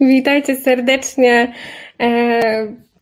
Witajcie 0.00 0.56
serdecznie. 0.56 1.52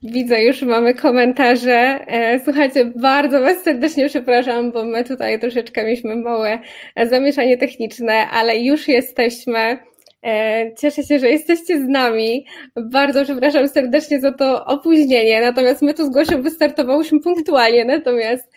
E, 0.04 0.10
widzę, 0.12 0.42
już 0.42 0.62
mamy 0.62 0.94
komentarze. 0.94 2.00
E, 2.06 2.40
słuchajcie, 2.44 2.84
bardzo 2.84 3.40
Was 3.40 3.62
serdecznie 3.62 4.08
przepraszam, 4.08 4.72
bo 4.72 4.84
my 4.84 5.04
tutaj 5.04 5.40
troszeczkę 5.40 5.84
mieliśmy 5.84 6.16
małe 6.16 6.58
zamieszanie 7.06 7.58
techniczne, 7.58 8.14
ale 8.30 8.58
już 8.58 8.88
jesteśmy. 8.88 9.78
E, 10.26 10.74
cieszę 10.74 11.02
się, 11.02 11.18
że 11.18 11.30
jesteście 11.30 11.84
z 11.84 11.88
nami. 11.88 12.46
Bardzo 12.76 13.24
przepraszam 13.24 13.68
serdecznie 13.68 14.20
za 14.20 14.32
to 14.32 14.64
opóźnienie. 14.64 15.40
Natomiast 15.40 15.82
my 15.82 15.94
tu 15.94 16.06
z 16.06 16.10
Gosią 16.10 16.42
wystartowałyśmy 16.42 17.20
punktualnie, 17.20 17.84
natomiast 17.84 18.52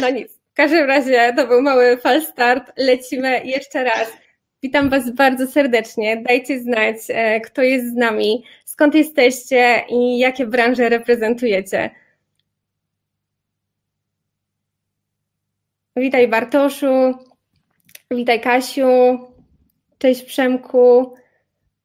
no 0.00 0.10
nic. 0.10 0.40
W 0.52 0.56
każdym 0.56 0.86
razie 0.86 1.32
to 1.36 1.46
był 1.46 1.62
mały 1.62 1.96
fal 1.96 2.22
start. 2.22 2.72
Lecimy 2.76 3.40
jeszcze 3.44 3.84
raz. 3.84 4.12
Witam 4.64 4.90
Was 4.90 5.10
bardzo 5.10 5.46
serdecznie. 5.46 6.16
Dajcie 6.16 6.60
znać, 6.60 6.96
e, 7.08 7.40
kto 7.40 7.62
jest 7.62 7.86
z 7.86 7.94
nami, 7.94 8.44
skąd 8.74 8.94
jesteście 8.94 9.84
i 9.88 10.18
jakie 10.18 10.46
branże 10.46 10.88
reprezentujecie. 10.88 11.90
Witaj 15.96 16.28
Bartoszu, 16.28 17.14
witaj 18.10 18.40
Kasiu, 18.40 19.18
cześć 19.98 20.22
Przemku, 20.22 21.14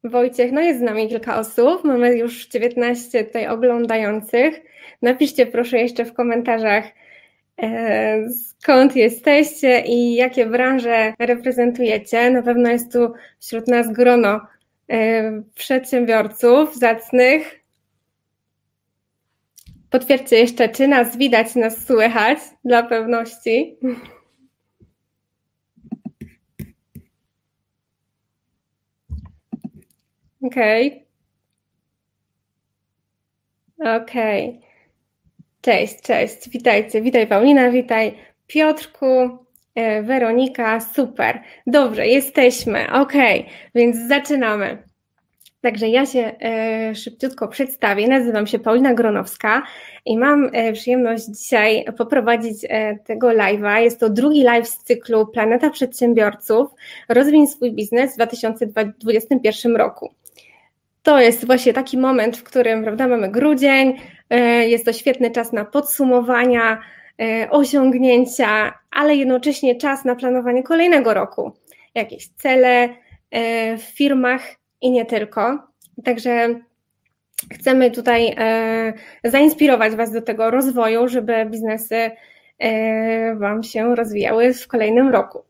Wojciech. 0.04 0.52
No 0.52 0.60
jest 0.60 0.80
z 0.80 0.82
nami 0.82 1.08
kilka 1.08 1.38
osób, 1.38 1.84
mamy 1.84 2.16
już 2.16 2.46
19 2.46 3.24
tutaj 3.24 3.46
oglądających. 3.46 4.60
Napiszcie 5.02 5.46
proszę 5.46 5.78
jeszcze 5.78 6.04
w 6.04 6.14
komentarzach, 6.14 6.84
E, 7.62 8.28
skąd 8.30 8.96
jesteście 8.96 9.82
i 9.86 10.14
jakie 10.14 10.46
branże 10.46 11.14
reprezentujecie. 11.18 12.30
Na 12.30 12.42
pewno 12.42 12.70
jest 12.70 12.92
tu 12.92 13.12
wśród 13.40 13.68
nas 13.68 13.92
grono 13.92 14.40
przedsiębiorców 15.54 16.76
zacnych. 16.76 17.60
Potwierdźcie 19.90 20.36
jeszcze, 20.36 20.68
czy 20.68 20.88
nas 20.88 21.16
widać, 21.16 21.54
nas 21.54 21.86
słychać, 21.86 22.38
dla 22.64 22.82
pewności. 22.82 23.78
Okej. 30.42 30.86
Okay. 30.86 31.10
Okej. 33.96 34.48
Okay. 34.48 34.70
Cześć, 35.60 36.00
cześć, 36.00 36.48
witajcie, 36.48 37.02
witaj 37.02 37.26
Paulina, 37.26 37.70
witaj 37.70 38.14
Piotrku, 38.46 39.38
Weronika, 40.02 40.80
super. 40.80 41.40
Dobrze, 41.66 42.06
jesteśmy, 42.06 42.92
ok, 42.92 43.12
więc 43.74 43.96
zaczynamy. 44.08 44.82
Także 45.60 45.88
ja 45.88 46.06
się 46.06 46.32
e, 46.40 46.94
szybciutko 46.94 47.48
przedstawię. 47.48 48.08
Nazywam 48.08 48.46
się 48.46 48.58
Paulina 48.58 48.94
Gronowska 48.94 49.62
i 50.06 50.18
mam 50.18 50.50
e, 50.52 50.72
przyjemność 50.72 51.24
dzisiaj 51.24 51.84
poprowadzić 51.98 52.56
tego 53.04 53.28
live'a. 53.28 53.76
Jest 53.76 54.00
to 54.00 54.10
drugi 54.10 54.42
live 54.42 54.68
z 54.68 54.84
cyklu 54.84 55.26
Planeta 55.26 55.70
Przedsiębiorców. 55.70 56.68
Rozwin 57.08 57.46
swój 57.46 57.72
biznes 57.72 58.12
w 58.12 58.16
2021 58.16 59.76
roku. 59.76 60.14
To 61.02 61.20
jest 61.20 61.46
właśnie 61.46 61.72
taki 61.72 61.98
moment, 61.98 62.36
w 62.36 62.42
którym 62.42 62.82
prawda, 62.82 63.08
mamy 63.08 63.30
grudzień, 63.30 63.96
E, 64.30 64.68
jest 64.68 64.84
to 64.84 64.92
świetny 64.92 65.30
czas 65.30 65.52
na 65.52 65.64
podsumowania, 65.64 66.72
e, 66.72 66.80
osiągnięcia, 67.50 68.78
ale 68.90 69.16
jednocześnie 69.16 69.76
czas 69.76 70.04
na 70.04 70.16
planowanie 70.16 70.62
kolejnego 70.62 71.14
roku. 71.14 71.52
Jakieś 71.94 72.28
cele 72.28 72.88
e, 73.30 73.76
w 73.78 73.82
firmach 73.82 74.42
i 74.80 74.90
nie 74.90 75.06
tylko. 75.06 75.58
Także 76.04 76.60
chcemy 77.52 77.90
tutaj 77.90 78.36
zainspirować 79.24 79.96
Was 79.96 80.12
do 80.12 80.22
tego 80.22 80.50
rozwoju, 80.50 81.08
żeby 81.08 81.46
biznesy 81.46 82.10
Wam 83.36 83.62
się 83.62 83.96
rozwijały 83.96 84.54
w 84.54 84.68
kolejnym 84.68 85.08
roku. 85.08 85.42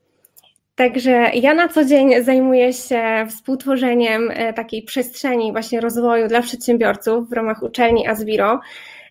Także 0.81 1.31
ja 1.35 1.55
na 1.55 1.69
co 1.69 1.85
dzień 1.85 2.25
zajmuję 2.25 2.73
się 2.73 3.27
współtworzeniem 3.29 4.31
e, 4.31 4.53
takiej 4.53 4.83
przestrzeni 4.83 5.53
właśnie 5.53 5.81
rozwoju 5.81 6.29
dla 6.29 6.43
przedsiębiorców 6.43 7.29
w 7.29 7.33
ramach 7.33 7.63
uczelni 7.63 8.09
Asviro. 8.09 8.61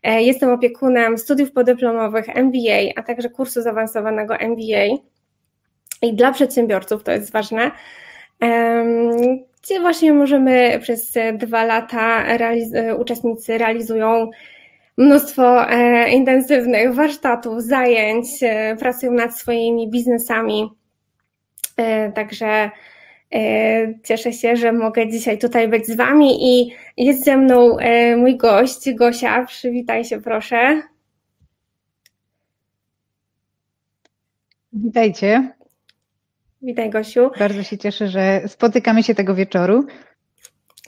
E, 0.03 0.21
jestem 0.21 0.49
opiekunem 0.49 1.17
studiów 1.17 1.51
podyplomowych 1.51 2.29
MBA, 2.35 2.93
a 2.95 3.03
także 3.03 3.29
kursu 3.29 3.61
zaawansowanego 3.61 4.35
MBA. 4.35 4.97
I 6.01 6.13
dla 6.13 6.31
przedsiębiorców 6.31 7.03
to 7.03 7.11
jest 7.11 7.31
ważne, 7.31 7.71
gdzie 9.63 9.79
właśnie 9.79 10.13
możemy 10.13 10.79
przez 10.81 11.13
dwa 11.33 11.63
lata 11.63 12.23
realiz- 12.37 12.99
uczestnicy 12.99 13.57
realizują 13.57 14.29
mnóstwo 14.97 15.69
e, 15.69 16.09
intensywnych 16.09 16.93
warsztatów, 16.93 17.63
zajęć, 17.63 18.27
pracują 18.79 19.11
nad 19.11 19.37
swoimi 19.39 19.89
biznesami 19.89 20.79
E, 21.79 22.11
także 22.11 22.47
e, 22.47 22.71
cieszę 24.03 24.33
się, 24.33 24.55
że 24.55 24.73
mogę 24.73 25.09
dzisiaj 25.09 25.37
tutaj 25.37 25.67
być 25.67 25.87
z 25.87 25.95
Wami 25.95 26.37
i 26.41 26.73
jest 26.97 27.23
ze 27.23 27.37
mną 27.37 27.77
e, 27.77 28.17
mój 28.17 28.37
gość, 28.37 28.93
Gosia. 28.93 29.45
Przywitaj 29.45 30.05
się 30.05 30.21
proszę. 30.21 30.81
Witajcie. 34.73 35.53
Witaj 36.61 36.89
Gosiu. 36.89 37.31
Bardzo 37.39 37.63
się 37.63 37.77
cieszę, 37.77 38.07
że 38.07 38.41
spotykamy 38.47 39.03
się 39.03 39.15
tego 39.15 39.35
wieczoru. 39.35 39.85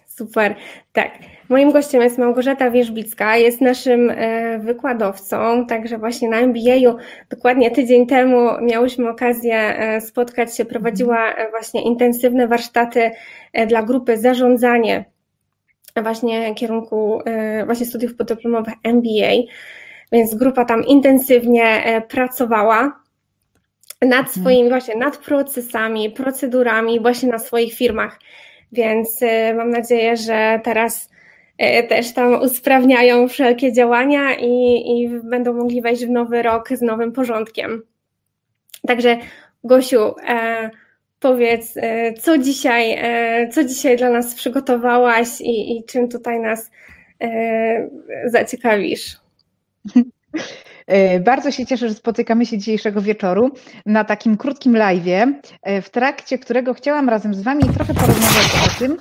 Super. 0.08 0.56
Tak. 0.94 1.12
Moim 1.52 1.72
gościem 1.72 2.02
jest 2.02 2.18
Małgorzata 2.18 2.72
Wierzbicka, 2.72 3.38
jest 3.38 3.62
naszym 3.62 4.10
e, 4.10 4.60
wykładowcą, 4.60 5.66
także 5.66 5.98
właśnie 5.98 6.30
na 6.30 6.38
MBA-u 6.38 6.96
dokładnie 7.30 7.72
tydzień 7.72 8.08
temu 8.08 8.50
miałyśmy 8.62 9.10
okazję 9.10 9.56
e, 9.56 10.02
spotkać 10.02 10.58
się, 10.58 10.66
prowadziła 10.66 11.34
e, 11.34 11.50
właśnie 11.50 11.84
intensywne 11.84 12.48
warsztaty 12.48 13.12
dla 13.68 13.84
grupy 13.84 14.18
Zarządzanie 14.18 15.06
właśnie 16.04 16.56
kierunku 16.56 17.22
właśnie 17.66 17.86
studiów 17.86 18.16
podyplomowych 18.16 18.74
MBA, 18.84 19.32
więc 20.12 20.36
grupa 20.36 20.66
tam 20.66 20.86
intensywnie 20.86 21.84
pracowała 22.10 23.02
nad 24.02 24.28
mhm. 24.28 24.28
swoimi 24.28 24.70
właśnie, 24.70 24.96
nad 24.96 25.18
procesami, 25.18 26.10
procedurami 26.12 27.00
właśnie 27.00 27.30
na 27.30 27.40
swoich 27.40 27.74
firmach. 27.74 28.20
Więc 28.72 29.20
mam 29.56 29.70
nadzieję, 29.70 30.18
że 30.18 30.60
teraz 30.64 31.11
też 31.90 32.14
tam 32.14 32.42
usprawniają 32.42 33.28
wszelkie 33.28 33.74
działania 33.74 34.36
i, 34.36 34.84
i 34.88 35.10
będą 35.24 35.54
mogli 35.54 35.82
wejść 35.82 36.06
w 36.06 36.10
nowy 36.10 36.42
rok 36.42 36.70
z 36.70 36.82
nowym 36.82 37.12
porządkiem. 37.12 37.84
Także 38.88 39.18
Gosiu, 39.64 40.16
e, 40.28 40.70
powiedz, 41.20 41.78
e, 41.78 42.14
co 42.14 42.38
dzisiaj, 42.38 42.96
e, 42.98 43.50
co 43.50 43.64
dzisiaj 43.64 43.98
dla 43.98 44.10
nas 44.10 44.36
przygotowałaś 44.36 45.42
i, 45.42 45.78
i 45.78 45.84
czym 45.84 46.10
tutaj 46.10 46.40
nas 46.40 46.72
e, 47.22 47.90
zaciekawisz? 48.26 49.18
E, 50.88 51.20
bardzo 51.20 51.52
się 51.52 51.66
cieszę, 51.66 51.88
że 51.88 51.94
spotykamy 51.94 52.46
się 52.46 52.58
dzisiejszego 52.58 53.02
wieczoru 53.02 53.52
na 53.86 54.04
takim 54.04 54.38
krótkim 54.38 54.74
live'ie, 54.74 55.34
w 55.82 55.90
trakcie 55.90 56.38
którego 56.38 56.74
chciałam 56.74 57.10
razem 57.10 57.34
z 57.34 57.42
Wami 57.42 57.64
trochę 57.64 57.94
porozmawiać 57.94 58.52
o 58.68 58.80
tym, 58.80 58.98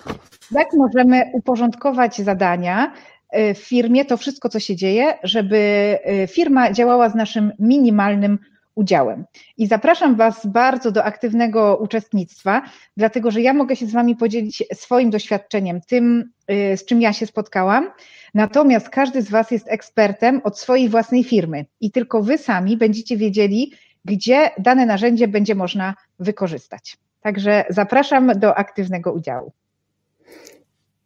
jak 0.51 0.69
możemy 0.73 1.23
uporządkować 1.33 2.17
zadania 2.19 2.93
e, 3.31 3.55
w 3.55 3.59
firmie, 3.59 4.05
to 4.05 4.17
wszystko, 4.17 4.49
co 4.49 4.61
się 4.61 4.77
dzieje, 4.77 5.15
żeby 5.23 5.57
e, 6.05 6.27
firma 6.27 6.73
działała 6.73 7.09
z 7.09 7.15
naszym 7.15 7.53
minimalnym 7.59 8.39
udziałem. 8.75 9.25
I 9.57 9.67
zapraszam 9.67 10.17
Was 10.17 10.47
bardzo 10.47 10.93
do 10.93 11.05
aktywnego 11.05 11.77
uczestnictwa, 11.77 12.63
dlatego 12.97 13.31
że 13.31 13.41
ja 13.41 13.55
mogę 13.55 13.77
się 13.77 13.87
z 13.87 13.93
Wami 13.93 14.17
podzielić 14.17 14.65
swoim 14.75 15.11
doświadczeniem, 15.11 15.81
tym, 15.81 16.31
e, 16.47 16.77
z 16.77 16.85
czym 16.85 17.01
ja 17.01 17.13
się 17.13 17.27
spotkałam. 17.27 17.91
Natomiast 18.35 18.89
każdy 18.89 19.23
z 19.23 19.31
Was 19.31 19.51
jest 19.51 19.69
ekspertem 19.69 20.41
od 20.45 20.59
swojej 20.59 20.89
własnej 20.89 21.25
firmy 21.25 21.67
i 21.81 21.91
tylko 21.91 22.23
Wy 22.23 22.39
sami 22.39 22.77
będziecie 22.77 23.17
wiedzieli, 23.17 23.73
gdzie 24.05 24.51
dane 24.59 24.87
narzędzie 24.87 25.29
będzie 25.29 25.55
można 25.55 25.95
wykorzystać. 26.19 26.97
Także 27.21 27.65
zapraszam 27.69 28.33
do 28.39 28.55
aktywnego 28.55 29.13
udziału. 29.13 29.53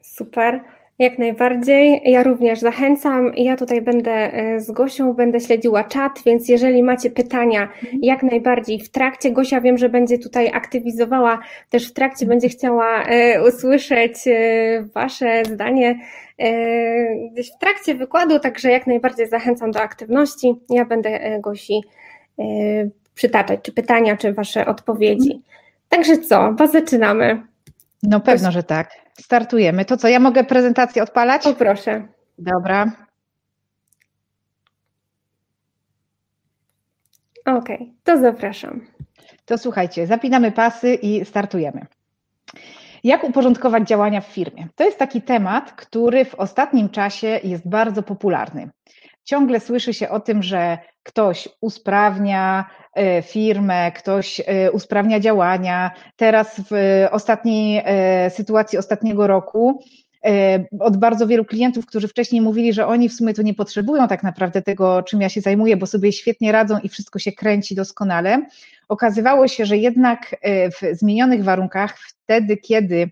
Super. 0.02 0.60
Jak 0.98 1.18
najbardziej. 1.18 2.00
Ja 2.04 2.22
również 2.22 2.60
zachęcam. 2.60 3.32
Ja 3.36 3.56
tutaj 3.56 3.82
będę 3.82 4.12
e, 4.12 4.60
z 4.60 4.70
Gosią, 4.70 5.12
będę 5.12 5.40
śledziła 5.40 5.84
czat, 5.84 6.22
więc 6.26 6.48
jeżeli 6.48 6.82
macie 6.82 7.10
pytania, 7.10 7.62
mhm. 7.62 7.98
jak 8.02 8.22
najbardziej 8.22 8.80
w 8.80 8.90
trakcie, 8.90 9.30
Gosia 9.30 9.60
wiem, 9.60 9.78
że 9.78 9.88
będzie 9.88 10.18
tutaj 10.18 10.50
aktywizowała, 10.54 11.38
też 11.70 11.88
w 11.88 11.92
trakcie 11.92 12.26
będzie 12.26 12.48
chciała 12.48 13.02
e, 13.04 13.48
usłyszeć 13.48 14.14
e, 14.26 14.84
Wasze 14.94 15.42
zdanie 15.44 15.98
gdzieś 17.32 17.52
w 17.52 17.58
trakcie 17.58 17.94
wykładu, 17.94 18.38
także 18.38 18.70
jak 18.70 18.86
najbardziej 18.86 19.28
zachęcam 19.28 19.70
do 19.70 19.80
aktywności. 19.80 20.54
Ja 20.70 20.84
będę 20.84 21.40
Gosi 21.40 21.82
przytaczać, 23.14 23.60
czy 23.62 23.72
pytania, 23.72 24.16
czy 24.16 24.32
Wasze 24.32 24.66
odpowiedzi. 24.66 25.32
Mhm. 25.32 25.42
Także 25.88 26.18
co, 26.18 26.52
bo 26.52 26.66
zaczynamy. 26.66 27.53
No 28.08 28.20
pewno, 28.20 28.52
że 28.52 28.62
tak. 28.62 28.90
Startujemy. 29.20 29.84
To 29.84 29.96
co, 29.96 30.08
ja 30.08 30.20
mogę 30.20 30.44
prezentację 30.44 31.02
odpalać? 31.02 31.42
Poproszę. 31.42 32.08
Dobra. 32.38 32.92
Okej, 37.44 37.76
okay, 37.76 37.94
to 38.04 38.18
zapraszam. 38.18 38.86
To 39.44 39.58
słuchajcie, 39.58 40.06
zapinamy 40.06 40.52
pasy 40.52 40.94
i 40.94 41.24
startujemy. 41.24 41.86
Jak 43.04 43.24
uporządkować 43.24 43.88
działania 43.88 44.20
w 44.20 44.26
firmie? 44.26 44.68
To 44.74 44.84
jest 44.84 44.98
taki 44.98 45.22
temat, 45.22 45.72
który 45.72 46.24
w 46.24 46.34
ostatnim 46.34 46.88
czasie 46.88 47.40
jest 47.44 47.68
bardzo 47.68 48.02
popularny. 48.02 48.70
Ciągle 49.24 49.60
słyszy 49.60 49.94
się 49.94 50.08
o 50.08 50.20
tym, 50.20 50.42
że 50.42 50.78
ktoś 51.02 51.48
usprawnia 51.60 52.64
firmę, 53.22 53.92
ktoś 53.92 54.40
e, 54.40 54.72
usprawnia 54.72 55.20
działania. 55.20 55.90
Teraz 56.16 56.60
w 56.70 57.04
ostatniej 57.10 57.82
e, 57.84 58.30
sytuacji 58.30 58.78
ostatniego 58.78 59.26
roku 59.26 59.84
od 60.80 60.96
bardzo 60.96 61.26
wielu 61.26 61.44
klientów, 61.44 61.86
którzy 61.86 62.08
wcześniej 62.08 62.40
mówili, 62.40 62.72
że 62.72 62.86
oni 62.86 63.08
w 63.08 63.12
sumie 63.12 63.34
to 63.34 63.42
nie 63.42 63.54
potrzebują 63.54 64.08
tak 64.08 64.22
naprawdę 64.22 64.62
tego, 64.62 65.02
czym 65.02 65.20
ja 65.20 65.28
się 65.28 65.40
zajmuję, 65.40 65.76
bo 65.76 65.86
sobie 65.86 66.12
świetnie 66.12 66.52
radzą 66.52 66.78
i 66.78 66.88
wszystko 66.88 67.18
się 67.18 67.32
kręci 67.32 67.74
doskonale. 67.74 68.46
Okazywało 68.88 69.48
się, 69.48 69.66
że 69.66 69.76
jednak 69.76 70.36
w 70.44 70.96
zmienionych 70.96 71.44
warunkach, 71.44 71.98
wtedy, 71.98 72.56
kiedy 72.56 73.10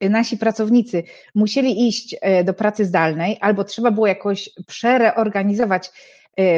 nasi 0.00 0.36
pracownicy 0.38 1.02
musieli 1.34 1.88
iść 1.88 2.16
do 2.44 2.54
pracy 2.54 2.84
zdalnej 2.84 3.38
albo 3.40 3.64
trzeba 3.64 3.90
było 3.90 4.06
jakoś 4.06 4.50
przereorganizować 4.66 5.90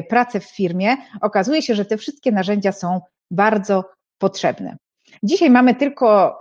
pracę 0.08 0.40
w 0.40 0.44
firmie, 0.44 0.96
okazuje 1.20 1.62
się, 1.62 1.74
że 1.74 1.84
te 1.84 1.96
wszystkie 1.96 2.32
narzędzia 2.32 2.72
są 2.72 3.00
bardzo 3.30 3.84
potrzebne. 4.18 4.76
Dzisiaj 5.22 5.50
mamy 5.50 5.74
tylko 5.74 6.38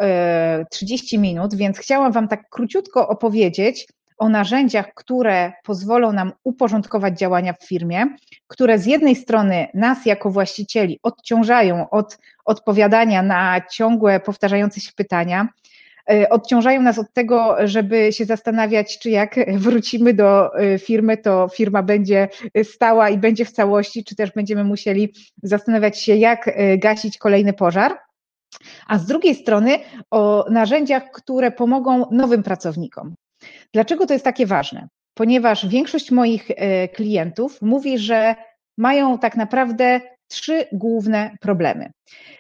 30 0.72 1.16
y, 1.16 1.20
minut, 1.20 1.56
więc 1.56 1.78
chciałam 1.78 2.12
Wam 2.12 2.28
tak 2.28 2.50
króciutko 2.50 3.08
opowiedzieć 3.08 3.88
o 4.18 4.30
narzędziach, 4.30 4.94
które 4.94 5.54
pozwolą 5.64 6.14
nam 6.14 6.32
uporządkować 6.44 7.20
działania 7.20 7.54
w 7.54 7.68
firmie, 7.68 8.06
które 8.48 8.80
z 8.80 8.86
jednej 8.86 9.16
strony 9.16 9.68
nas 9.74 10.06
jako 10.06 10.30
właścicieli 10.30 11.00
odciążają 11.04 11.90
od 11.90 12.18
odpowiadania 12.46 13.22
na 13.22 13.62
ciągłe, 13.72 14.20
powtarzające 14.20 14.80
się 14.80 14.92
pytania, 14.96 15.48
odciążają 16.30 16.82
nas 16.82 17.00
od 17.00 17.14
tego, 17.14 17.56
żeby 17.64 18.14
się 18.14 18.26
zastanawiać, 18.26 19.00
czy 19.00 19.10
jak 19.10 19.36
wrócimy 19.58 20.14
do 20.14 20.56
e, 20.56 20.80
firmy, 20.80 21.18
to 21.18 21.48
firma 21.54 21.84
będzie 21.84 22.28
stała 22.64 23.10
i 23.10 23.18
będzie 23.18 23.46
w 23.46 23.52
całości, 23.52 24.04
czy 24.04 24.16
też 24.16 24.32
będziemy 24.32 24.64
musieli 24.64 25.14
zastanawiać 25.44 26.00
się, 26.00 26.16
jak 26.16 26.48
e, 26.48 26.78
gasić 26.78 27.18
kolejny 27.18 27.54
pożar. 27.54 27.98
A 28.88 28.98
z 28.98 29.06
drugiej 29.06 29.36
strony 29.36 29.80
o 30.12 30.46
narzędziach, 30.50 31.12
które 31.12 31.52
pomogą 31.52 32.06
nowym 32.12 32.44
pracownikom. 32.44 33.16
Dlaczego 33.74 34.06
to 34.06 34.14
jest 34.14 34.26
takie 34.26 34.46
ważne? 34.46 34.88
Ponieważ 35.14 35.68
większość 35.68 36.12
moich 36.12 36.48
klientów 36.94 37.62
mówi, 37.62 37.98
że 37.98 38.36
mają 38.78 39.20
tak 39.20 39.38
naprawdę 39.38 40.02
trzy 40.32 40.66
główne 40.72 41.38
problemy. 41.42 41.92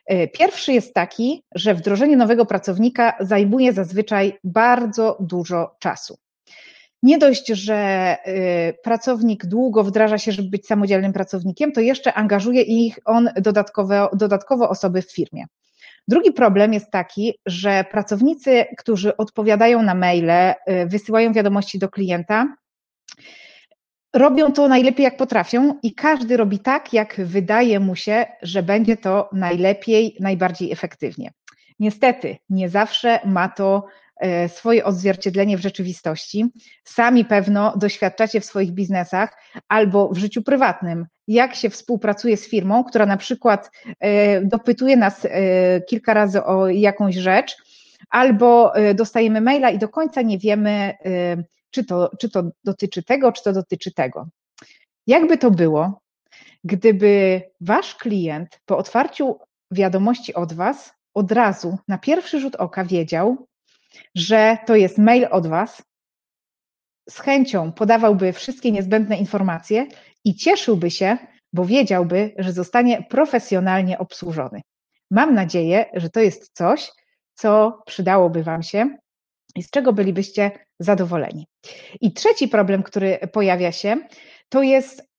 E, 0.06 0.28
pierwszy 0.28 0.74
jest 0.74 0.94
taki, 0.94 1.44
że 1.56 1.74
wdrożenie 1.74 2.18
nowego 2.18 2.46
pracownika 2.46 3.14
zajmuje 3.20 3.74
zazwyczaj 3.74 4.34
bardzo 4.44 5.18
dużo 5.20 5.76
czasu. 5.80 6.18
Nie 7.04 7.18
dość, 7.18 7.48
że 7.48 7.76
e, 7.76 8.74
pracownik 8.74 9.46
długo 9.46 9.84
wdraża 9.84 10.18
się, 10.18 10.32
żeby 10.32 10.50
być 10.50 10.68
samodzielnym 10.68 11.14
pracownikiem, 11.14 11.72
to 11.72 11.82
jeszcze 11.82 12.14
angażuje 12.14 12.62
ich 12.62 13.00
on 13.06 13.30
dodatkowo, 13.36 14.10
dodatkowo 14.14 14.70
osoby 14.70 15.02
w 15.02 15.12
firmie. 15.12 15.46
Drugi 16.08 16.32
problem 16.32 16.74
jest 16.74 16.92
taki, 16.92 17.34
że 17.46 17.86
pracownicy, 17.92 18.66
którzy 18.78 19.18
odpowiadają 19.18 19.84
na 19.84 19.96
maile, 19.96 20.30
e, 20.30 20.56
wysyłają 20.88 21.34
wiadomości 21.34 21.80
do 21.80 21.90
klienta, 21.90 22.56
robią 24.14 24.52
to 24.52 24.68
najlepiej 24.68 25.04
jak 25.04 25.18
potrafią 25.18 25.80
i 25.84 25.96
każdy 25.96 26.38
robi 26.38 26.60
tak, 26.60 26.94
jak 26.94 27.22
wydaje 27.26 27.80
mu 27.80 27.96
się, 27.96 28.26
że 28.42 28.64
będzie 28.64 28.98
to 28.98 29.30
najlepiej, 29.34 30.16
najbardziej 30.20 30.72
efektywnie. 30.72 31.32
Niestety, 31.80 32.38
nie 32.50 32.70
zawsze 32.70 33.20
ma 33.26 33.50
to 33.50 33.86
e, 34.18 34.50
swoje 34.50 34.86
odzwierciedlenie 34.86 35.58
w 35.58 35.62
rzeczywistości. 35.62 36.46
Sami 36.84 37.26
pewno 37.26 37.78
doświadczacie 37.78 38.40
w 38.42 38.46
swoich 38.46 38.72
biznesach 38.72 39.38
albo 39.68 40.10
w 40.10 40.18
życiu 40.18 40.42
prywatnym, 40.42 41.06
jak 41.28 41.56
się 41.56 41.70
współpracuje 41.70 42.38
z 42.38 42.50
firmą, 42.50 42.84
która 42.84 43.06
na 43.06 43.18
przykład 43.18 43.72
e, 44.00 44.42
dopytuje 44.42 44.98
nas 44.98 45.26
e, 45.26 45.30
kilka 45.82 46.14
razy 46.14 46.44
o 46.44 46.68
jakąś 46.68 47.16
rzecz, 47.16 47.58
albo 48.10 48.74
dostajemy 48.96 49.42
maila 49.42 49.70
i 49.70 49.78
do 49.78 49.90
końca 49.90 50.22
nie 50.22 50.38
wiemy, 50.38 50.94
czy 51.72 51.84
to, 51.84 52.12
czy 52.20 52.30
to 52.30 52.44
dotyczy 52.64 53.04
tego, 53.04 53.32
czy 53.32 53.44
to 53.44 53.54
dotyczy 53.54 53.94
tego. 53.94 54.28
Jakby 55.08 55.38
to 55.38 55.52
było, 55.52 56.02
gdyby 56.64 57.42
wasz 57.62 57.96
klient 57.96 58.60
po 58.66 58.78
otwarciu 58.78 59.40
wiadomości 59.72 60.34
od 60.34 60.54
was 60.54 60.94
od 61.14 61.32
razu 61.32 61.78
na 61.88 61.98
pierwszy 61.98 62.40
rzut 62.40 62.56
oka 62.56 62.86
wiedział, 62.86 63.48
że 64.16 64.58
to 64.66 64.76
jest 64.76 64.98
mail 64.98 65.28
od 65.32 65.48
was, 65.48 65.84
z 67.10 67.20
chęcią 67.20 67.72
podawałby 67.72 68.34
wszystkie 68.34 68.72
niezbędne 68.72 69.18
informacje 69.18 69.88
i 70.26 70.36
cieszyłby 70.36 70.92
się, 70.92 71.18
bo 71.54 71.66
wiedziałby, 71.66 72.34
że 72.38 72.54
zostanie 72.54 73.04
profesjonalnie 73.10 73.98
obsłużony. 74.00 74.62
Mam 75.12 75.34
nadzieję, 75.34 75.86
że 75.94 76.10
to 76.10 76.20
jest 76.20 76.52
coś, 76.54 76.92
co 77.34 77.82
przydałoby 77.86 78.44
Wam 78.44 78.64
się 78.64 78.98
i 79.56 79.64
z 79.64 79.70
czego 79.70 79.94
bylibyście 79.94 80.52
zadowoleni. 80.80 81.48
I 82.02 82.14
trzeci 82.14 82.48
problem, 82.48 82.84
który 82.84 83.20
pojawia 83.32 83.72
się, 83.72 83.98
to 84.50 84.64
jest 84.64 85.10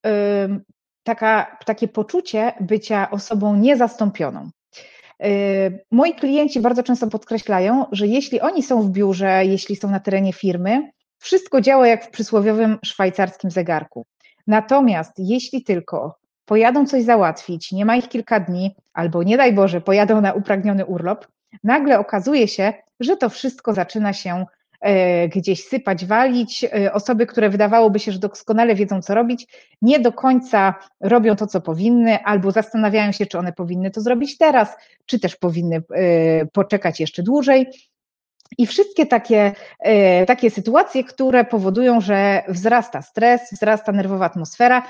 taka, 1.02 1.56
takie 1.66 1.88
poczucie 1.88 2.52
bycia 2.60 3.10
osobą 3.10 3.56
niezastąpioną. 3.56 4.50
Moi 5.90 6.14
klienci 6.14 6.60
bardzo 6.60 6.82
często 6.82 7.06
podkreślają, 7.06 7.86
że 7.92 8.06
jeśli 8.06 8.40
oni 8.40 8.62
są 8.62 8.82
w 8.82 8.90
biurze, 8.90 9.44
jeśli 9.44 9.76
są 9.76 9.90
na 9.90 10.00
terenie 10.00 10.32
firmy, 10.32 10.90
wszystko 11.18 11.60
działa 11.60 11.86
jak 11.88 12.04
w 12.04 12.10
przysłowiowym 12.10 12.78
szwajcarskim 12.84 13.50
zegarku. 13.50 14.06
Natomiast 14.46 15.12
jeśli 15.18 15.64
tylko 15.64 16.18
pojadą 16.44 16.86
coś 16.86 17.04
załatwić, 17.04 17.72
nie 17.72 17.84
ma 17.84 17.96
ich 17.96 18.08
kilka 18.08 18.40
dni, 18.40 18.76
albo 18.92 19.22
nie 19.22 19.36
daj 19.36 19.52
Boże, 19.52 19.80
pojadą 19.80 20.20
na 20.20 20.32
upragniony 20.32 20.86
urlop, 20.86 21.26
nagle 21.64 21.98
okazuje 21.98 22.48
się, 22.48 22.72
że 23.00 23.16
to 23.16 23.28
wszystko 23.28 23.74
zaczyna 23.74 24.12
się 24.12 24.44
gdzieś 25.34 25.64
sypać, 25.64 26.06
walić. 26.06 26.64
E, 26.64 26.92
osoby, 26.92 27.26
które 27.26 27.50
wydawałoby 27.50 27.98
się, 27.98 28.12
że 28.12 28.18
doskonale 28.18 28.74
wiedzą, 28.74 29.02
co 29.02 29.14
robić, 29.14 29.46
nie 29.82 30.00
do 30.00 30.12
końca 30.12 30.74
robią 31.00 31.36
to, 31.36 31.46
co 31.46 31.60
powinny, 31.60 32.24
albo 32.24 32.50
zastanawiają 32.50 33.12
się, 33.12 33.26
czy 33.26 33.38
one 33.38 33.52
powinny 33.52 33.90
to 33.90 34.00
zrobić 34.00 34.38
teraz, 34.38 34.76
czy 35.06 35.20
też 35.20 35.36
powinny 35.36 35.76
e, 35.76 36.46
poczekać 36.46 37.00
jeszcze 37.00 37.22
dłużej. 37.22 37.66
I 38.58 38.66
wszystkie 38.66 39.06
takie, 39.06 39.52
takie 40.26 40.50
sytuacje, 40.50 41.04
które 41.04 41.44
powodują, 41.44 42.00
że 42.00 42.42
wzrasta 42.48 43.02
stres, 43.02 43.40
wzrasta 43.52 43.92
nerwowa 43.92 44.26
atmosfera. 44.26 44.82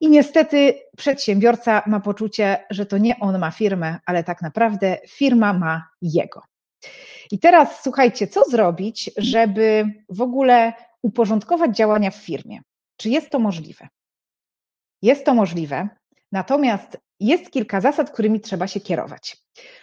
I 0.00 0.08
niestety 0.08 0.74
przedsiębiorca 0.96 1.82
ma 1.86 2.00
poczucie, 2.00 2.64
że 2.70 2.86
to 2.86 2.98
nie 2.98 3.18
on 3.20 3.38
ma 3.38 3.50
firmę, 3.50 3.98
ale 4.06 4.24
tak 4.24 4.42
naprawdę 4.42 4.98
firma 5.08 5.52
ma 5.52 5.88
jego. 6.02 6.42
I 7.30 7.38
teraz 7.38 7.82
słuchajcie, 7.82 8.26
co 8.26 8.44
zrobić, 8.44 9.10
żeby 9.16 9.84
w 10.08 10.22
ogóle 10.22 10.72
uporządkować 11.02 11.76
działania 11.76 12.10
w 12.10 12.16
firmie? 12.16 12.60
Czy 12.96 13.08
jest 13.08 13.30
to 13.30 13.38
możliwe? 13.38 13.88
Jest 15.02 15.24
to 15.24 15.34
możliwe, 15.34 15.88
natomiast 16.32 16.98
jest 17.20 17.50
kilka 17.50 17.80
zasad, 17.80 18.10
którymi 18.10 18.40
trzeba 18.40 18.66
się 18.66 18.80
kierować. 18.80 19.36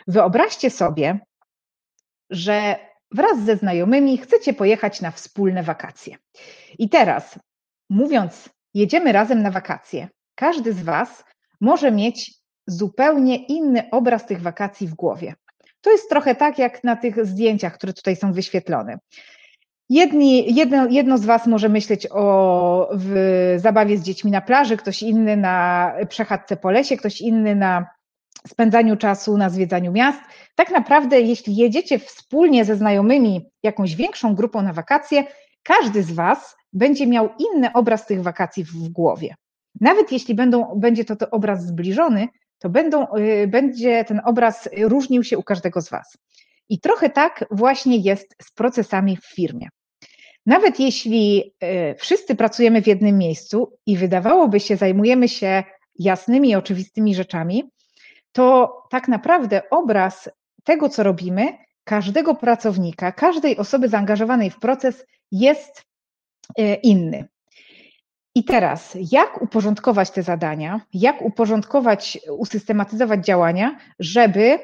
Wyobraźcie 0.08 0.70
sobie, 0.70 1.20
że 2.30 2.76
wraz 3.12 3.40
ze 3.40 3.58
znajomymi 3.58 4.18
chcecie 4.18 4.54
pojechać 4.54 5.02
na 5.02 5.12
wspólne 5.12 5.64
wakacje. 5.64 6.18
I 6.80 6.90
teraz, 6.90 7.40
mówiąc, 7.90 8.50
jedziemy 8.74 9.12
razem 9.12 9.42
na 9.42 9.52
wakacje, 9.52 10.08
każdy 10.36 10.74
z 10.74 10.84
Was 10.84 11.24
może 11.62 11.92
mieć 11.92 12.34
zupełnie 12.68 13.46
inny 13.46 13.90
obraz 13.92 14.26
tych 14.26 14.42
wakacji 14.42 14.88
w 14.88 14.94
głowie. 14.94 15.36
To 15.86 15.92
jest 15.92 16.10
trochę 16.10 16.36
tak 16.36 16.60
jak 16.60 16.84
na 16.84 16.96
tych 16.96 17.26
zdjęciach, 17.26 17.74
które 17.74 17.94
tutaj 17.94 18.16
są 18.16 18.34
wyświetlone. 18.34 19.00
Jedni, 19.90 20.56
jedno, 20.56 20.88
jedno 20.88 21.18
z 21.18 21.26
Was 21.26 21.48
może 21.48 21.70
myśleć 21.70 22.08
o 22.12 22.90
zabawie 23.58 23.98
z 23.98 24.04
dziećmi 24.04 24.32
na 24.32 24.42
plaży, 24.42 24.78
ktoś 24.78 25.04
inny 25.04 25.38
na 25.38 25.92
przechadzce 26.10 26.58
po 26.58 26.72
lesie, 26.72 26.98
ktoś 26.98 27.22
inny 27.22 27.56
na 27.56 27.86
spędzaniu 28.48 28.98
czasu, 28.98 29.38
na 29.38 29.50
zwiedzaniu 29.50 29.92
miast. 29.92 30.20
Tak 30.56 30.72
naprawdę, 30.72 31.22
jeśli 31.22 31.56
jedziecie 31.56 32.00
wspólnie 32.00 32.66
ze 32.66 32.76
znajomymi, 32.76 33.50
jakąś 33.64 33.96
większą 33.96 34.36
grupą 34.36 34.62
na 34.62 34.74
wakacje, 34.74 35.24
każdy 35.64 36.04
z 36.04 36.12
Was 36.12 36.56
będzie 36.74 37.08
miał 37.08 37.30
inny 37.40 37.74
obraz 37.74 38.06
tych 38.06 38.24
wakacji 38.24 38.64
w 38.64 38.90
głowie. 38.90 39.36
Nawet 39.82 40.12
jeśli 40.12 40.36
będą, 40.36 40.76
będzie 40.76 41.06
to, 41.06 41.16
to 41.16 41.30
obraz 41.30 41.66
zbliżony, 41.66 42.28
to 42.60 42.70
będą, 42.70 43.16
y, 43.16 43.48
będzie 43.48 44.06
ten 44.06 44.22
obraz 44.26 44.70
różnił 44.82 45.24
się 45.24 45.38
u 45.38 45.44
każdego 45.44 45.82
z 45.82 45.90
Was. 45.90 46.18
I 46.70 46.80
trochę 46.80 47.10
tak 47.10 47.46
właśnie 47.52 47.98
jest 47.98 48.36
z 48.42 48.52
procesami 48.52 49.18
w 49.18 49.26
firmie. 49.26 49.70
Nawet 50.46 50.80
jeśli 50.80 51.54
y, 51.64 51.96
wszyscy 52.00 52.36
pracujemy 52.36 52.82
w 52.82 52.88
jednym 52.88 53.18
miejscu 53.18 53.78
i 53.86 53.98
wydawałoby 53.98 54.60
się, 54.60 54.78
zajmujemy 54.78 55.30
się 55.30 55.64
jasnymi 56.00 56.56
oczywistymi 56.56 57.16
rzeczami, 57.16 57.64
to 58.32 58.78
tak 58.90 59.08
naprawdę 59.08 59.70
obraz 59.70 60.30
tego, 60.64 60.90
co 60.90 61.04
robimy, 61.04 61.58
każdego 61.84 62.36
pracownika, 62.36 63.12
każdej 63.12 63.58
osoby 63.58 63.90
zaangażowanej 63.90 64.50
w 64.50 64.60
proces 64.60 65.06
jest 65.32 65.84
y, 66.60 66.74
inny. 66.84 67.28
I 68.36 68.44
teraz, 68.44 68.98
jak 69.12 69.42
uporządkować 69.42 70.12
te 70.12 70.24
zadania, 70.24 70.82
jak 70.94 71.22
uporządkować, 71.22 72.20
usystematyzować 72.30 73.26
działania, 73.26 73.78
żeby 74.00 74.60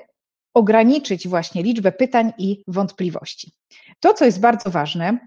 ograniczyć 0.54 1.28
właśnie 1.28 1.63
liczbę 1.63 1.92
pytań 1.92 2.34
i 2.38 2.63
wątpliwości. 2.68 3.51
To, 4.00 4.13
co 4.13 4.25
jest 4.25 4.40
bardzo 4.40 4.70
ważne, 4.70 5.18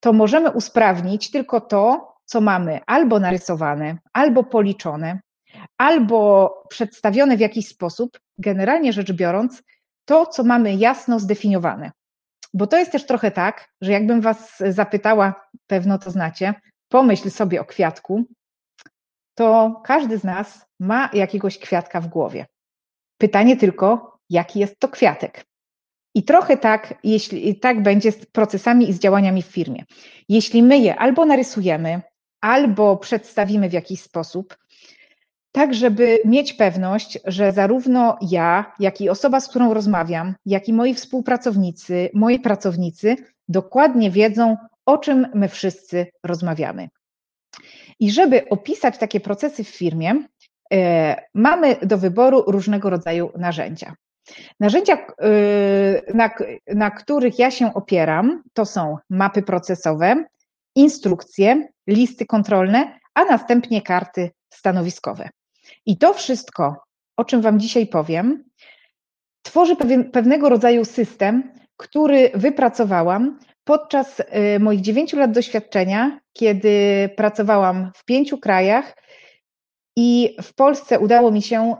to 0.00 0.12
możemy 0.12 0.50
usprawnić 0.50 1.30
tylko 1.30 1.60
to, 1.60 2.14
co 2.24 2.40
mamy 2.40 2.80
albo 2.86 3.20
narysowane, 3.20 3.98
albo 4.12 4.44
policzone, 4.44 5.20
albo 5.78 6.50
przedstawione 6.68 7.36
w 7.36 7.40
jakiś 7.40 7.68
sposób, 7.68 8.18
generalnie 8.38 8.92
rzecz 8.92 9.12
biorąc, 9.12 9.62
to, 10.04 10.26
co 10.26 10.44
mamy 10.44 10.74
jasno 10.74 11.18
zdefiniowane. 11.18 11.90
Bo 12.54 12.66
to 12.66 12.78
jest 12.78 12.92
też 12.92 13.06
trochę 13.06 13.30
tak, 13.30 13.68
że 13.80 13.92
jakbym 13.92 14.20
Was 14.20 14.62
zapytała, 14.68 15.48
pewno 15.66 15.98
to 15.98 16.10
znacie, 16.10 16.54
pomyśl 16.94 17.30
sobie 17.30 17.60
o 17.60 17.64
kwiatku, 17.64 18.24
to 19.34 19.80
każdy 19.84 20.18
z 20.18 20.24
nas 20.24 20.66
ma 20.80 21.10
jakiegoś 21.12 21.58
kwiatka 21.58 22.00
w 22.00 22.06
głowie. 22.06 22.46
Pytanie 23.18 23.56
tylko, 23.56 24.18
jaki 24.30 24.60
jest 24.60 24.78
to 24.78 24.88
kwiatek. 24.88 25.44
I 26.14 26.22
trochę 26.22 26.56
tak, 26.56 26.94
jeśli 27.04 27.60
tak 27.60 27.82
będzie 27.82 28.12
z 28.12 28.26
procesami 28.26 28.90
i 28.90 28.92
z 28.92 28.98
działaniami 28.98 29.42
w 29.42 29.46
firmie. 29.46 29.84
Jeśli 30.28 30.62
my 30.62 30.78
je 30.78 30.96
albo 30.96 31.24
narysujemy, 31.24 32.02
albo 32.40 32.96
przedstawimy 32.96 33.68
w 33.68 33.72
jakiś 33.72 34.00
sposób, 34.00 34.56
tak 35.52 35.74
żeby 35.74 36.18
mieć 36.24 36.52
pewność, 36.52 37.18
że 37.24 37.52
zarówno 37.52 38.18
ja, 38.20 38.72
jak 38.80 39.00
i 39.00 39.08
osoba, 39.08 39.40
z 39.40 39.48
którą 39.48 39.74
rozmawiam, 39.74 40.34
jak 40.46 40.68
i 40.68 40.72
moi 40.72 40.94
współpracownicy, 40.94 42.10
moi 42.14 42.38
pracownicy 42.38 43.16
dokładnie 43.48 44.10
wiedzą, 44.10 44.56
o 44.86 44.98
czym 44.98 45.26
my 45.34 45.48
wszyscy 45.48 46.06
rozmawiamy. 46.24 46.88
I 48.00 48.10
żeby 48.10 48.48
opisać 48.48 48.98
takie 48.98 49.20
procesy 49.20 49.64
w 49.64 49.68
firmie, 49.68 50.24
e, 50.72 51.22
mamy 51.34 51.76
do 51.82 51.98
wyboru 51.98 52.44
różnego 52.46 52.90
rodzaju 52.90 53.32
narzędzia. 53.38 53.94
Narzędzia, 54.60 54.94
e, 54.94 55.06
na, 56.14 56.30
na 56.74 56.90
których 56.90 57.38
ja 57.38 57.50
się 57.50 57.74
opieram, 57.74 58.42
to 58.52 58.64
są 58.64 58.96
mapy 59.10 59.42
procesowe, 59.42 60.24
instrukcje, 60.74 61.68
listy 61.86 62.26
kontrolne, 62.26 62.98
a 63.14 63.24
następnie 63.24 63.82
karty 63.82 64.30
stanowiskowe. 64.54 65.28
I 65.86 65.98
to 65.98 66.14
wszystko, 66.14 66.76
o 67.16 67.24
czym 67.24 67.40
Wam 67.40 67.60
dzisiaj 67.60 67.86
powiem, 67.86 68.44
tworzy 69.42 69.76
pewien, 69.76 70.10
pewnego 70.10 70.48
rodzaju 70.48 70.84
system, 70.84 71.52
który 71.76 72.30
wypracowałam 72.34 73.38
podczas 73.64 74.20
y, 74.20 74.24
moich 74.60 74.80
dziewięciu 74.80 75.18
lat 75.18 75.32
doświadczenia, 75.32 76.20
kiedy 76.32 77.08
pracowałam 77.16 77.90
w 77.94 78.04
pięciu 78.04 78.38
krajach 78.38 78.96
i 79.96 80.36
w 80.42 80.54
Polsce 80.54 80.98
udało 80.98 81.30
mi 81.30 81.42
się 81.42 81.76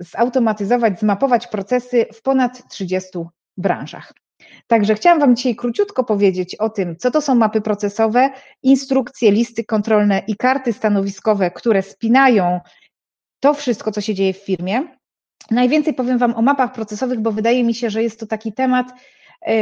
y, 0.00 0.04
zautomatyzować, 0.04 1.00
zmapować 1.00 1.46
procesy 1.46 2.06
w 2.14 2.22
ponad 2.22 2.68
30 2.68 3.18
branżach. 3.56 4.12
Także 4.66 4.94
chciałam 4.94 5.20
Wam 5.20 5.36
dzisiaj 5.36 5.56
króciutko 5.56 6.04
powiedzieć 6.04 6.54
o 6.54 6.70
tym, 6.70 6.96
co 6.96 7.10
to 7.10 7.20
są 7.20 7.34
mapy 7.34 7.60
procesowe, 7.60 8.30
instrukcje, 8.62 9.32
listy 9.32 9.64
kontrolne 9.64 10.22
i 10.26 10.36
karty 10.36 10.72
stanowiskowe, 10.72 11.50
które 11.50 11.82
spinają 11.82 12.60
to 13.40 13.54
wszystko, 13.54 13.92
co 13.92 14.00
się 14.00 14.14
dzieje 14.14 14.32
w 14.32 14.44
firmie. 14.44 14.82
Najwięcej 15.50 15.94
powiem 15.94 16.18
Wam 16.18 16.34
o 16.34 16.42
mapach 16.42 16.72
procesowych, 16.72 17.20
bo 17.20 17.32
wydaje 17.32 17.64
mi 17.64 17.74
się, 17.74 17.90
że 17.90 18.02
jest 18.02 18.20
to 18.20 18.26
taki 18.26 18.52
temat, 18.52 18.86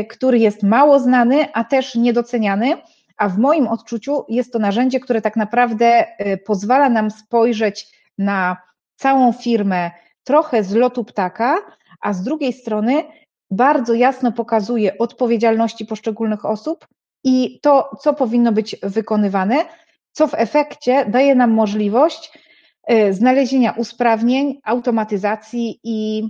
który 0.08 0.38
jest 0.38 0.62
mało 0.62 0.98
znany, 0.98 1.52
a 1.52 1.64
też 1.64 1.94
niedoceniany, 1.94 2.76
a 3.16 3.28
w 3.28 3.38
moim 3.38 3.68
odczuciu 3.68 4.24
jest 4.28 4.52
to 4.52 4.58
narzędzie, 4.58 5.00
które 5.00 5.22
tak 5.22 5.36
naprawdę 5.36 5.86
e, 5.86 6.36
pozwala 6.36 6.88
nam 6.88 7.10
spojrzeć 7.10 7.86
na 8.18 8.56
całą 8.96 9.32
firmę 9.32 9.90
trochę 10.24 10.64
z 10.64 10.74
lotu 10.74 11.04
ptaka, 11.04 11.56
a 12.00 12.12
z 12.12 12.22
drugiej 12.22 12.52
strony 12.52 13.04
bardzo 13.50 13.94
jasno 13.94 14.32
pokazuje 14.32 14.98
odpowiedzialności 14.98 15.86
poszczególnych 15.86 16.44
osób 16.44 16.86
i 17.24 17.60
to, 17.62 17.90
co 18.00 18.14
powinno 18.14 18.52
być 18.52 18.76
wykonywane, 18.82 19.64
co 20.12 20.26
w 20.26 20.34
efekcie 20.34 21.04
daje 21.08 21.34
nam 21.34 21.50
możliwość 21.50 22.38
e, 22.84 23.12
znalezienia 23.12 23.72
usprawnień, 23.72 24.60
automatyzacji 24.64 25.80
i 25.84 26.28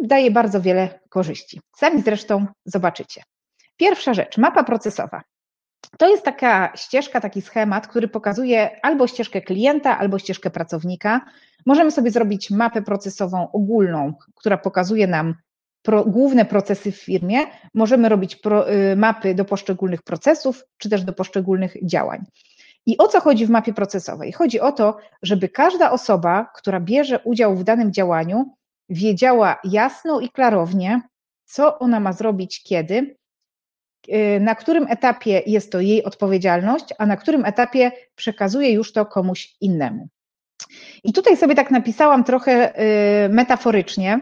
i 0.00 0.06
daje 0.06 0.30
bardzo 0.30 0.60
wiele 0.60 1.00
korzyści. 1.08 1.60
Sami 1.76 2.02
zresztą 2.02 2.46
zobaczycie. 2.64 3.22
Pierwsza 3.76 4.14
rzecz, 4.14 4.38
mapa 4.38 4.64
procesowa. 4.64 5.22
To 5.98 6.08
jest 6.08 6.22
taka 6.22 6.72
ścieżka, 6.76 7.20
taki 7.20 7.42
schemat, 7.42 7.86
który 7.86 8.08
pokazuje 8.08 8.84
albo 8.84 9.06
ścieżkę 9.06 9.40
klienta, 9.40 9.98
albo 9.98 10.18
ścieżkę 10.18 10.50
pracownika. 10.50 11.20
Możemy 11.66 11.90
sobie 11.90 12.10
zrobić 12.10 12.50
mapę 12.50 12.82
procesową 12.82 13.52
ogólną, 13.52 14.14
która 14.34 14.58
pokazuje 14.58 15.06
nam 15.06 15.34
pro, 15.82 16.04
główne 16.04 16.44
procesy 16.44 16.92
w 16.92 16.96
firmie. 16.96 17.38
Możemy 17.74 18.08
robić 18.08 18.36
pro, 18.36 18.72
y, 18.72 18.96
mapy 18.96 19.34
do 19.34 19.44
poszczególnych 19.44 20.02
procesów, 20.02 20.64
czy 20.78 20.90
też 20.90 21.04
do 21.04 21.12
poszczególnych 21.12 21.76
działań. 21.86 22.24
I 22.86 22.98
o 22.98 23.08
co 23.08 23.20
chodzi 23.20 23.46
w 23.46 23.50
mapie 23.50 23.72
procesowej? 23.72 24.32
Chodzi 24.32 24.60
o 24.60 24.72
to, 24.72 24.96
żeby 25.22 25.48
każda 25.48 25.90
osoba, 25.90 26.50
która 26.54 26.80
bierze 26.80 27.20
udział 27.24 27.56
w 27.56 27.64
danym 27.64 27.92
działaniu, 27.92 28.54
wiedziała 28.88 29.60
jasno 29.64 30.20
i 30.20 30.28
klarownie, 30.28 31.00
co 31.44 31.78
ona 31.78 32.00
ma 32.00 32.12
zrobić, 32.12 32.62
kiedy, 32.62 33.16
y, 34.08 34.40
na 34.40 34.54
którym 34.54 34.86
etapie 34.88 35.42
jest 35.46 35.72
to 35.72 35.80
jej 35.80 36.04
odpowiedzialność, 36.04 36.84
a 36.98 37.06
na 37.06 37.16
którym 37.16 37.44
etapie 37.44 37.92
przekazuje 38.14 38.72
już 38.72 38.92
to 38.92 39.06
komuś 39.06 39.56
innemu. 39.60 40.08
I 41.04 41.12
tutaj 41.12 41.36
sobie 41.36 41.54
tak 41.54 41.70
napisałam 41.70 42.24
trochę 42.24 42.80
y, 43.24 43.28
metaforycznie, 43.28 44.20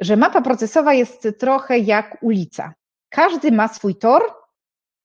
że 0.00 0.16
mapa 0.16 0.42
procesowa 0.42 0.94
jest 0.94 1.28
trochę 1.38 1.78
jak 1.78 2.16
ulica. 2.22 2.74
Każdy 3.08 3.52
ma 3.52 3.68
swój 3.68 3.94
tor, 3.94 4.22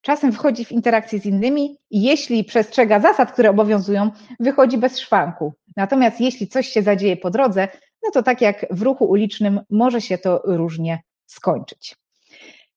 czasem 0.01 0.31
wchodzi 0.31 0.65
w 0.65 0.71
interakcję 0.71 1.19
z 1.19 1.25
innymi 1.25 1.77
i 1.89 2.03
jeśli 2.03 2.43
przestrzega 2.43 2.99
zasad, 2.99 3.31
które 3.31 3.49
obowiązują, 3.49 4.11
wychodzi 4.39 4.77
bez 4.77 4.99
szwanku. 4.99 5.53
Natomiast 5.77 6.21
jeśli 6.21 6.47
coś 6.47 6.67
się 6.67 6.81
zadzieje 6.81 7.17
po 7.17 7.29
drodze, 7.29 7.67
no 8.05 8.11
to 8.11 8.23
tak 8.23 8.41
jak 8.41 8.65
w 8.71 8.81
ruchu 8.81 9.05
ulicznym 9.05 9.61
może 9.69 10.01
się 10.01 10.17
to 10.17 10.41
różnie 10.45 10.99
skończyć. 11.25 11.95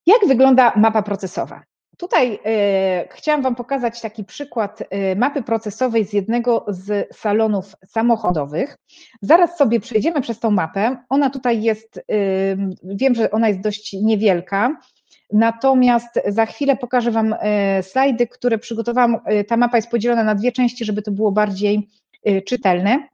Jak 0.05 0.27
wygląda 0.27 0.73
mapa 0.75 1.03
procesowa? 1.03 1.61
Tutaj 1.99 2.33
y, 2.33 2.39
chciałam 3.11 3.41
Wam 3.41 3.55
pokazać 3.55 4.01
taki 4.01 4.23
przykład 4.23 4.81
y, 4.81 5.15
mapy 5.15 5.43
procesowej 5.43 6.05
z 6.05 6.13
jednego 6.13 6.65
z 6.67 7.17
salonów 7.17 7.75
samochodowych. 7.85 8.77
Zaraz 9.21 9.57
sobie 9.57 9.79
przejdziemy 9.79 10.21
przez 10.21 10.39
tą 10.39 10.51
mapę. 10.51 10.97
Ona 11.09 11.29
tutaj 11.29 11.61
jest, 11.61 11.97
y, 11.97 12.03
wiem, 12.83 13.15
że 13.15 13.31
ona 13.31 13.47
jest 13.47 13.61
dość 13.61 13.93
niewielka, 13.93 14.79
natomiast 15.33 16.19
za 16.27 16.45
chwilę 16.45 16.77
pokażę 16.77 17.11
Wam 17.11 17.35
slajdy, 17.81 18.27
które 18.27 18.57
przygotowałam. 18.57 19.17
Ta 19.47 19.57
mapa 19.57 19.77
jest 19.77 19.91
podzielona 19.91 20.23
na 20.23 20.35
dwie 20.35 20.51
części, 20.51 20.85
żeby 20.85 21.01
to 21.01 21.11
było 21.11 21.31
bardziej 21.31 21.89
czytelne. 22.47 23.07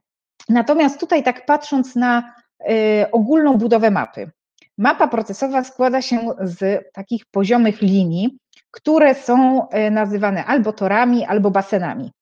Natomiast 0.48 1.00
tutaj, 1.00 1.22
tak 1.22 1.46
patrząc 1.46 1.96
na 1.96 2.34
y, 2.70 3.10
ogólną 3.12 3.56
budowę 3.56 3.90
mapy, 3.90 4.30
mapa 4.78 5.08
procesowa 5.08 5.64
składa 5.64 6.02
się 6.02 6.18
z 6.40 6.92
takich 6.92 7.26
poziomych 7.26 7.82
linii, 7.82 8.38
które 8.70 9.14
są 9.14 9.68
y, 9.68 9.90
nazywane 9.90 10.44
albo 10.44 10.72
torami, 10.72 11.24
albo 11.24 11.50
basenami. 11.50 12.12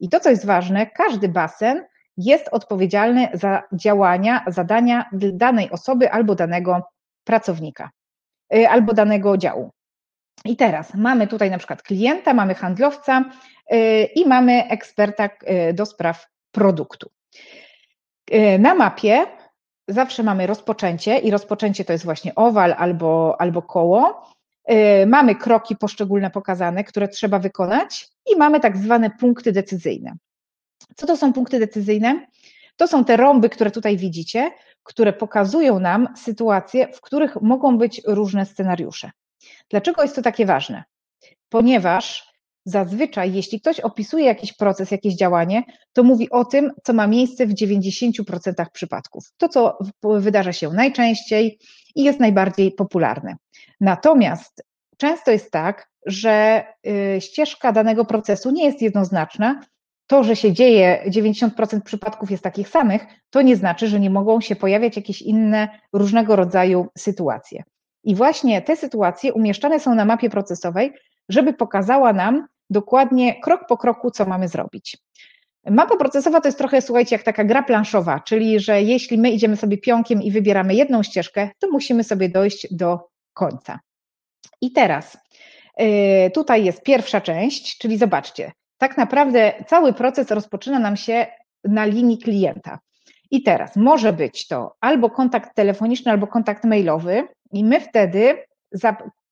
I 0.00 0.08
to, 0.08 0.20
co 0.20 0.30
jest 0.30 0.46
ważne, 0.46 0.86
każdy 0.86 1.28
basen 1.28 1.84
jest 2.16 2.48
odpowiedzialny 2.52 3.28
za 3.32 3.62
działania, 3.72 4.44
zadania 4.46 5.04
danej 5.12 5.70
osoby 5.70 6.12
albo 6.12 6.34
danego 6.34 6.82
pracownika, 7.24 7.90
y, 8.54 8.68
albo 8.68 8.92
danego 8.92 9.36
działu. 9.36 9.70
I 10.44 10.56
teraz 10.56 10.94
mamy 10.94 11.26
tutaj 11.26 11.50
na 11.50 11.58
przykład 11.58 11.82
klienta, 11.82 12.34
mamy 12.34 12.54
handlowca 12.54 13.24
i 14.14 14.26
mamy 14.26 14.68
eksperta 14.68 15.28
do 15.74 15.86
spraw 15.86 16.26
produktu. 16.52 17.10
Na 18.58 18.74
mapie 18.74 19.26
zawsze 19.88 20.22
mamy 20.22 20.46
rozpoczęcie 20.46 21.18
i 21.18 21.30
rozpoczęcie 21.30 21.84
to 21.84 21.92
jest 21.92 22.04
właśnie 22.04 22.34
owal 22.34 22.74
albo, 22.78 23.40
albo 23.40 23.62
koło. 23.62 24.32
Mamy 25.06 25.34
kroki 25.34 25.76
poszczególne 25.76 26.30
pokazane, 26.30 26.84
które 26.84 27.08
trzeba 27.08 27.38
wykonać 27.38 28.08
i 28.32 28.36
mamy 28.36 28.60
tak 28.60 28.76
zwane 28.76 29.10
punkty 29.10 29.52
decyzyjne. 29.52 30.12
Co 30.96 31.06
to 31.06 31.16
są 31.16 31.32
punkty 31.32 31.58
decyzyjne? 31.58 32.26
To 32.76 32.88
są 32.88 33.04
te 33.04 33.16
rąby, 33.16 33.48
które 33.48 33.70
tutaj 33.70 33.96
widzicie, 33.96 34.50
które 34.82 35.12
pokazują 35.12 35.78
nam 35.78 36.08
sytuacje, 36.16 36.92
w 36.92 37.00
których 37.00 37.42
mogą 37.42 37.78
być 37.78 38.02
różne 38.06 38.46
scenariusze. 38.46 39.10
Dlaczego 39.70 40.02
jest 40.02 40.16
to 40.16 40.22
takie 40.22 40.46
ważne? 40.46 40.84
Ponieważ 41.48 42.31
zazwyczaj, 42.64 43.32
jeśli 43.32 43.60
ktoś 43.60 43.80
opisuje 43.80 44.24
jakiś 44.24 44.52
proces, 44.52 44.90
jakieś 44.90 45.14
działanie, 45.14 45.62
to 45.92 46.02
mówi 46.02 46.30
o 46.30 46.44
tym, 46.44 46.70
co 46.84 46.92
ma 46.92 47.06
miejsce 47.06 47.46
w 47.46 47.54
90% 47.54 48.66
przypadków. 48.72 49.24
To, 49.36 49.48
co 49.48 49.78
wydarza 50.02 50.52
się 50.52 50.70
najczęściej 50.70 51.58
i 51.94 52.04
jest 52.04 52.20
najbardziej 52.20 52.72
popularne. 52.72 53.36
Natomiast 53.80 54.64
często 54.96 55.30
jest 55.30 55.50
tak, 55.50 55.88
że 56.06 56.64
y, 56.86 57.20
ścieżka 57.20 57.72
danego 57.72 58.04
procesu 58.04 58.50
nie 58.50 58.64
jest 58.64 58.82
jednoznaczna. 58.82 59.60
To, 60.06 60.24
że 60.24 60.36
się 60.36 60.52
dzieje 60.52 61.04
90% 61.08 61.80
przypadków 61.80 62.30
jest 62.30 62.42
takich 62.42 62.68
samych, 62.68 63.06
to 63.30 63.42
nie 63.42 63.56
znaczy, 63.56 63.88
że 63.88 64.00
nie 64.00 64.10
mogą 64.10 64.40
się 64.40 64.56
pojawiać 64.56 64.96
jakieś 64.96 65.22
inne 65.22 65.68
różnego 65.92 66.36
rodzaju 66.36 66.86
sytuacje. 66.98 67.62
I 68.04 68.14
właśnie 68.14 68.62
te 68.62 68.76
sytuacje 68.76 69.32
umieszczane 69.32 69.80
są 69.80 69.94
na 69.94 70.04
mapie 70.04 70.30
procesowej, 70.30 70.92
żeby 71.28 71.52
pokazała 71.52 72.12
nam 72.12 72.46
dokładnie 72.70 73.40
krok 73.40 73.66
po 73.68 73.76
kroku, 73.76 74.10
co 74.10 74.24
mamy 74.24 74.48
zrobić. 74.48 74.98
Mapa 75.70 75.96
procesowa 75.96 76.40
to 76.40 76.48
jest 76.48 76.58
trochę, 76.58 76.82
słuchajcie, 76.82 77.16
jak 77.16 77.22
taka 77.22 77.44
gra 77.44 77.62
planszowa, 77.62 78.20
czyli 78.20 78.60
że 78.60 78.82
jeśli 78.82 79.18
my 79.18 79.30
idziemy 79.30 79.56
sobie 79.56 79.78
pionkiem 79.78 80.22
i 80.22 80.30
wybieramy 80.30 80.74
jedną 80.74 81.02
ścieżkę, 81.02 81.50
to 81.58 81.70
musimy 81.70 82.04
sobie 82.04 82.28
dojść 82.28 82.66
do 82.70 83.08
końca. 83.34 83.80
I 84.60 84.72
teraz 84.72 85.18
y, 85.80 86.30
tutaj 86.30 86.64
jest 86.64 86.82
pierwsza 86.82 87.20
część, 87.20 87.78
czyli 87.78 87.98
zobaczcie, 87.98 88.52
tak 88.78 88.96
naprawdę 88.96 89.52
cały 89.66 89.92
proces 89.92 90.30
rozpoczyna 90.30 90.78
nam 90.78 90.96
się 90.96 91.26
na 91.64 91.84
linii 91.84 92.18
klienta. 92.18 92.78
I 93.30 93.42
teraz 93.42 93.76
może 93.76 94.12
być 94.12 94.48
to 94.48 94.76
albo 94.80 95.10
kontakt 95.10 95.54
telefoniczny, 95.54 96.12
albo 96.12 96.26
kontakt 96.26 96.64
mailowy, 96.64 97.28
i 97.52 97.64
my 97.64 97.80
wtedy, 97.80 98.38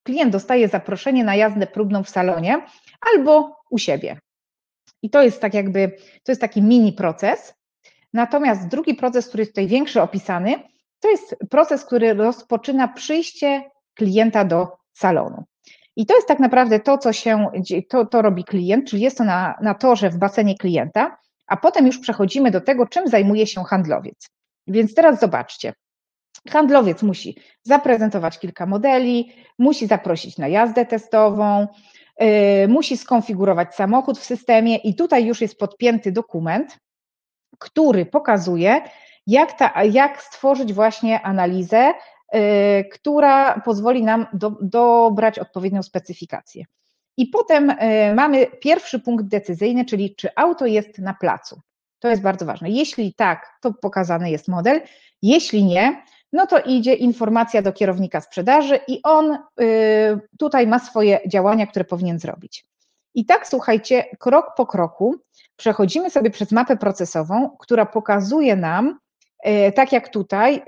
klient 0.03 0.33
dostaje 0.33 0.69
zaproszenie 0.69 1.25
na 1.25 1.37
jazdę 1.37 1.67
próbną 1.67 2.05
w 2.05 2.09
salonie 2.09 2.67
albo 3.00 3.57
u 3.71 3.78
siebie. 3.78 4.19
I 5.02 5.11
to 5.11 5.23
jest 5.23 5.40
tak 5.40 5.54
jakby, 5.54 5.97
to 6.23 6.33
jest 6.33 6.40
taki 6.40 6.62
mini 6.62 6.92
proces. 6.92 7.54
Natomiast 8.12 8.69
drugi 8.69 8.95
proces, 8.95 9.28
który 9.28 9.40
jest 9.40 9.52
tutaj 9.52 9.66
większy 9.66 10.02
opisany, 10.02 10.54
to 11.00 11.11
jest 11.11 11.37
proces, 11.50 11.85
który 11.85 12.14
rozpoczyna 12.14 12.88
przyjście 12.88 13.71
klienta 13.95 14.45
do 14.45 14.69
salonu. 14.92 15.45
I 15.97 16.07
to 16.07 16.14
jest 16.14 16.28
tak 16.28 16.38
naprawdę 16.38 16.80
to, 16.80 16.99
co 16.99 17.12
się, 17.12 17.47
to, 17.88 18.07
to 18.07 18.23
robi 18.23 18.45
klient, 18.45 18.88
czyli 18.90 19.02
jest 19.02 19.19
to 19.19 19.25
na, 19.25 19.54
na 19.62 19.75
torze 19.75 20.11
w 20.11 20.19
basenie 20.19 20.54
klienta, 20.54 21.16
a 21.47 21.57
potem 21.57 21.87
już 21.87 21.99
przechodzimy 21.99 22.50
do 22.50 22.61
tego, 22.61 22.87
czym 22.87 23.09
zajmuje 23.09 23.47
się 23.47 23.64
handlowiec. 23.64 24.28
Więc 24.66 24.95
teraz 24.95 25.21
zobaczcie. 25.21 25.73
Handlowiec 26.49 27.02
musi 27.02 27.38
zaprezentować 27.62 28.38
kilka 28.38 28.66
modeli, 28.66 29.33
musi 29.59 29.87
zaprosić 29.87 30.38
na 30.38 30.49
jazdę 30.49 30.87
testową, 30.87 31.66
musi 32.69 32.97
skonfigurować 32.97 33.75
samochód 33.75 34.19
w 34.19 34.25
systemie 34.25 34.76
i 34.76 34.95
tutaj 34.95 35.26
już 35.26 35.41
jest 35.41 35.59
podpięty 35.59 36.13
dokument, 36.13 36.78
który 37.59 38.06
pokazuje, 38.06 38.83
jak, 39.26 39.59
ta, 39.59 39.85
jak 39.85 40.23
stworzyć 40.23 40.73
właśnie 40.73 41.23
analizę, 41.23 41.93
yy, 42.33 42.41
która 42.93 43.61
pozwoli 43.61 44.02
nam 44.02 44.26
do, 44.33 44.52
dobrać 44.61 45.39
odpowiednią 45.39 45.83
specyfikację. 45.83 46.65
I 47.17 47.26
potem 47.26 47.69
yy, 47.69 48.15
mamy 48.15 48.47
pierwszy 48.47 49.00
punkt 49.00 49.25
decyzyjny, 49.25 49.85
czyli 49.85 50.15
czy 50.15 50.28
auto 50.37 50.67
jest 50.67 50.99
na 50.99 51.15
placu. 51.15 51.61
To 51.99 52.09
jest 52.09 52.23
bardzo 52.23 52.47
ważne. 52.47 52.71
Jeśli 52.71 53.15
tak, 53.15 53.59
to 53.61 53.73
pokazany 53.73 54.30
jest 54.30 54.49
model. 54.49 54.80
Jeśli 55.23 55.65
nie, 55.65 56.02
no 56.32 56.47
to 56.47 56.60
idzie 56.60 56.95
informacja 56.95 57.62
do 57.62 57.73
kierownika 57.73 58.21
sprzedaży 58.21 58.80
i 58.88 59.02
on 59.02 59.38
y, 59.60 60.21
tutaj 60.38 60.66
ma 60.66 60.78
swoje 60.78 61.21
działania, 61.26 61.66
które 61.66 61.84
powinien 61.84 62.19
zrobić. 62.19 62.64
I 63.14 63.25
tak, 63.25 63.49
słuchajcie, 63.49 64.04
krok 64.19 64.54
po 64.56 64.66
kroku 64.66 65.16
przechodzimy 65.56 66.10
sobie 66.10 66.30
przez 66.30 66.52
mapę 66.52 66.76
procesową, 66.76 67.56
która 67.60 67.86
pokazuje 67.86 68.56
nam, 68.56 68.99
y, 69.47 69.73
tak 69.73 69.93
jak 69.93 70.08
tutaj, 70.08 70.62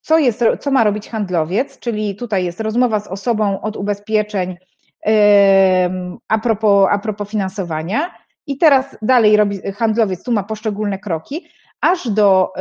co, 0.00 0.18
jest, 0.18 0.44
co 0.60 0.70
ma 0.70 0.84
robić 0.84 1.08
handlowiec, 1.08 1.78
czyli 1.78 2.16
tutaj 2.16 2.44
jest 2.44 2.60
rozmowa 2.60 3.00
z 3.00 3.06
osobą 3.06 3.60
od 3.60 3.76
ubezpieczeń 3.76 4.56
a 6.28 6.38
propos, 6.38 6.88
a 6.90 6.98
propos 6.98 7.28
finansowania. 7.28 8.14
I 8.46 8.58
teraz 8.58 8.96
dalej 9.02 9.36
robi 9.36 9.72
handlowiec, 9.72 10.24
tu 10.24 10.32
ma 10.32 10.42
poszczególne 10.42 10.98
kroki, 10.98 11.46
aż 11.80 12.10
do, 12.10 12.52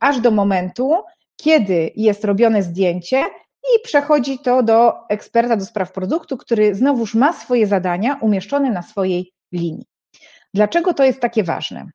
aż 0.00 0.20
do 0.20 0.30
momentu, 0.30 1.02
kiedy 1.42 1.92
jest 1.96 2.24
robione 2.24 2.62
zdjęcie 2.62 3.24
i 3.62 3.82
przechodzi 3.84 4.38
to 4.38 4.62
do 4.62 5.08
eksperta 5.08 5.56
do 5.56 5.64
spraw 5.64 5.92
produktu, 5.92 6.36
który 6.36 6.74
znowuż 6.74 7.14
ma 7.14 7.32
swoje 7.32 7.66
zadania 7.66 8.18
umieszczone 8.20 8.70
na 8.70 8.82
swojej 8.82 9.32
linii. 9.52 9.84
Dlaczego 10.54 10.94
to 10.94 11.04
jest 11.04 11.20
takie 11.20 11.44
ważne? 11.44 11.90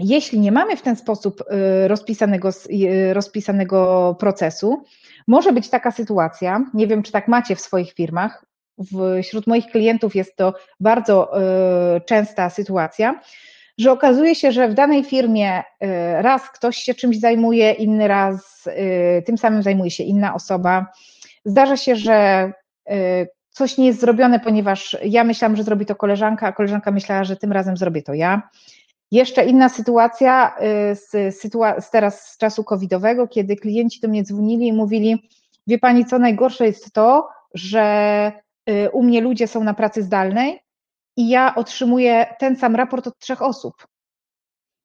Jeśli 0.00 0.40
nie 0.40 0.52
mamy 0.52 0.76
w 0.76 0.82
ten 0.82 0.96
sposób 0.96 1.40
y, 1.84 1.88
rozpisanego, 1.88 2.48
y, 2.70 3.14
rozpisanego 3.14 4.16
procesu, 4.20 4.82
może 5.28 5.52
być 5.52 5.68
taka 5.68 5.90
sytuacja, 5.90 6.70
nie 6.74 6.86
wiem, 6.86 7.02
czy 7.02 7.12
tak 7.12 7.28
macie 7.28 7.56
w 7.56 7.60
swoich 7.60 7.92
firmach, 7.92 8.44
wśród 9.22 9.46
moich 9.46 9.66
klientów 9.66 10.14
jest 10.14 10.36
to 10.36 10.54
bardzo 10.80 11.40
y, 11.96 12.00
częsta 12.00 12.50
sytuacja, 12.50 13.20
że 13.78 13.92
okazuje 13.92 14.34
się, 14.34 14.52
że 14.52 14.68
w 14.68 14.74
danej 14.74 15.04
firmie 15.04 15.58
y, 15.58 15.62
raz 16.22 16.50
ktoś 16.50 16.76
się 16.76 16.94
czymś 16.94 17.20
zajmuje, 17.20 17.72
inny 17.72 18.08
raz 18.08 18.66
y, 18.66 19.22
tym 19.26 19.38
samym 19.38 19.62
zajmuje 19.62 19.90
się 19.90 20.04
inna 20.04 20.34
osoba. 20.34 20.86
Zdarza 21.44 21.76
się, 21.76 21.96
że 21.96 22.52
y, 22.90 23.28
coś 23.50 23.78
nie 23.78 23.86
jest 23.86 24.00
zrobione, 24.00 24.40
ponieważ 24.40 24.96
ja 25.04 25.24
myślałam, 25.24 25.56
że 25.56 25.62
zrobi 25.62 25.86
to 25.86 25.96
koleżanka, 25.96 26.46
a 26.46 26.52
koleżanka 26.52 26.90
myślała, 26.90 27.24
że 27.24 27.36
tym 27.36 27.52
razem 27.52 27.76
zrobię 27.76 28.02
to 28.02 28.14
ja. 28.14 28.48
Jeszcze 29.10 29.44
inna 29.44 29.68
sytuacja 29.68 30.56
z, 30.92 31.36
sytua 31.40 31.80
z 31.80 31.90
teraz 31.90 32.26
z 32.26 32.38
czasu 32.38 32.64
covidowego, 32.64 33.28
kiedy 33.28 33.56
klienci 33.56 34.00
do 34.00 34.08
mnie 34.08 34.22
dzwonili 34.22 34.66
i 34.66 34.72
mówili, 34.72 35.28
wie 35.66 35.78
pani 35.78 36.04
co, 36.06 36.18
najgorsze 36.18 36.66
jest 36.66 36.92
to, 36.92 37.28
że 37.54 38.32
u 38.92 39.02
mnie 39.02 39.20
ludzie 39.20 39.46
są 39.46 39.64
na 39.64 39.74
pracy 39.74 40.02
zdalnej 40.02 40.63
i 41.16 41.28
ja 41.28 41.54
otrzymuję 41.54 42.26
ten 42.38 42.56
sam 42.56 42.76
raport 42.76 43.06
od 43.06 43.18
trzech 43.18 43.42
osób. 43.42 43.86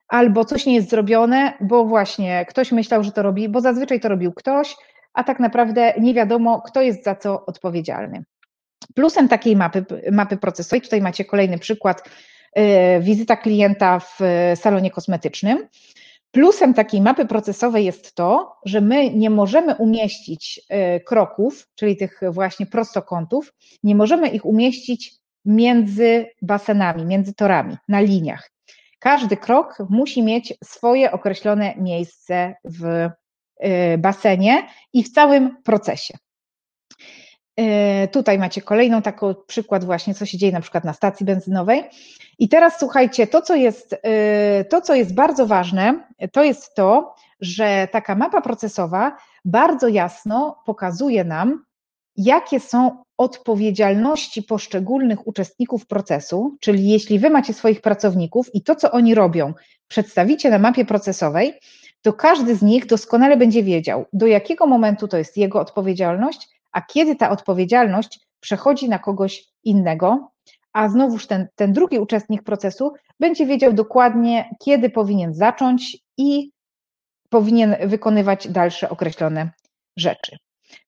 Albo 0.08 0.46
coś 0.46 0.66
nie 0.66 0.76
jest 0.76 0.90
zrobione, 0.90 1.54
bo 1.62 1.86
właśnie 1.86 2.46
ktoś 2.50 2.72
myślał, 2.72 3.04
że 3.04 3.12
to 3.12 3.22
robi, 3.22 3.50
bo 3.50 3.62
zazwyczaj 3.62 4.00
to 4.00 4.10
robił 4.10 4.34
ktoś, 4.34 4.76
a 5.14 5.24
tak 5.24 5.40
naprawdę 5.40 5.94
nie 6.00 6.14
wiadomo, 6.14 6.62
kto 6.62 6.82
jest 6.82 7.04
za 7.04 7.16
co 7.16 7.46
odpowiedzialny. 7.46 8.24
Plusem 8.96 9.28
takiej 9.28 9.56
mapy, 9.56 9.86
mapy 10.12 10.38
procesowej, 10.38 10.82
tutaj 10.82 11.02
macie 11.02 11.26
kolejny 11.26 11.60
przykład, 11.60 12.10
yy, 12.56 12.64
wizyta 13.00 13.38
klienta 13.38 14.00
w 14.00 14.20
salonie 14.56 14.92
kosmetycznym. 14.92 15.68
Plusem 16.32 16.74
takiej 16.74 17.02
mapy 17.02 17.26
procesowej 17.26 17.86
jest 17.86 18.16
to, 18.16 18.56
że 18.66 18.82
my 18.82 19.10
nie 19.10 19.30
możemy 19.30 19.76
umieścić 19.76 20.62
yy, 20.70 21.00
kroków, 21.00 21.68
czyli 21.76 21.98
tych 21.98 22.22
właśnie 22.32 22.66
prostokątów, 22.66 23.54
nie 23.84 23.96
możemy 23.96 24.28
ich 24.28 24.46
umieścić 24.46 25.20
między 25.50 26.26
basenami, 26.42 27.06
między 27.06 27.34
torami, 27.34 27.78
na 27.88 28.00
liniach. 28.00 28.52
Każdy 29.00 29.38
krok 29.38 29.78
musi 29.90 30.24
mieć 30.24 30.54
swoje 30.64 31.12
określone 31.12 31.74
miejsce 31.78 32.56
w 32.64 32.86
y, 32.86 33.98
basenie 33.98 34.68
i 34.94 35.04
w 35.04 35.12
całym 35.12 35.64
procesie. 35.64 36.18
Y, 37.60 38.08
tutaj 38.08 38.40
macie 38.40 38.62
kolejną 38.62 39.02
taką 39.02 39.36
przykład 39.48 39.86
właśnie, 39.86 40.14
co 40.14 40.26
się 40.26 40.38
dzieje 40.38 40.52
na 40.52 40.62
przykład 40.62 40.84
na 40.84 40.94
stacji 40.94 41.26
benzynowej. 41.26 41.84
I 42.40 42.50
teraz 42.50 42.80
słuchajcie, 42.80 43.28
to 43.28 43.42
co 43.42 43.56
jest, 43.56 43.94
y, 43.94 44.66
to, 44.66 44.82
co 44.82 44.96
jest 44.96 45.14
bardzo 45.14 45.48
ważne, 45.48 46.08
to 46.32 46.44
jest 46.44 46.76
to, 46.76 47.16
że 47.40 47.88
taka 47.92 48.16
mapa 48.16 48.42
procesowa 48.42 49.18
bardzo 49.46 49.88
jasno 49.88 50.64
pokazuje 50.66 51.24
nam, 51.24 51.64
jakie 52.20 52.60
są 52.60 53.04
odpowiedzialności 53.18 54.44
poszczególnych 54.44 55.28
uczestników 55.28 55.88
procesu, 55.88 56.58
czyli 56.60 56.90
jeśli 56.90 57.20
wy 57.20 57.30
macie 57.30 57.54
swoich 57.54 57.82
pracowników 57.82 58.56
i 58.56 58.64
to, 58.64 58.76
co 58.76 58.92
oni 58.92 59.16
robią, 59.16 59.54
przedstawicie 59.88 60.50
na 60.50 60.60
mapie 60.60 60.86
procesowej, 60.86 61.54
to 62.02 62.14
każdy 62.14 62.56
z 62.56 62.62
nich 62.62 62.86
doskonale 62.86 63.38
będzie 63.38 63.64
wiedział, 63.64 64.06
do 64.14 64.28
jakiego 64.28 64.68
momentu 64.68 65.08
to 65.08 65.18
jest 65.18 65.38
jego 65.38 65.60
odpowiedzialność, 65.60 66.48
a 66.72 66.82
kiedy 66.82 67.16
ta 67.16 67.30
odpowiedzialność 67.30 68.20
przechodzi 68.40 68.90
na 68.90 69.00
kogoś 69.00 69.46
innego, 69.64 70.32
a 70.74 70.90
znowuż 70.90 71.28
ten, 71.28 71.48
ten 71.56 71.74
drugi 71.74 72.00
uczestnik 72.00 72.44
procesu 72.44 72.94
będzie 73.20 73.46
wiedział 73.46 73.74
dokładnie, 73.74 74.50
kiedy 74.60 74.90
powinien 74.90 75.34
zacząć 75.34 75.98
i 76.18 76.52
powinien 77.30 77.76
wykonywać 77.86 78.48
dalsze 78.48 78.90
określone 78.90 79.50
rzeczy. 79.98 80.38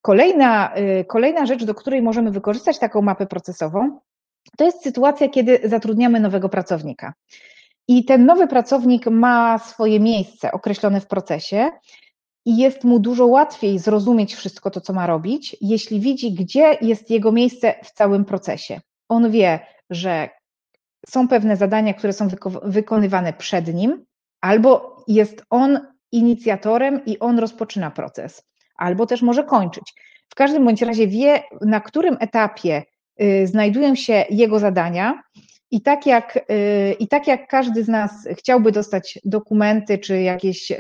Kolejna, 0.02 0.78
y, 0.78 1.06
kolejna 1.06 1.46
rzecz, 1.46 1.64
do 1.64 1.76
której 1.76 2.02
możemy 2.02 2.32
wykorzystać 2.32 2.80
taką 2.80 3.02
mapę 3.02 3.26
procesową, 3.26 4.00
to 4.58 4.66
jest 4.66 4.84
sytuacja, 4.84 5.30
kiedy 5.30 5.60
zatrudniamy 5.64 6.20
nowego 6.20 6.50
pracownika. 6.50 7.14
I 7.88 8.06
ten 8.06 8.26
nowy 8.26 8.48
pracownik 8.48 9.08
ma 9.08 9.60
swoje 9.60 10.00
miejsce 10.00 10.52
określone 10.52 11.02
w 11.02 11.08
procesie 11.08 11.70
i 12.46 12.58
jest 12.58 12.84
mu 12.84 13.00
dużo 13.00 13.26
łatwiej 13.26 13.80
zrozumieć 13.80 14.36
wszystko 14.36 14.72
to, 14.72 14.82
co 14.82 14.94
ma 14.94 15.08
robić, 15.08 15.58
jeśli 15.62 16.00
widzi, 16.00 16.34
gdzie 16.34 16.78
jest 16.82 17.10
jego 17.10 17.32
miejsce 17.32 17.76
w 17.84 17.92
całym 17.92 18.26
procesie. 18.26 18.82
On 19.10 19.32
wie, 19.32 19.60
że 19.90 20.30
są 21.08 21.28
pewne 21.28 21.58
zadania, 21.58 21.94
które 21.94 22.14
są 22.14 22.28
wykonywane 22.64 23.34
przed 23.34 23.74
nim, 23.74 24.06
albo 24.42 25.04
jest 25.08 25.44
on 25.50 25.80
inicjatorem 26.12 27.06
i 27.06 27.20
on 27.20 27.40
rozpoczyna 27.40 27.92
proces, 27.92 28.44
albo 28.82 29.06
też 29.06 29.22
może 29.22 29.44
kończyć. 29.44 29.94
W 30.30 30.36
każdym 30.36 30.66
bądź 30.66 30.82
razie 30.82 31.08
wie, 31.08 31.44
na 31.62 31.80
którym 31.80 32.18
etapie 32.20 32.84
y, 33.22 33.48
znajdują 33.48 33.96
się 33.96 34.26
jego 34.30 34.60
zadania. 34.60 35.24
I 35.72 35.82
tak, 35.82 36.06
jak, 36.06 36.38
y, 36.38 36.96
I 37.00 37.08
tak 37.08 37.28
jak 37.28 37.48
każdy 37.48 37.84
z 37.84 37.88
nas 37.88 38.12
chciałby 38.38 38.72
dostać 38.72 39.20
dokumenty 39.26 39.98
czy 39.98 40.22
jakieś 40.22 40.72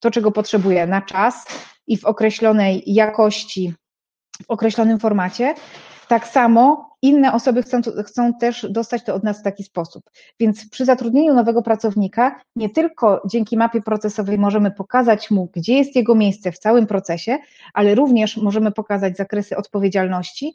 to, 0.00 0.10
czego 0.10 0.32
potrzebuje 0.32 0.86
na 0.86 1.02
czas 1.02 1.46
i 1.86 1.96
w 1.96 2.04
określonej 2.04 2.82
jakości, 2.86 3.74
w 4.42 4.50
określonym 4.50 4.98
formacie, 4.98 5.54
tak 6.08 6.28
samo 6.28 6.95
inne 7.02 7.32
osoby 7.32 7.62
chcą, 7.62 7.80
chcą 8.06 8.34
też 8.34 8.66
dostać 8.70 9.04
to 9.04 9.14
od 9.14 9.24
nas 9.24 9.40
w 9.40 9.42
taki 9.42 9.64
sposób. 9.64 10.10
Więc 10.40 10.70
przy 10.70 10.84
zatrudnieniu 10.84 11.34
nowego 11.34 11.62
pracownika 11.62 12.40
nie 12.56 12.70
tylko 12.70 13.22
dzięki 13.26 13.56
mapie 13.56 13.82
procesowej 13.82 14.38
możemy 14.38 14.70
pokazać 14.70 15.30
mu, 15.30 15.50
gdzie 15.54 15.74
jest 15.74 15.96
jego 15.96 16.14
miejsce 16.14 16.52
w 16.52 16.58
całym 16.58 16.86
procesie, 16.86 17.38
ale 17.74 17.94
również 17.94 18.36
możemy 18.36 18.72
pokazać 18.72 19.16
zakresy 19.16 19.56
odpowiedzialności 19.56 20.54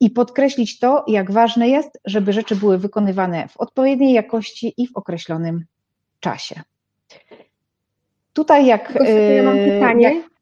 i 0.00 0.10
podkreślić 0.10 0.78
to, 0.78 1.04
jak 1.08 1.30
ważne 1.30 1.68
jest, 1.68 2.00
żeby 2.04 2.32
rzeczy 2.32 2.56
były 2.56 2.78
wykonywane 2.78 3.48
w 3.48 3.56
odpowiedniej 3.56 4.12
jakości 4.12 4.74
i 4.76 4.88
w 4.88 4.96
określonym 4.96 5.64
czasie. 6.20 6.62
Tutaj 8.32 8.66
jak. 8.66 8.94
Ja 9.36 9.42
mam 9.42 9.58
e, 9.58 9.66
pytanie. 9.66 10.14
Jak, 10.14 10.33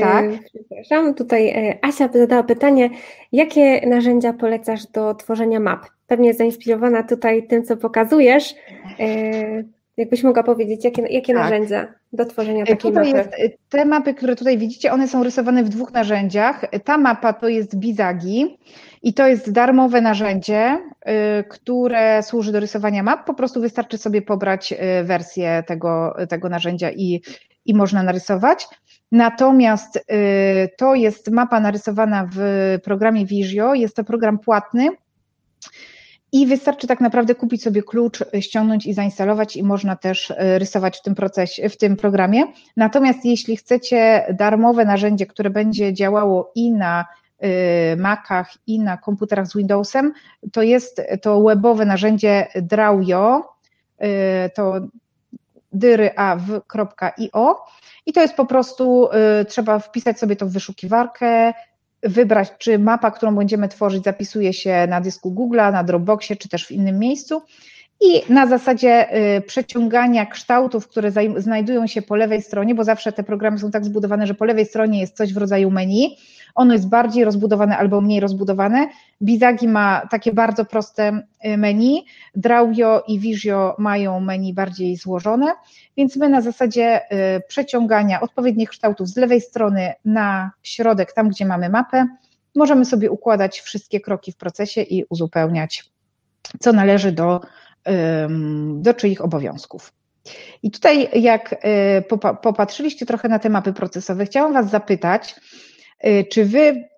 tak. 0.00 0.24
Yy, 0.24 0.38
przepraszam, 0.54 1.14
tutaj 1.14 1.48
e, 1.48 1.78
Asia 1.82 2.08
zadała 2.12 2.42
pytanie, 2.42 2.90
jakie 3.32 3.86
narzędzia 3.86 4.32
polecasz 4.32 4.86
do 4.86 5.14
tworzenia 5.14 5.60
map? 5.60 5.86
Pewnie 6.06 6.34
zainspirowana 6.34 7.02
tutaj 7.02 7.46
tym, 7.46 7.64
co 7.64 7.76
pokazujesz. 7.76 8.54
E, 9.00 9.64
jakbyś 9.96 10.22
mogła 10.22 10.42
powiedzieć, 10.42 10.84
jakie, 10.84 11.02
jakie 11.02 11.34
tak. 11.34 11.42
narzędzia 11.42 11.94
do 12.12 12.26
tworzenia 12.26 12.60
takiej 12.60 12.76
tutaj 12.76 13.12
mapy? 13.12 13.30
Jest, 13.38 13.56
te 13.68 13.84
mapy, 13.84 14.14
które 14.14 14.36
tutaj 14.36 14.58
widzicie, 14.58 14.92
one 14.92 15.08
są 15.08 15.24
rysowane 15.24 15.64
w 15.64 15.68
dwóch 15.68 15.92
narzędziach. 15.92 16.64
Ta 16.84 16.98
mapa 16.98 17.32
to 17.32 17.48
jest 17.48 17.76
Bizagi 17.76 18.58
i 19.02 19.14
to 19.14 19.26
jest 19.26 19.52
darmowe 19.52 20.00
narzędzie, 20.00 20.78
które 21.48 22.22
służy 22.22 22.52
do 22.52 22.60
rysowania 22.60 23.02
map. 23.02 23.24
Po 23.24 23.34
prostu 23.34 23.60
wystarczy 23.60 23.98
sobie 23.98 24.22
pobrać 24.22 24.74
wersję 25.04 25.64
tego, 25.66 26.16
tego 26.28 26.48
narzędzia 26.48 26.90
i, 26.90 27.22
i 27.64 27.74
można 27.74 28.02
narysować. 28.02 28.68
Natomiast 29.12 29.96
y, 29.96 30.02
to 30.76 30.94
jest 30.94 31.30
mapa 31.30 31.60
narysowana 31.60 32.28
w 32.32 32.38
programie 32.84 33.26
Visio, 33.26 33.74
jest 33.74 33.96
to 33.96 34.04
program 34.04 34.38
płatny 34.38 34.88
i 36.32 36.46
wystarczy 36.46 36.86
tak 36.86 37.00
naprawdę 37.00 37.34
kupić 37.34 37.62
sobie 37.62 37.82
klucz, 37.82 38.24
ściągnąć 38.40 38.86
i 38.86 38.94
zainstalować 38.94 39.56
i 39.56 39.62
można 39.62 39.96
też 39.96 40.30
y, 40.30 40.58
rysować 40.58 40.98
w 40.98 41.02
tym 41.02 41.14
procesie, 41.14 41.68
w 41.68 41.76
tym 41.76 41.96
programie. 41.96 42.44
Natomiast 42.76 43.24
jeśli 43.24 43.56
chcecie 43.56 44.26
darmowe 44.38 44.84
narzędzie, 44.84 45.26
które 45.26 45.50
będzie 45.50 45.94
działało 45.94 46.52
i 46.54 46.72
na 46.72 47.04
y, 47.44 47.96
Macach 47.96 48.52
i 48.66 48.80
na 48.80 48.96
komputerach 48.96 49.46
z 49.46 49.56
Windowsem, 49.56 50.12
to 50.52 50.62
jest 50.62 51.02
to 51.22 51.42
webowe 51.42 51.86
narzędzie 51.86 52.46
Drawio, 52.62 53.44
to 54.54 54.74
dyryaw.io 55.72 57.56
i 58.10 58.12
to 58.12 58.20
jest 58.20 58.34
po 58.34 58.46
prostu, 58.46 59.08
y, 59.40 59.44
trzeba 59.44 59.78
wpisać 59.78 60.18
sobie 60.18 60.36
to 60.36 60.46
w 60.46 60.52
wyszukiwarkę, 60.52 61.52
wybrać, 62.02 62.52
czy 62.58 62.78
mapa, 62.78 63.10
którą 63.10 63.36
będziemy 63.36 63.68
tworzyć, 63.68 64.04
zapisuje 64.04 64.52
się 64.52 64.86
na 64.88 65.00
dysku 65.00 65.34
Google'a, 65.34 65.72
na 65.72 65.84
Dropboxie, 65.84 66.36
czy 66.36 66.48
też 66.48 66.66
w 66.66 66.70
innym 66.70 66.98
miejscu. 66.98 67.42
I 68.00 68.32
na 68.32 68.46
zasadzie 68.46 69.16
y, 69.36 69.40
przeciągania 69.40 70.26
kształtów, 70.26 70.88
które 70.88 71.12
znajdują 71.36 71.86
się 71.86 72.02
po 72.02 72.16
lewej 72.16 72.42
stronie, 72.42 72.74
bo 72.74 72.84
zawsze 72.84 73.12
te 73.12 73.22
programy 73.22 73.58
są 73.58 73.70
tak 73.70 73.84
zbudowane, 73.84 74.26
że 74.26 74.34
po 74.34 74.44
lewej 74.44 74.66
stronie 74.66 75.00
jest 75.00 75.16
coś 75.16 75.34
w 75.34 75.36
rodzaju 75.36 75.70
menu, 75.70 76.16
ono 76.54 76.72
jest 76.72 76.88
bardziej 76.88 77.24
rozbudowane 77.24 77.78
albo 77.78 78.00
mniej 78.00 78.20
rozbudowane. 78.20 78.88
Bizagi 79.22 79.68
ma 79.68 80.06
takie 80.10 80.32
bardzo 80.32 80.64
proste 80.64 81.22
y, 81.44 81.56
menu, 81.56 82.04
Drawio 82.34 83.02
i 83.08 83.18
Visio 83.18 83.74
mają 83.78 84.20
menu 84.20 84.54
bardziej 84.54 84.96
złożone, 84.96 85.46
więc 85.96 86.16
my 86.16 86.28
na 86.28 86.40
zasadzie 86.40 87.00
y, 87.36 87.42
przeciągania 87.48 88.20
odpowiednich 88.20 88.70
kształtów 88.70 89.08
z 89.08 89.16
lewej 89.16 89.40
strony 89.40 89.92
na 90.04 90.50
środek, 90.62 91.12
tam 91.12 91.28
gdzie 91.28 91.46
mamy 91.46 91.68
mapę, 91.68 92.06
możemy 92.54 92.84
sobie 92.84 93.10
układać 93.10 93.60
wszystkie 93.60 94.00
kroki 94.00 94.32
w 94.32 94.36
procesie 94.36 94.82
i 94.82 95.04
uzupełniać, 95.08 95.84
co 96.60 96.72
należy 96.72 97.12
do, 97.12 97.40
do 98.74 98.94
czyich 98.94 99.24
obowiązków. 99.24 99.92
I 100.62 100.70
tutaj, 100.70 101.08
jak 101.20 101.52
y, 101.52 102.18
popatrzyliście 102.42 103.06
trochę 103.06 103.28
na 103.28 103.38
te 103.38 103.50
mapy 103.50 103.72
procesowe, 103.72 104.26
chciałam 104.26 104.52
Was 104.52 104.70
zapytać, 104.70 105.34
Y, 106.06 106.24
czy 106.24 106.44
wy 106.44 106.88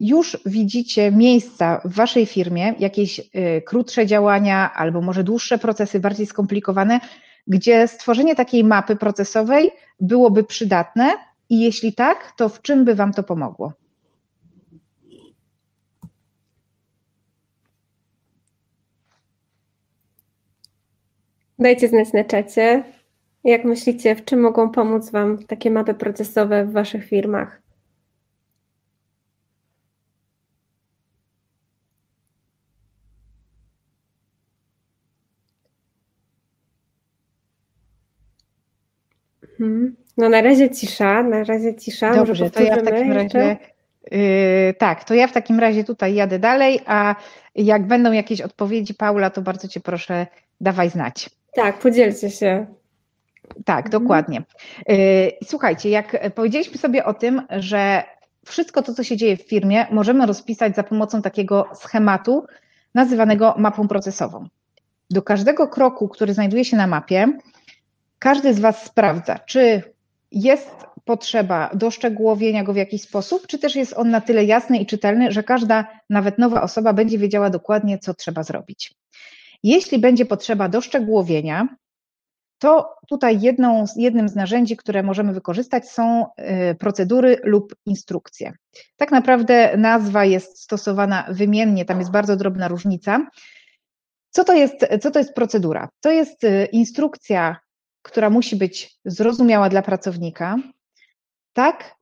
już 0.00 0.38
widzicie 0.46 1.12
miejsca 1.12 1.80
w 1.84 1.94
waszej 1.94 2.26
firmie, 2.26 2.74
jakieś 2.78 3.18
y, 3.18 3.62
krótsze 3.66 4.06
działania 4.06 4.72
albo 4.74 5.00
może 5.00 5.24
dłuższe 5.24 5.58
procesy, 5.58 6.00
bardziej 6.00 6.26
skomplikowane, 6.26 7.00
gdzie 7.46 7.88
stworzenie 7.88 8.34
takiej 8.34 8.64
mapy 8.64 8.96
procesowej 8.96 9.70
byłoby 10.00 10.44
przydatne 10.44 11.12
i 11.48 11.60
jeśli 11.60 11.94
tak, 11.94 12.32
to 12.36 12.48
w 12.48 12.62
czym 12.62 12.84
by 12.84 12.94
wam 12.94 13.12
to 13.12 13.22
pomogło? 13.22 13.72
Dajcie 21.62 21.88
znać 21.88 22.12
na 22.12 22.24
czacie. 22.24 22.84
Jak 23.44 23.64
myślicie, 23.64 24.14
w 24.14 24.24
czym 24.24 24.40
mogą 24.40 24.70
pomóc 24.70 25.10
Wam 25.10 25.38
takie 25.38 25.70
mapy 25.70 25.94
procesowe 25.94 26.64
w 26.64 26.72
Waszych 26.72 27.04
firmach? 27.04 27.62
Mhm. 39.60 39.96
No 40.16 40.28
na 40.28 40.42
razie 40.42 40.70
cisza, 40.70 41.22
na 41.22 41.44
razie 41.44 41.74
cisza. 41.74 42.14
Dobrze, 42.14 42.50
to 42.50 42.62
ja 42.62 42.76
w 42.76 42.82
takim 42.82 43.12
razie. 43.12 43.56
Yy, 44.10 44.74
tak, 44.78 45.04
to 45.04 45.14
ja 45.14 45.26
w 45.26 45.32
takim 45.32 45.60
razie 45.60 45.84
tutaj 45.84 46.14
jadę 46.14 46.38
dalej, 46.38 46.80
a 46.86 47.14
jak 47.54 47.86
będą 47.86 48.12
jakieś 48.12 48.40
odpowiedzi, 48.40 48.94
Paula, 48.94 49.30
to 49.30 49.42
bardzo 49.42 49.68
Cię 49.68 49.80
proszę, 49.80 50.26
dawaj 50.60 50.90
znać. 50.90 51.41
Tak, 51.54 51.78
podzielcie 51.78 52.30
się. 52.30 52.66
Tak, 53.64 53.86
mhm. 53.86 53.90
dokładnie. 53.90 54.42
Yy, 54.88 54.96
słuchajcie, 55.44 55.90
jak 55.90 56.34
powiedzieliśmy 56.34 56.78
sobie 56.78 57.04
o 57.04 57.14
tym, 57.14 57.42
że 57.50 58.04
wszystko 58.46 58.82
to, 58.82 58.94
co 58.94 59.04
się 59.04 59.16
dzieje 59.16 59.36
w 59.36 59.48
firmie, 59.48 59.86
możemy 59.90 60.26
rozpisać 60.26 60.76
za 60.76 60.82
pomocą 60.82 61.22
takiego 61.22 61.68
schematu 61.74 62.46
nazywanego 62.94 63.54
mapą 63.58 63.88
procesową. 63.88 64.48
Do 65.10 65.22
każdego 65.22 65.68
kroku, 65.68 66.08
który 66.08 66.34
znajduje 66.34 66.64
się 66.64 66.76
na 66.76 66.86
mapie, 66.86 67.38
każdy 68.18 68.54
z 68.54 68.60
Was 68.60 68.84
sprawdza, 68.84 69.38
czy 69.38 69.82
jest 70.32 70.70
potrzeba 71.04 71.70
doszczegółowienia 71.74 72.64
go 72.64 72.72
w 72.72 72.76
jakiś 72.76 73.02
sposób, 73.02 73.46
czy 73.46 73.58
też 73.58 73.76
jest 73.76 73.94
on 73.96 74.10
na 74.10 74.20
tyle 74.20 74.44
jasny 74.44 74.78
i 74.78 74.86
czytelny, 74.86 75.32
że 75.32 75.42
każda, 75.42 75.86
nawet 76.10 76.38
nowa 76.38 76.62
osoba, 76.62 76.92
będzie 76.92 77.18
wiedziała 77.18 77.50
dokładnie, 77.50 77.98
co 77.98 78.14
trzeba 78.14 78.42
zrobić. 78.42 78.94
Jeśli 79.62 79.98
będzie 79.98 80.26
potrzeba 80.26 80.68
doszczegółowienia, 80.68 81.68
to 82.58 82.94
tutaj 83.08 83.40
jedną, 83.40 83.84
jednym 83.96 84.28
z 84.28 84.34
narzędzi, 84.34 84.76
które 84.76 85.02
możemy 85.02 85.32
wykorzystać, 85.32 85.88
są 85.88 86.26
y, 86.70 86.74
procedury 86.74 87.38
lub 87.42 87.74
instrukcje. 87.86 88.52
Tak 88.96 89.10
naprawdę 89.10 89.76
nazwa 89.76 90.24
jest 90.24 90.62
stosowana 90.62 91.26
wymiennie, 91.28 91.84
tam 91.84 91.98
jest 91.98 92.10
bardzo 92.10 92.36
drobna 92.36 92.68
różnica. 92.68 93.26
Co 94.30 94.44
to 94.44 94.52
jest, 94.52 94.86
co 95.00 95.10
to 95.10 95.18
jest 95.18 95.34
procedura? 95.34 95.88
To 96.00 96.10
jest 96.10 96.44
y, 96.44 96.68
instrukcja 96.72 97.56
która 98.02 98.30
musi 98.30 98.56
być 98.56 98.98
zrozumiała 99.04 99.68
dla 99.68 99.82
pracownika, 99.82 100.56
tak 101.52 101.94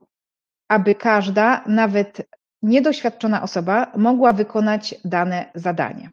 aby 0.68 0.94
każda, 0.94 1.64
nawet 1.66 2.28
niedoświadczona 2.62 3.42
osoba 3.42 3.92
mogła 3.96 4.32
wykonać 4.32 4.94
dane 5.04 5.50
zadanie. 5.54 6.10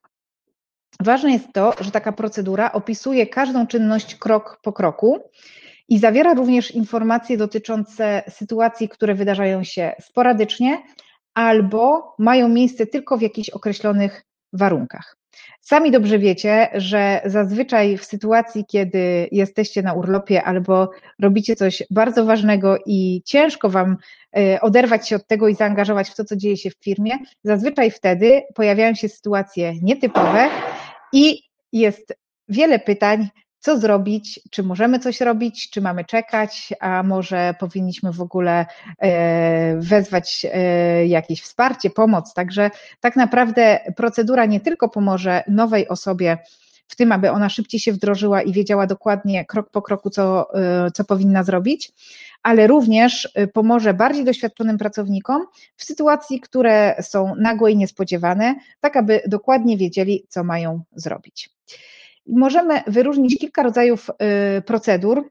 Ważne 1.03 1.31
jest 1.31 1.53
to, 1.53 1.73
że 1.79 1.91
taka 1.91 2.11
procedura 2.11 2.71
opisuje 2.71 3.27
każdą 3.27 3.67
czynność 3.67 4.15
krok 4.15 4.59
po 4.61 4.73
kroku 4.73 5.19
i 5.89 5.99
zawiera 5.99 6.33
również 6.33 6.71
informacje 6.71 7.37
dotyczące 7.37 8.23
sytuacji, 8.29 8.89
które 8.89 9.15
wydarzają 9.15 9.63
się 9.63 9.91
sporadycznie 10.01 10.83
albo 11.33 12.15
mają 12.19 12.49
miejsce 12.49 12.85
tylko 12.85 13.17
w 13.17 13.21
jakichś 13.21 13.49
określonych 13.49 14.23
warunkach. 14.53 15.17
Sami 15.61 15.91
dobrze 15.91 16.19
wiecie, 16.19 16.67
że 16.73 17.21
zazwyczaj 17.25 17.97
w 17.97 18.05
sytuacji, 18.05 18.65
kiedy 18.65 19.29
jesteście 19.31 19.81
na 19.81 19.93
urlopie 19.93 20.43
albo 20.43 20.89
robicie 21.19 21.55
coś 21.55 21.83
bardzo 21.89 22.25
ważnego 22.25 22.77
i 22.85 23.21
ciężko 23.25 23.69
Wam 23.69 23.97
e, 24.37 24.61
oderwać 24.61 25.09
się 25.09 25.15
od 25.15 25.27
tego 25.27 25.47
i 25.47 25.55
zaangażować 25.55 26.09
w 26.09 26.15
to, 26.15 26.25
co 26.25 26.35
dzieje 26.35 26.57
się 26.57 26.69
w 26.69 26.83
firmie, 26.83 27.11
zazwyczaj 27.43 27.91
wtedy 27.91 28.41
pojawiają 28.55 28.95
się 28.95 29.09
sytuacje 29.09 29.73
nietypowe 29.81 30.49
i 31.13 31.41
jest 31.71 32.13
wiele 32.49 32.79
pytań, 32.79 33.29
co 33.59 33.79
zrobić, 33.79 34.39
czy 34.51 34.63
możemy 34.63 34.99
coś 34.99 35.21
robić, 35.21 35.69
czy 35.69 35.81
mamy 35.81 36.05
czekać, 36.05 36.73
a 36.79 37.03
może 37.03 37.53
powinniśmy 37.59 38.11
w 38.11 38.21
ogóle 38.21 38.65
e, 38.99 39.77
wezwać 39.79 40.45
e, 40.53 41.07
jakieś 41.07 41.41
wsparcie, 41.41 41.89
pomoc. 41.89 42.33
Także 42.33 42.71
tak 42.99 43.15
naprawdę 43.15 43.79
procedura 43.95 44.45
nie 44.45 44.59
tylko 44.59 44.89
pomoże 44.89 45.43
nowej 45.47 45.87
osobie 45.87 46.37
w 46.87 46.95
tym, 46.95 47.11
aby 47.11 47.31
ona 47.31 47.49
szybciej 47.49 47.79
się 47.79 47.93
wdrożyła 47.93 48.41
i 48.41 48.51
wiedziała 48.51 48.87
dokładnie 48.87 49.45
krok 49.45 49.69
po 49.71 49.81
kroku, 49.81 50.09
co, 50.09 50.47
e, 50.53 50.91
co 50.91 51.03
powinna 51.03 51.43
zrobić, 51.43 51.91
ale 52.43 52.67
również 52.67 53.29
pomoże 53.53 53.93
bardziej 53.93 54.25
doświadczonym 54.25 54.77
pracownikom 54.77 55.45
w 55.75 55.83
sytuacji, 55.83 56.39
które 56.39 56.95
są 57.01 57.35
nagłe 57.35 57.71
i 57.71 57.77
niespodziewane, 57.77 58.55
tak 58.79 58.97
aby 58.97 59.21
dokładnie 59.27 59.77
wiedzieli, 59.77 60.25
co 60.29 60.43
mają 60.43 60.83
zrobić. 60.95 61.49
Możemy 62.27 62.81
wyróżnić 62.87 63.39
kilka 63.39 63.63
rodzajów 63.63 64.09
y, 64.57 64.61
procedur. 64.61 65.29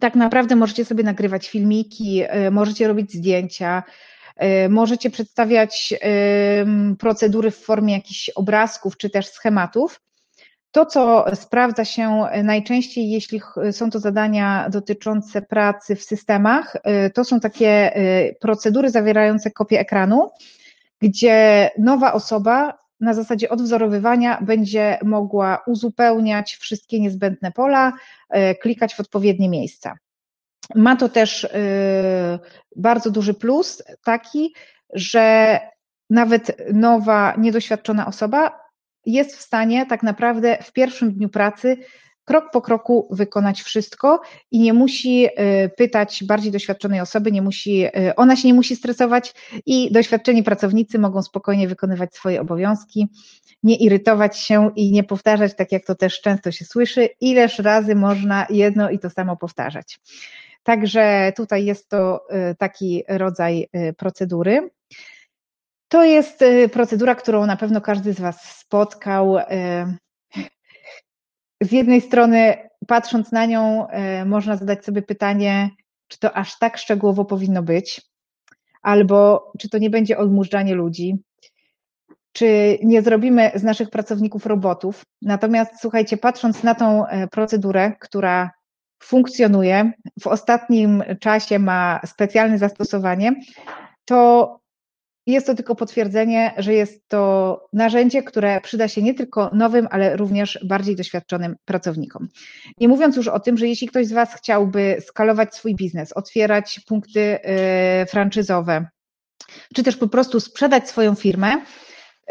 Tak 0.00 0.14
naprawdę 0.14 0.56
możecie 0.56 0.84
sobie 0.84 1.04
nagrywać 1.04 1.48
filmiki, 1.48 2.22
y, 2.46 2.50
możecie 2.50 2.88
robić 2.88 3.12
zdjęcia, 3.12 3.82
y, 4.64 4.68
możecie 4.68 5.10
przedstawiać 5.10 5.94
procedury 6.98 7.50
w 7.50 7.56
formie 7.56 7.94
jakichś 7.94 8.28
obrazków 8.28 8.96
czy 8.96 9.10
też 9.10 9.26
schematów. 9.26 10.00
To, 10.70 10.86
co 10.86 11.24
sprawdza 11.34 11.84
się 11.84 12.24
najczęściej, 12.44 13.10
jeśli 13.10 13.40
są 13.72 13.90
to 13.90 13.98
zadania 13.98 14.68
dotyczące 14.70 15.42
pracy 15.42 15.96
w 15.96 16.02
systemach, 16.02 16.76
to 17.14 17.24
są 17.24 17.40
takie 17.40 17.92
procedury 18.40 18.90
zawierające 18.90 19.50
kopię 19.50 19.80
ekranu, 19.80 20.30
gdzie 21.00 21.70
nowa 21.78 22.12
osoba 22.12 22.78
na 23.00 23.14
zasadzie 23.14 23.48
odwzorowywania 23.48 24.38
będzie 24.40 24.98
mogła 25.04 25.62
uzupełniać 25.66 26.56
wszystkie 26.56 27.00
niezbędne 27.00 27.52
pola, 27.52 27.92
e, 28.30 28.54
klikać 28.54 28.94
w 28.94 29.00
odpowiednie 29.00 29.48
miejsca. 29.48 29.98
Ma 30.74 30.96
to 30.96 31.08
też 31.08 31.48
bardzo 32.76 33.10
duży 33.10 33.34
plus 33.34 33.82
taki, 34.04 34.54
że 34.92 35.60
nawet 36.10 36.72
nowa, 36.72 37.34
niedoświadczona 37.38 38.06
osoba 38.06 38.67
jest 39.12 39.36
w 39.36 39.40
stanie 39.40 39.86
tak 39.86 40.02
naprawdę 40.02 40.58
w 40.62 40.72
pierwszym 40.72 41.12
dniu 41.12 41.28
pracy 41.28 41.76
krok 42.28 42.50
po 42.52 42.60
kroku 42.62 43.08
wykonać 43.10 43.62
wszystko 43.62 44.20
i 44.50 44.58
nie 44.60 44.72
musi 44.72 45.26
y, 45.26 45.30
pytać 45.76 46.24
bardziej 46.24 46.52
doświadczonej 46.52 47.00
osoby, 47.00 47.32
nie 47.32 47.42
musi, 47.42 47.86
y, 47.86 48.14
ona 48.16 48.36
się 48.36 48.48
nie 48.48 48.54
musi 48.54 48.76
stresować 48.76 49.34
i 49.66 49.92
doświadczeni 49.92 50.42
pracownicy 50.42 50.98
mogą 50.98 51.22
spokojnie 51.22 51.68
wykonywać 51.68 52.14
swoje 52.14 52.40
obowiązki, 52.40 53.08
nie 53.62 53.76
irytować 53.76 54.38
się 54.38 54.70
i 54.76 54.92
nie 54.92 55.04
powtarzać, 55.04 55.56
tak 55.56 55.72
jak 55.72 55.84
to 55.84 55.94
też 55.94 56.20
często 56.20 56.52
się 56.52 56.64
słyszy, 56.64 57.08
ileż 57.20 57.58
razy 57.58 57.94
można 57.94 58.46
jedno 58.50 58.90
i 58.90 58.98
to 58.98 59.10
samo 59.10 59.36
powtarzać. 59.36 60.00
Także 60.62 61.32
tutaj 61.36 61.64
jest 61.64 61.88
to 61.88 62.20
y, 62.50 62.54
taki 62.54 63.04
rodzaj 63.08 63.68
procedury. 63.96 64.70
To 65.88 66.04
jest 66.04 66.44
procedura, 66.72 67.14
którą 67.14 67.46
na 67.46 67.56
pewno 67.56 67.80
każdy 67.80 68.12
z 68.12 68.20
Was 68.20 68.42
spotkał 68.42 69.36
z 71.60 71.72
jednej 71.72 72.00
strony, 72.00 72.68
patrząc 72.86 73.32
na 73.32 73.46
nią, 73.46 73.88
e, 73.88 74.24
można 74.24 74.56
zadać 74.56 74.84
sobie 74.84 75.02
pytanie, 75.02 75.70
czy 76.08 76.18
to 76.18 76.36
aż 76.36 76.58
tak 76.58 76.78
szczegółowo 76.78 77.24
powinno 77.24 77.62
być, 77.62 78.02
albo 78.82 79.52
czy 79.58 79.68
to 79.68 79.78
nie 79.78 79.90
będzie 79.90 80.18
odmurzanie 80.18 80.74
ludzi, 80.74 81.16
czy 82.32 82.78
nie 82.82 83.02
zrobimy 83.02 83.50
z 83.54 83.62
naszych 83.62 83.90
pracowników 83.90 84.46
robotów. 84.46 85.02
Natomiast 85.22 85.72
słuchajcie, 85.80 86.16
patrząc 86.16 86.62
na 86.62 86.74
tą 86.74 87.04
procedurę, 87.30 87.92
która 88.00 88.50
funkcjonuje, 89.02 89.92
w 90.20 90.26
ostatnim 90.26 91.02
czasie 91.20 91.58
ma 91.58 92.00
specjalne 92.06 92.58
zastosowanie, 92.58 93.34
to 94.04 94.58
jest 95.32 95.46
to 95.46 95.54
tylko 95.54 95.74
potwierdzenie, 95.74 96.54
że 96.58 96.74
jest 96.74 97.08
to 97.08 97.68
narzędzie, 97.72 98.22
które 98.22 98.60
przyda 98.60 98.88
się 98.88 99.02
nie 99.02 99.14
tylko 99.14 99.50
nowym, 99.52 99.88
ale 99.90 100.16
również 100.16 100.58
bardziej 100.64 100.96
doświadczonym 100.96 101.56
pracownikom. 101.64 102.28
Nie 102.80 102.88
mówiąc 102.88 103.16
już 103.16 103.28
o 103.28 103.40
tym, 103.40 103.58
że 103.58 103.68
jeśli 103.68 103.88
ktoś 103.88 104.06
z 104.06 104.12
Was 104.12 104.34
chciałby 104.34 104.96
skalować 105.06 105.54
swój 105.54 105.74
biznes, 105.74 106.12
otwierać 106.12 106.80
punkty 106.86 107.20
y, 107.20 108.06
franczyzowe, 108.06 108.86
czy 109.74 109.82
też 109.82 109.96
po 109.96 110.08
prostu 110.08 110.40
sprzedać 110.40 110.88
swoją 110.88 111.14
firmę, 111.14 111.60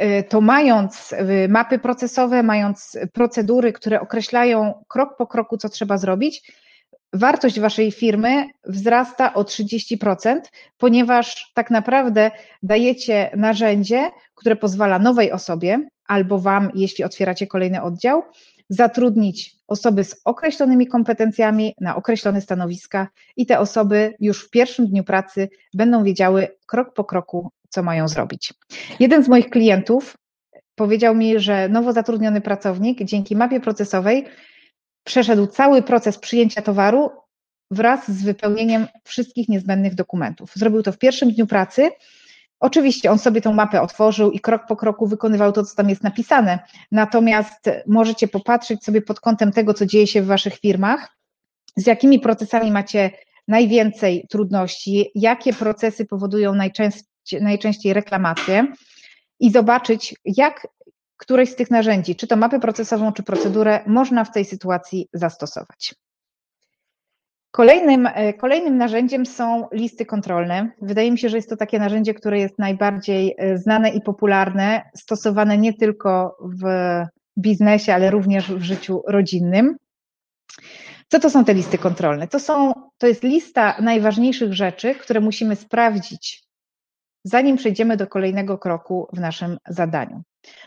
y, 0.01 0.23
to 0.29 0.41
mając 0.41 1.13
y, 1.13 1.47
mapy 1.49 1.79
procesowe, 1.79 2.43
mając 2.43 2.97
procedury, 3.13 3.73
które 3.73 4.01
określają 4.01 4.83
krok 4.87 5.17
po 5.17 5.27
kroku, 5.27 5.57
co 5.57 5.69
trzeba 5.69 5.97
zrobić, 5.97 6.51
wartość 7.13 7.59
waszej 7.59 7.91
firmy 7.91 8.45
wzrasta 8.65 9.33
o 9.33 9.43
30%, 9.43 10.39
ponieważ 10.77 11.51
tak 11.53 11.71
naprawdę 11.71 12.31
dajecie 12.63 13.31
narzędzie, 13.35 14.11
które 14.35 14.55
pozwala 14.55 14.99
nowej 14.99 15.31
osobie 15.31 15.87
albo 16.07 16.39
wam, 16.39 16.71
jeśli 16.75 17.03
otwieracie 17.03 17.47
kolejny 17.47 17.81
oddział, 17.81 18.23
zatrudnić 18.69 19.55
osoby 19.67 20.03
z 20.03 20.21
określonymi 20.25 20.87
kompetencjami 20.87 21.73
na 21.81 21.95
określone 21.95 22.41
stanowiska 22.41 23.07
i 23.37 23.45
te 23.45 23.59
osoby 23.59 24.13
już 24.19 24.45
w 24.45 24.49
pierwszym 24.49 24.87
dniu 24.87 25.03
pracy 25.03 25.49
będą 25.73 26.03
wiedziały 26.03 26.47
krok 26.65 26.93
po 26.93 27.03
kroku, 27.03 27.51
co 27.69 27.83
mają 27.83 28.07
zrobić. 28.07 28.53
Jeden 28.99 29.23
z 29.23 29.27
moich 29.27 29.49
klientów 29.49 30.17
powiedział 30.75 31.15
mi, 31.15 31.39
że 31.39 31.69
nowo 31.69 31.93
zatrudniony 31.93 32.41
pracownik 32.41 33.03
dzięki 33.03 33.35
mapie 33.35 33.59
procesowej 33.59 34.25
przeszedł 35.07 35.47
cały 35.47 35.81
proces 35.81 36.17
przyjęcia 36.17 36.61
towaru 36.61 37.11
wraz 37.71 38.11
z 38.11 38.23
wypełnieniem 38.23 38.87
wszystkich 39.03 39.49
niezbędnych 39.49 39.95
dokumentów. 39.95 40.51
Zrobił 40.55 40.83
to 40.83 40.91
w 40.91 40.97
pierwszym 40.97 41.31
dniu 41.31 41.47
pracy. 41.47 41.91
Oczywiście 42.59 43.11
on 43.11 43.19
sobie 43.19 43.41
tą 43.41 43.53
mapę 43.53 43.81
otworzył 43.81 44.31
i 44.31 44.39
krok 44.39 44.61
po 44.67 44.75
kroku 44.75 45.07
wykonywał 45.07 45.51
to, 45.51 45.63
co 45.63 45.75
tam 45.75 45.89
jest 45.89 46.03
napisane. 46.03 46.59
Natomiast 46.91 47.69
możecie 47.87 48.27
popatrzeć 48.27 48.83
sobie 48.83 49.01
pod 49.01 49.19
kątem 49.19 49.51
tego, 49.51 49.73
co 49.73 49.85
dzieje 49.85 50.07
się 50.07 50.21
w 50.21 50.25
waszych 50.25 50.55
firmach, 50.59 51.17
z 51.75 51.87
jakimi 51.87 52.19
procesami 52.19 52.71
macie 52.71 53.11
najwięcej 53.47 54.25
trudności, 54.29 55.11
jakie 55.15 55.53
procesy 55.53 56.05
powodują 56.05 56.55
najczęściej, 56.55 57.41
najczęściej 57.41 57.93
reklamacje 57.93 58.67
i 59.39 59.51
zobaczyć, 59.51 60.15
jak 60.25 60.67
któreś 61.17 61.49
z 61.49 61.55
tych 61.55 61.71
narzędzi, 61.71 62.15
czy 62.15 62.27
to 62.27 62.35
mapę 62.35 62.59
procesową, 62.59 63.13
czy 63.13 63.23
procedurę, 63.23 63.83
można 63.87 64.23
w 64.23 64.31
tej 64.31 64.45
sytuacji 64.45 65.09
zastosować. 65.13 65.95
Kolejnym, 67.51 68.07
e, 68.13 68.33
kolejnym 68.33 68.77
narzędziem 68.77 69.25
są 69.25 69.67
listy 69.71 70.05
kontrolne. 70.05 70.71
Wydaje 70.81 71.11
mi 71.11 71.19
się, 71.19 71.29
że 71.29 71.37
jest 71.37 71.49
to 71.49 71.57
takie 71.57 71.79
narzędzie, 71.79 72.13
które 72.13 72.39
jest 72.39 72.59
najbardziej 72.59 73.35
e, 73.37 73.57
znane 73.57 73.89
i 73.89 74.01
popularne, 74.01 74.89
stosowane 74.95 75.57
nie 75.57 75.73
tylko 75.73 76.37
w 76.41 76.63
biznesie, 77.37 77.93
ale 77.93 78.11
również 78.11 78.51
w 78.51 78.61
życiu 78.61 79.03
rodzinnym. 79.07 79.77
Co 81.07 81.19
to 81.19 81.29
są 81.29 81.45
te 81.45 81.53
listy 81.53 81.77
kontrolne? 81.77 82.27
To, 82.27 82.39
są, 82.39 82.73
to 82.97 83.07
jest 83.07 83.23
lista 83.23 83.75
najważniejszych 83.81 84.53
rzeczy, 84.53 84.95
które 84.95 85.19
musimy 85.19 85.55
sprawdzić, 85.55 86.43
zanim 87.23 87.57
przejdziemy 87.57 87.97
do 87.97 88.07
kolejnego 88.07 88.57
kroku 88.57 89.07
w 89.13 89.19
naszym 89.19 89.57
zadaniu. 89.69 90.21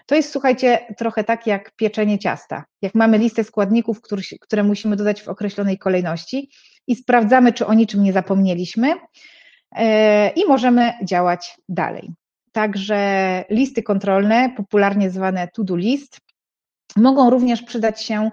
To 0.07 0.15
jest, 0.15 0.33
słuchajcie, 0.33 0.79
trochę 0.97 1.25
tak 1.25 1.47
jak 1.47 1.77
pieczenie 1.77 2.19
ciasta. 2.19 2.65
Jak 2.83 2.95
mamy 2.95 3.19
listę 3.19 3.45
składników, 3.45 4.01
które 4.41 4.63
musimy 4.63 4.97
dodać 4.97 5.23
w 5.23 5.29
określonej 5.29 5.79
kolejności 5.79 6.51
i 6.87 6.97
sprawdzamy, 6.97 7.53
czy 7.53 7.67
o 7.67 7.75
niczym 7.75 8.03
nie 8.03 8.13
zapomnieliśmy 8.13 8.95
e, 9.73 10.29
i 10.29 10.47
możemy 10.47 10.93
działać 11.05 11.57
dalej. 11.69 12.11
Także 12.53 13.45
listy 13.51 13.83
kontrolne, 13.83 14.53
popularnie 14.57 15.11
zwane 15.11 15.49
to-do 15.55 15.77
list, 15.77 16.21
mogą 16.97 17.31
również 17.31 17.63
przydać 17.63 18.03
się 18.03 18.31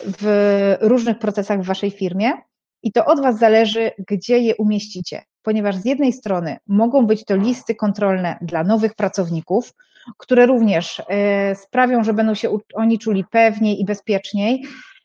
w 0.00 0.76
różnych 0.80 1.18
procesach 1.18 1.62
w 1.62 1.66
Waszej 1.66 1.90
firmie 1.90 2.32
i 2.82 2.92
to 2.92 3.04
od 3.04 3.20
Was 3.22 3.38
zależy, 3.38 3.90
gdzie 4.08 4.38
je 4.38 4.56
umieścicie. 4.56 5.22
ponieważ 5.42 5.76
z 5.76 5.84
jednej 5.84 6.12
strony 6.12 6.56
mogą 6.66 7.06
być 7.06 7.24
to 7.24 7.36
listy 7.36 7.74
kontrolne 7.74 8.38
dla 8.40 8.64
nowych 8.64 8.94
pracowników, 8.94 9.72
które 10.18 10.46
również 10.46 11.02
e, 11.08 11.54
sprawią, 11.54 12.04
że 12.04 12.14
będą 12.14 12.34
się 12.34 12.58
oni 12.74 12.98
czuli 12.98 13.24
pewniej 13.30 13.80
i 13.80 13.84
bezpieczniej, 13.84 14.64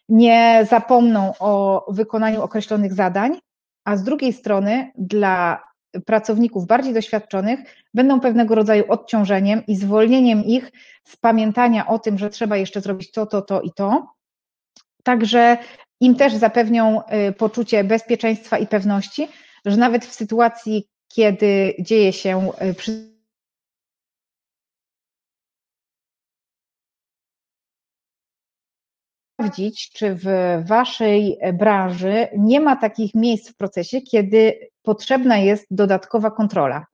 nie 0.09 0.65
zapomną 0.69 1.33
o 1.39 1.85
wykonaniu 1.89 2.41
określonych 2.41 2.93
zadań, 2.93 3.39
a 3.85 3.97
z 3.97 4.03
drugiej 4.03 4.33
strony 4.33 4.91
dla 4.97 5.63
pracowników 6.05 6.67
bardziej 6.67 6.93
doświadczonych 6.93 7.59
będą 7.93 8.19
pewnego 8.19 8.55
rodzaju 8.55 8.83
odciążeniem 8.87 9.65
i 9.67 9.75
zwolnieniem 9.75 10.43
ich 10.43 10.71
z 11.03 11.17
pamiętania 11.17 11.87
o 11.87 11.99
tym, 11.99 12.17
że 12.17 12.29
trzeba 12.29 12.57
jeszcze 12.57 12.81
zrobić 12.81 13.11
to, 13.11 13.25
to, 13.25 13.41
to 13.41 13.61
i 13.61 13.71
to. 13.71 14.07
Także 15.03 15.57
im 15.99 16.15
też 16.15 16.35
zapewnią 16.35 17.01
y, 17.01 17.33
poczucie 17.33 17.83
bezpieczeństwa 17.83 18.57
i 18.57 18.67
pewności, 18.67 19.27
że 19.65 19.77
nawet 19.77 20.05
w 20.05 20.13
sytuacji, 20.13 20.87
kiedy 21.07 21.75
dzieje 21.79 22.13
się 22.13 22.51
y, 22.61 22.73
przy 22.73 23.18
sprawdzić, 29.39 29.91
czy 29.91 30.15
w 30.15 30.27
Waszej 30.67 31.37
branży 31.53 32.27
nie 32.37 32.59
ma 32.59 32.75
takich 32.75 33.15
miejsc 33.15 33.49
w 33.49 33.55
procesie, 33.55 34.01
kiedy 34.01 34.59
potrzebna 34.83 35.37
jest 35.37 35.65
dodatkowa 35.71 36.31
kontrola, 36.31 36.85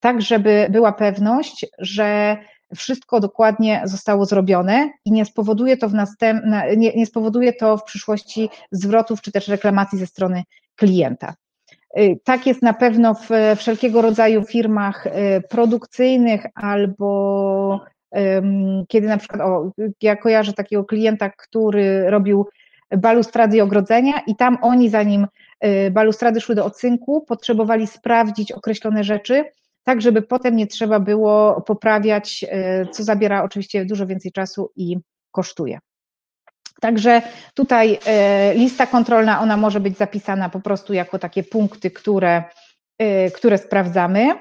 tak 0.00 0.22
żeby 0.22 0.66
była 0.70 0.92
pewność, 0.92 1.66
że 1.78 2.36
wszystko 2.76 3.20
dokładnie 3.20 3.82
zostało 3.84 4.24
zrobione 4.24 4.90
i 5.04 5.12
nie 5.12 5.24
spowoduje 5.24 5.76
to 5.76 5.88
w 5.88 5.94
nie, 6.76 6.92
nie 6.92 7.06
spowoduje 7.06 7.52
to 7.52 7.76
w 7.76 7.84
przyszłości 7.84 8.48
zwrotów 8.72 9.22
czy 9.22 9.32
też 9.32 9.48
reklamacji 9.48 9.98
ze 9.98 10.06
strony 10.06 10.42
klienta. 10.76 11.34
Y, 11.98 12.18
tak 12.24 12.46
jest 12.46 12.62
na 12.62 12.72
pewno 12.72 13.14
w 13.14 13.28
wszelkiego 13.56 14.02
rodzaju 14.02 14.42
firmach 14.44 15.06
y, 15.06 15.10
produkcyjnych 15.50 16.46
albo 16.54 17.80
kiedy 18.88 19.06
na 19.06 19.16
przykład, 19.16 19.40
o, 19.40 19.70
ja 20.02 20.16
kojarzę 20.16 20.52
takiego 20.52 20.84
klienta, 20.84 21.30
który 21.30 22.10
robił 22.10 22.46
balustrady 22.96 23.56
i 23.56 23.60
ogrodzenia 23.60 24.20
i 24.26 24.36
tam 24.36 24.58
oni 24.62 24.90
zanim 24.90 25.26
y, 25.64 25.90
balustrady 25.90 26.40
szły 26.40 26.54
do 26.54 26.64
ocynku, 26.64 27.24
potrzebowali 27.28 27.86
sprawdzić 27.86 28.52
określone 28.52 29.04
rzeczy, 29.04 29.44
tak 29.84 30.02
żeby 30.02 30.22
potem 30.22 30.56
nie 30.56 30.66
trzeba 30.66 31.00
było 31.00 31.60
poprawiać, 31.60 32.44
y, 32.82 32.86
co 32.90 33.04
zabiera 33.04 33.42
oczywiście 33.44 33.84
dużo 33.84 34.06
więcej 34.06 34.32
czasu 34.32 34.70
i 34.76 34.96
kosztuje. 35.30 35.78
Także 36.80 37.22
tutaj 37.54 37.98
y, 38.52 38.54
lista 38.54 38.86
kontrolna, 38.86 39.40
ona 39.40 39.56
może 39.56 39.80
być 39.80 39.96
zapisana 39.96 40.48
po 40.48 40.60
prostu 40.60 40.92
jako 40.92 41.18
takie 41.18 41.42
punkty, 41.42 41.90
które 41.90 42.44
które 43.34 43.58
sprawdzamy. 43.58 44.34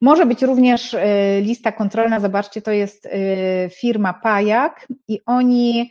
Może 0.00 0.26
być 0.26 0.42
również 0.42 0.94
y, 0.94 0.98
lista 1.42 1.72
kontrolna, 1.72 2.20
zobaczcie, 2.20 2.62
to 2.62 2.70
jest 2.72 3.06
y, 3.06 3.10
firma 3.80 4.14
Pajak 4.14 4.86
i 5.08 5.20
oni 5.26 5.90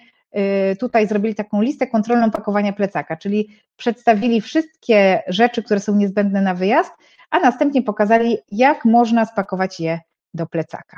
tutaj 0.79 1.07
zrobili 1.07 1.35
taką 1.35 1.61
listę 1.61 1.87
kontrolną 1.87 2.31
pakowania 2.31 2.73
plecaka, 2.73 3.17
czyli 3.17 3.49
przedstawili 3.75 4.41
wszystkie 4.41 5.23
rzeczy, 5.27 5.63
które 5.63 5.79
są 5.79 5.95
niezbędne 5.95 6.41
na 6.41 6.53
wyjazd, 6.53 6.91
a 7.31 7.39
następnie 7.39 7.81
pokazali, 7.81 8.37
jak 8.51 8.85
można 8.85 9.25
spakować 9.25 9.79
je 9.79 9.99
do 10.33 10.45
plecaka. 10.47 10.97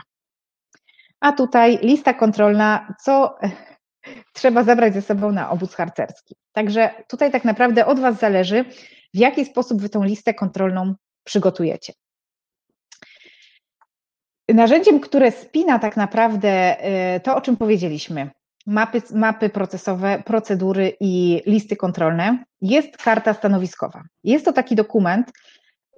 A 1.19 1.31
tutaj 1.31 1.79
lista 1.81 2.13
kontrolna, 2.13 2.93
co 3.03 3.35
trzeba 4.33 4.63
zabrać 4.63 4.93
ze 4.93 5.01
sobą 5.01 5.31
na 5.31 5.49
obóz 5.49 5.75
harcerski. 5.75 6.35
Także 6.51 6.89
tutaj 7.07 7.31
tak 7.31 7.45
naprawdę 7.45 7.85
od 7.85 7.99
Was 7.99 8.19
zależy, 8.19 8.65
w 9.13 9.17
jaki 9.17 9.45
sposób 9.45 9.81
Wy 9.81 9.89
tą 9.89 10.03
listę 10.03 10.33
kontrolną 10.33 10.95
przygotujecie. 11.29 11.93
Narzędziem, 14.53 14.99
które 14.99 15.31
spina 15.31 15.79
tak 15.79 15.97
naprawdę 15.97 16.77
y, 17.15 17.19
to, 17.19 17.35
o 17.35 17.41
czym 17.41 17.57
powiedzieliśmy, 17.57 18.29
mapy, 18.65 19.01
mapy 19.13 19.49
procesowe, 19.49 20.23
procedury 20.25 20.93
i 20.99 21.41
listy 21.45 21.75
kontrolne, 21.75 22.43
jest 22.61 22.97
karta 22.97 23.33
stanowiskowa. 23.33 24.03
Jest 24.23 24.45
to 24.45 24.53
taki 24.53 24.75
dokument, 24.75 25.31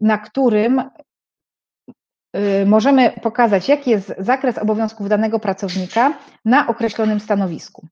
na 0.01 0.17
którym 0.17 0.79
y, 0.79 2.65
możemy 2.65 3.11
pokazać, 3.21 3.69
jaki 3.69 3.91
jest 3.91 4.13
zakres 4.17 4.57
obowiązków 4.57 5.09
danego 5.09 5.39
pracownika 5.39 6.13
na 6.45 6.67
określonym 6.67 7.19
stanowisku. 7.19 7.87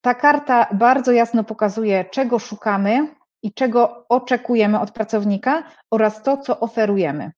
Ta 0.00 0.14
karta 0.14 0.66
bardzo 0.74 1.12
jasno 1.12 1.44
pokazuje, 1.44 2.04
czego 2.04 2.38
szukamy, 2.38 3.08
i 3.42 3.52
czego 3.52 4.06
oczekujemy 4.08 4.80
od 4.80 4.90
pracownika 4.90 5.62
oraz 5.90 6.22
to, 6.22 6.36
co 6.36 6.60
oferujemy. 6.60 7.30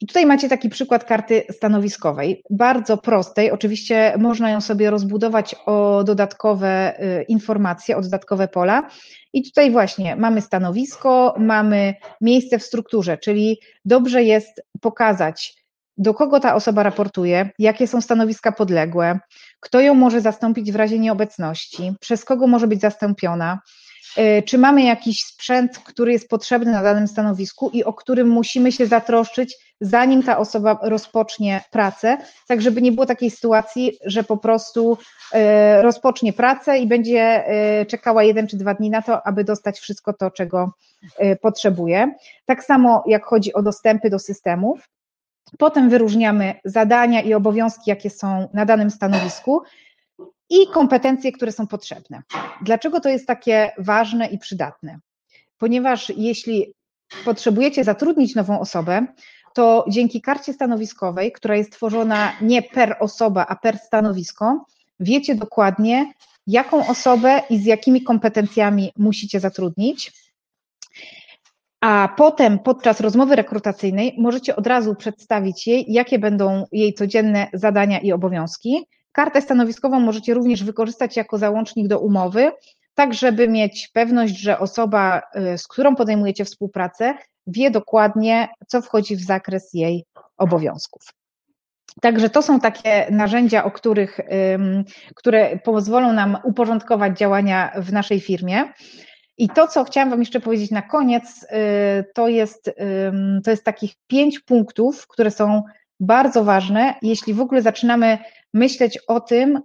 I 0.00 0.06
tutaj 0.06 0.26
macie 0.26 0.48
taki 0.48 0.68
przykład 0.68 1.04
karty 1.04 1.44
stanowiskowej, 1.50 2.42
bardzo 2.50 2.98
prostej. 2.98 3.50
Oczywiście 3.50 4.14
można 4.18 4.50
ją 4.50 4.60
sobie 4.60 4.90
rozbudować 4.90 5.56
o 5.66 6.04
dodatkowe 6.04 7.00
y, 7.20 7.22
informacje, 7.22 7.96
o 7.96 8.02
dodatkowe 8.02 8.48
pola. 8.48 8.88
I 9.32 9.42
tutaj 9.42 9.70
właśnie 9.70 10.16
mamy 10.16 10.40
stanowisko, 10.40 11.34
mamy 11.38 11.94
miejsce 12.20 12.58
w 12.58 12.62
strukturze, 12.62 13.18
czyli 13.18 13.60
dobrze 13.84 14.22
jest 14.22 14.62
pokazać, 14.80 15.64
do 15.98 16.14
kogo 16.14 16.40
ta 16.40 16.54
osoba 16.54 16.82
raportuje, 16.82 17.50
jakie 17.58 17.86
są 17.86 18.00
stanowiska 18.00 18.52
podległe, 18.52 19.18
kto 19.60 19.80
ją 19.80 19.94
może 19.94 20.20
zastąpić 20.20 20.72
w 20.72 20.76
razie 20.76 20.98
nieobecności, 20.98 21.92
przez 22.00 22.24
kogo 22.24 22.46
może 22.46 22.66
być 22.66 22.80
zastąpiona, 22.80 23.60
czy 24.46 24.58
mamy 24.58 24.82
jakiś 24.82 25.24
sprzęt, 25.24 25.78
który 25.78 26.12
jest 26.12 26.28
potrzebny 26.28 26.72
na 26.72 26.82
danym 26.82 27.08
stanowisku 27.08 27.70
i 27.70 27.84
o 27.84 27.92
którym 27.92 28.28
musimy 28.28 28.72
się 28.72 28.86
zatroszczyć, 28.86 29.56
zanim 29.80 30.22
ta 30.22 30.38
osoba 30.38 30.78
rozpocznie 30.82 31.60
pracę, 31.70 32.18
tak 32.48 32.62
żeby 32.62 32.82
nie 32.82 32.92
było 32.92 33.06
takiej 33.06 33.30
sytuacji, 33.30 33.98
że 34.04 34.24
po 34.24 34.36
prostu 34.36 34.98
e, 35.32 35.82
rozpocznie 35.82 36.32
pracę 36.32 36.78
i 36.78 36.86
będzie 36.86 37.20
e, 37.20 37.86
czekała 37.86 38.22
jeden 38.22 38.46
czy 38.46 38.56
dwa 38.56 38.74
dni 38.74 38.90
na 38.90 39.02
to, 39.02 39.26
aby 39.26 39.44
dostać 39.44 39.78
wszystko 39.78 40.12
to, 40.12 40.30
czego 40.30 40.72
potrzebuje. 41.40 42.14
Tak 42.46 42.64
samo 42.64 43.04
jak 43.06 43.24
chodzi 43.24 43.52
o 43.52 43.62
dostępy 43.62 44.10
do 44.10 44.18
systemów. 44.18 44.88
Potem 45.58 45.90
wyróżniamy 45.90 46.54
zadania 46.64 47.20
i 47.20 47.34
obowiązki, 47.34 47.90
jakie 47.90 48.10
są 48.10 48.48
na 48.54 48.64
danym 48.64 48.90
stanowisku 48.90 49.62
i 50.50 50.66
kompetencje, 50.66 51.32
które 51.32 51.52
są 51.52 51.66
potrzebne. 51.66 52.22
Dlaczego 52.62 53.00
to 53.00 53.08
jest 53.08 53.26
takie 53.26 53.70
ważne 53.78 54.26
i 54.26 54.38
przydatne? 54.38 54.98
Ponieważ 55.58 56.12
jeśli 56.16 56.72
potrzebujecie 57.24 57.84
zatrudnić 57.84 58.34
nową 58.34 58.60
osobę, 58.60 59.06
to 59.54 59.84
dzięki 59.88 60.20
karcie 60.20 60.52
stanowiskowej, 60.52 61.32
która 61.32 61.56
jest 61.56 61.72
tworzona 61.72 62.32
nie 62.40 62.62
per 62.62 62.96
osoba, 63.00 63.46
a 63.48 63.56
per 63.56 63.78
stanowisko, 63.78 64.64
wiecie 65.00 65.34
dokładnie, 65.34 66.12
jaką 66.46 66.86
osobę 66.86 67.42
i 67.50 67.58
z 67.58 67.64
jakimi 67.64 68.02
kompetencjami 68.02 68.92
musicie 68.96 69.40
zatrudnić. 69.40 70.12
A 71.80 72.14
potem 72.16 72.58
podczas 72.58 73.00
rozmowy 73.00 73.36
rekrutacyjnej 73.36 74.14
możecie 74.18 74.56
od 74.56 74.66
razu 74.66 74.94
przedstawić 74.94 75.66
jej, 75.66 75.84
jakie 75.88 76.18
będą 76.18 76.64
jej 76.72 76.94
codzienne 76.94 77.46
zadania 77.52 77.98
i 77.98 78.12
obowiązki, 78.12 78.86
Kartę 79.14 79.42
stanowiskową 79.42 80.00
możecie 80.00 80.34
również 80.34 80.64
wykorzystać 80.64 81.16
jako 81.16 81.38
załącznik 81.38 81.88
do 81.88 81.98
umowy, 81.98 82.52
tak 82.94 83.14
żeby 83.14 83.48
mieć 83.48 83.90
pewność, 83.92 84.38
że 84.40 84.58
osoba, 84.58 85.22
y, 85.54 85.58
z 85.58 85.68
którą 85.68 85.96
podejmujecie 85.96 86.44
współpracę, 86.44 87.14
wie 87.46 87.70
dokładnie, 87.70 88.48
co 88.66 88.82
wchodzi 88.82 89.16
w 89.16 89.20
zakres 89.20 89.74
jej 89.74 90.04
obowiązków. 90.36 91.02
Także 92.00 92.30
to 92.30 92.42
są 92.42 92.60
takie 92.60 93.06
narzędzia, 93.10 93.64
o 93.64 93.70
których, 93.70 94.20
które 95.14 95.58
pozwolą 95.58 96.12
nam 96.12 96.38
uporządkować 96.44 97.18
działania 97.18 97.72
w 97.76 97.92
naszej 97.92 98.20
firmie. 98.20 98.72
I 99.38 99.48
to, 99.48 99.68
co 99.68 99.84
chciałam 99.84 100.10
Wam 100.10 100.20
jeszcze 100.20 100.40
powiedzieć 100.40 100.70
na 100.70 100.82
koniec, 100.82 101.42
y, 101.42 102.04
to 102.14 102.28
jest, 102.28 102.70
to 103.44 103.50
jest 103.50 103.64
takich 103.64 103.94
pięć 104.06 104.40
punktów, 104.40 105.06
które 105.06 105.30
są 105.30 105.62
bardzo 106.00 106.44
ważne, 106.44 106.94
jeśli 107.02 107.34
w 107.34 107.40
ogóle 107.40 107.62
zaczynamy 107.62 108.18
myśleć 108.54 108.98
o 108.98 109.20
tym, 109.20 109.60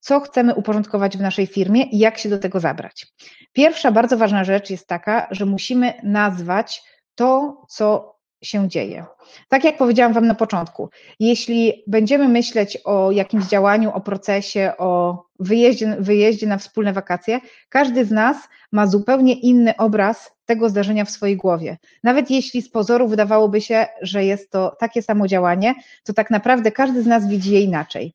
co 0.00 0.20
chcemy 0.20 0.54
uporządkować 0.54 1.16
w 1.16 1.20
naszej 1.20 1.46
firmie 1.46 1.82
i 1.82 1.98
jak 1.98 2.18
się 2.18 2.28
do 2.28 2.38
tego 2.38 2.60
zabrać. 2.60 3.06
Pierwsza 3.52 3.92
bardzo 3.92 4.16
ważna 4.16 4.44
rzecz 4.44 4.70
jest 4.70 4.86
taka, 4.86 5.28
że 5.30 5.46
musimy 5.46 5.94
nazwać 6.02 6.82
to, 7.14 7.62
co 7.68 8.16
się 8.42 8.68
dzieje. 8.68 9.04
Tak 9.48 9.64
jak 9.64 9.76
powiedziałam 9.76 10.12
Wam 10.12 10.26
na 10.26 10.34
początku, 10.34 10.88
jeśli 11.20 11.84
będziemy 11.86 12.28
myśleć 12.28 12.78
o 12.84 13.10
jakimś 13.10 13.44
działaniu, 13.44 13.90
o 13.94 14.00
procesie, 14.00 14.72
o 14.78 15.22
wyjeździe, 15.38 15.96
wyjeździe 16.00 16.46
na 16.46 16.58
wspólne 16.58 16.92
wakacje, 16.92 17.40
każdy 17.68 18.04
z 18.04 18.10
nas 18.10 18.36
ma 18.72 18.86
zupełnie 18.86 19.34
inny 19.34 19.76
obraz 19.76 20.30
tego 20.44 20.68
zdarzenia 20.68 21.04
w 21.04 21.10
swojej 21.10 21.36
głowie. 21.36 21.78
Nawet 22.02 22.30
jeśli 22.30 22.62
z 22.62 22.70
pozoru 22.70 23.08
wydawałoby 23.08 23.60
się, 23.60 23.86
że 24.02 24.24
jest 24.24 24.50
to 24.50 24.76
takie 24.80 25.02
samo 25.02 25.26
działanie, 25.26 25.74
to 26.04 26.12
tak 26.12 26.30
naprawdę 26.30 26.72
każdy 26.72 27.02
z 27.02 27.06
nas 27.06 27.28
widzi 27.28 27.52
je 27.52 27.60
inaczej. 27.60 28.14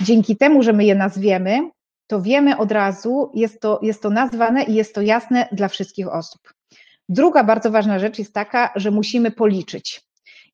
Dzięki 0.00 0.36
temu, 0.36 0.62
że 0.62 0.72
my 0.72 0.84
je 0.84 0.94
nazwiemy, 0.94 1.70
to 2.06 2.22
wiemy 2.22 2.56
od 2.56 2.72
razu, 2.72 3.32
jest 3.34 3.60
to, 3.60 3.78
jest 3.82 4.02
to 4.02 4.10
nazwane 4.10 4.62
i 4.64 4.74
jest 4.74 4.94
to 4.94 5.02
jasne 5.02 5.48
dla 5.52 5.68
wszystkich 5.68 6.08
osób. 6.08 6.54
Druga 7.08 7.44
bardzo 7.44 7.70
ważna 7.70 7.98
rzecz 7.98 8.18
jest 8.18 8.34
taka, 8.34 8.72
że 8.76 8.90
musimy 8.90 9.30
policzyć. 9.30 10.00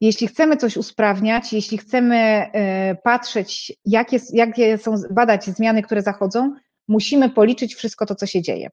Jeśli 0.01 0.27
chcemy 0.27 0.57
coś 0.57 0.77
usprawniać, 0.77 1.53
jeśli 1.53 1.79
chcemy 1.79 2.17
e, 2.17 2.95
patrzeć, 2.95 3.73
jakie, 3.85 4.19
jakie 4.33 4.79
są, 4.79 4.95
badać 5.11 5.45
zmiany, 5.45 5.83
które 5.83 6.03
zachodzą, 6.03 6.55
musimy 6.89 7.31
policzyć 7.31 7.75
wszystko 7.75 8.07
to, 8.07 8.15
co 8.15 8.27
się 8.27 8.43
dzieje. 8.43 8.71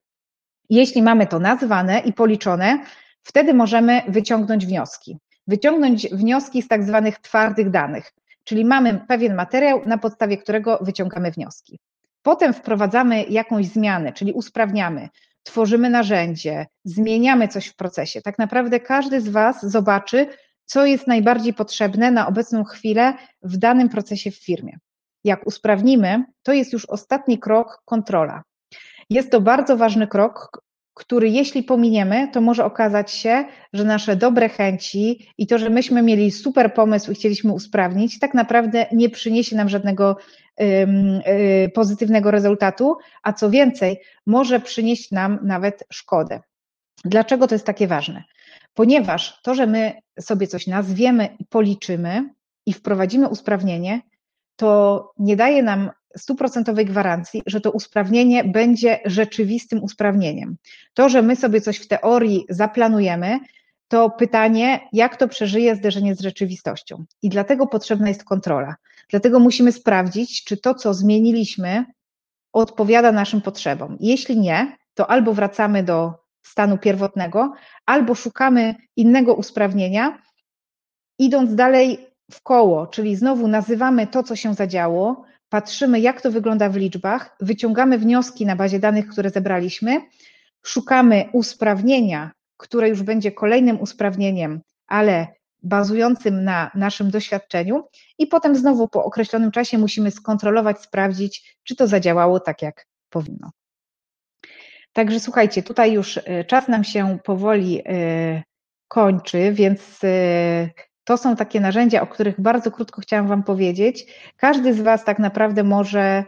Jeśli 0.69 1.01
mamy 1.01 1.27
to 1.27 1.39
nazwane 1.39 1.99
i 1.99 2.13
policzone, 2.13 2.85
wtedy 3.23 3.53
możemy 3.53 4.01
wyciągnąć 4.07 4.65
wnioski. 4.65 5.17
Wyciągnąć 5.47 6.07
wnioski 6.07 6.61
z 6.61 6.67
tak 6.67 6.83
zwanych 6.83 7.19
twardych 7.19 7.69
danych, 7.69 8.13
czyli 8.43 8.65
mamy 8.65 9.05
pewien 9.07 9.35
materiał, 9.35 9.81
na 9.85 9.97
podstawie 9.97 10.37
którego 10.37 10.79
wyciągamy 10.81 11.31
wnioski. 11.31 11.79
Potem 12.21 12.53
wprowadzamy 12.53 13.23
jakąś 13.23 13.65
zmianę, 13.65 14.13
czyli 14.13 14.33
usprawniamy, 14.33 15.09
tworzymy 15.43 15.89
narzędzie, 15.89 16.65
zmieniamy 16.85 17.47
coś 17.47 17.67
w 17.67 17.75
procesie. 17.75 18.21
Tak 18.21 18.39
naprawdę 18.39 18.79
każdy 18.79 19.21
z 19.21 19.29
Was 19.29 19.65
zobaczy, 19.65 20.27
co 20.65 20.85
jest 20.85 21.07
najbardziej 21.07 21.53
potrzebne 21.53 22.11
na 22.11 22.27
obecną 22.27 22.63
chwilę 22.63 23.13
w 23.41 23.57
danym 23.57 23.89
procesie 23.89 24.31
w 24.31 24.45
firmie. 24.45 24.77
Jak 25.23 25.47
usprawnimy, 25.47 26.23
to 26.43 26.53
jest 26.53 26.73
już 26.73 26.85
ostatni 26.85 27.39
krok 27.39 27.81
kontrola. 27.85 28.43
Jest 29.09 29.31
to 29.31 29.41
bardzo 29.41 29.77
ważny 29.77 30.07
krok, 30.07 30.63
który 30.93 31.29
jeśli 31.29 31.63
pominiemy, 31.63 32.27
to 32.33 32.41
może 32.41 32.65
okazać 32.65 33.11
się, 33.11 33.45
że 33.73 33.83
nasze 33.83 34.15
dobre 34.15 34.49
chęci 34.49 35.27
i 35.37 35.47
to, 35.47 35.57
że 35.57 35.69
myśmy 35.69 36.01
mieli 36.01 36.31
super 36.31 36.73
pomysł 36.73 37.11
i 37.11 37.15
chcieliśmy 37.15 37.53
usprawnić, 37.53 38.19
tak 38.19 38.33
naprawdę 38.33 38.85
nie 38.91 39.09
przyniesie 39.09 39.55
nam 39.55 39.69
żadnego 39.69 40.17
y, 40.61 41.71
pozytywnego 41.73 42.31
rezultatu, 42.31 42.97
a 43.23 43.33
co 43.33 43.49
więcej, 43.49 43.99
może 44.25 44.59
przynieść 44.59 45.11
nam 45.11 45.39
nawet 45.43 45.83
szkodę. 45.91 46.39
Dlaczego 47.05 47.47
to 47.47 47.55
jest 47.55 47.65
takie 47.65 47.87
ważne? 47.87 48.23
Ponieważ 48.73 49.41
to, 49.41 49.55
że 49.55 49.67
my 49.67 49.93
sobie 50.19 50.47
coś 50.47 50.67
nazwiemy 50.67 51.29
i 51.39 51.45
policzymy 51.45 52.29
i 52.65 52.73
wprowadzimy 52.73 53.27
usprawnienie, 53.27 54.01
to 54.55 55.11
nie 55.19 55.35
daje 55.35 55.63
nam 55.63 55.91
stuprocentowej 56.17 56.85
gwarancji, 56.85 57.41
że 57.45 57.61
to 57.61 57.71
usprawnienie 57.71 58.43
będzie 58.43 58.99
rzeczywistym 59.05 59.83
usprawnieniem. 59.83 60.55
To, 60.93 61.09
że 61.09 61.21
my 61.21 61.35
sobie 61.35 61.61
coś 61.61 61.77
w 61.77 61.87
teorii 61.87 62.45
zaplanujemy, 62.49 63.39
to 63.87 64.09
pytanie, 64.09 64.79
jak 64.93 65.17
to 65.17 65.27
przeżyje 65.27 65.75
zderzenie 65.75 66.15
z 66.15 66.21
rzeczywistością. 66.21 67.05
I 67.21 67.29
dlatego 67.29 67.67
potrzebna 67.67 68.07
jest 68.07 68.23
kontrola. 68.23 68.75
Dlatego 69.09 69.39
musimy 69.39 69.71
sprawdzić, 69.71 70.43
czy 70.43 70.57
to, 70.57 70.73
co 70.73 70.93
zmieniliśmy, 70.93 71.85
odpowiada 72.53 73.11
naszym 73.11 73.41
potrzebom. 73.41 73.97
Jeśli 73.99 74.39
nie, 74.39 74.77
to 74.93 75.09
albo 75.09 75.33
wracamy 75.33 75.83
do 75.83 76.13
stanu 76.43 76.77
pierwotnego, 76.77 77.53
albo 77.85 78.15
szukamy 78.15 78.75
innego 78.95 79.33
usprawnienia, 79.33 80.21
idąc 81.19 81.55
dalej 81.55 82.07
w 82.31 82.41
koło, 82.41 82.87
czyli 82.87 83.15
znowu 83.15 83.47
nazywamy 83.47 84.07
to, 84.07 84.23
co 84.23 84.35
się 84.35 84.53
zadziało, 84.53 85.25
patrzymy, 85.53 85.99
jak 85.99 86.21
to 86.21 86.31
wygląda 86.31 86.69
w 86.69 86.75
liczbach, 86.75 87.35
wyciągamy 87.39 87.97
wnioski 87.97 88.45
na 88.45 88.55
bazie 88.55 88.79
danych, 88.79 89.07
które 89.07 89.29
zebraliśmy, 89.29 90.01
szukamy 90.65 91.29
usprawnienia, 91.33 92.31
które 92.57 92.89
już 92.89 93.03
będzie 93.03 93.31
kolejnym 93.31 93.81
usprawnieniem, 93.81 94.61
ale 94.87 95.27
bazującym 95.63 96.43
na 96.43 96.71
naszym 96.75 97.11
doświadczeniu, 97.11 97.83
i 98.19 98.27
potem 98.27 98.55
znowu 98.55 98.87
po 98.87 99.03
określonym 99.03 99.51
czasie 99.51 99.77
musimy 99.77 100.11
skontrolować, 100.11 100.81
sprawdzić, 100.81 101.57
czy 101.63 101.75
to 101.75 101.87
zadziałało 101.87 102.39
tak, 102.39 102.61
jak 102.61 102.85
powinno. 103.09 103.51
Także 104.93 105.19
słuchajcie, 105.19 105.63
tutaj 105.63 105.93
już 105.93 106.17
y, 106.17 106.45
czas 106.47 106.67
nam 106.67 106.83
się 106.83 107.17
powoli 107.23 107.79
y, 107.79 108.43
kończy, 108.87 109.51
więc 109.51 110.03
y, 110.03 110.69
to 111.03 111.17
są 111.17 111.35
takie 111.35 111.59
narzędzia, 111.59 112.01
o 112.01 112.07
których 112.07 112.41
bardzo 112.41 112.71
krótko 112.71 113.01
chciałam 113.01 113.27
Wam 113.27 113.43
powiedzieć. 113.43 114.05
Każdy 114.37 114.73
z 114.73 114.81
Was 114.81 115.03
tak 115.03 115.19
naprawdę 115.19 115.63
może 115.63 116.23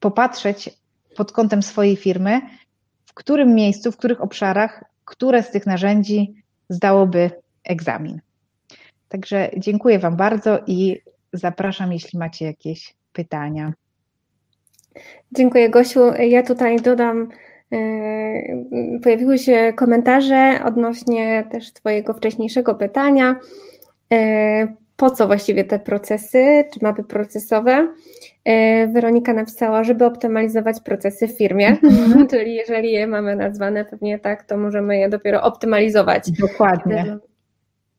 popatrzeć 0.00 0.70
pod 1.16 1.32
kątem 1.32 1.62
swojej 1.62 1.96
firmy, 1.96 2.40
w 3.04 3.14
którym 3.14 3.54
miejscu, 3.54 3.92
w 3.92 3.96
których 3.96 4.20
obszarach, 4.20 4.84
które 5.04 5.42
z 5.42 5.50
tych 5.50 5.66
narzędzi 5.66 6.34
zdałoby 6.68 7.30
egzamin. 7.64 8.20
Także 9.08 9.50
dziękuję 9.56 9.98
Wam 9.98 10.16
bardzo 10.16 10.58
i 10.66 11.00
zapraszam, 11.32 11.92
jeśli 11.92 12.18
macie 12.18 12.44
jakieś 12.44 12.94
pytania. 13.12 13.72
Dziękuję, 15.32 15.70
Gosiu. 15.70 16.00
Ja 16.18 16.42
tutaj 16.42 16.76
dodam 16.76 17.28
e, 17.72 19.00
pojawiły 19.02 19.38
się 19.38 19.72
komentarze 19.76 20.60
odnośnie 20.64 21.44
też 21.50 21.72
Twojego 21.72 22.14
wcześniejszego 22.14 22.74
pytania. 22.74 23.36
E, 24.12 24.76
po 24.96 25.10
co 25.10 25.26
właściwie 25.26 25.64
te 25.64 25.78
procesy, 25.78 26.64
czy 26.74 26.80
mapy 26.82 27.04
procesowe. 27.04 27.88
E, 28.44 28.86
Weronika 28.86 29.32
napisała, 29.32 29.84
żeby 29.84 30.04
optymalizować 30.04 30.80
procesy 30.80 31.28
w 31.28 31.38
firmie, 31.38 31.68
mhm. 31.68 32.26
czyli 32.30 32.54
jeżeli 32.54 32.92
je 32.92 33.06
mamy 33.06 33.36
nazwane 33.36 33.84
pewnie 33.84 34.18
tak, 34.18 34.42
to 34.42 34.56
możemy 34.56 34.98
je 34.98 35.08
dopiero 35.08 35.42
optymalizować. 35.42 36.30
Dokładnie. 36.30 37.18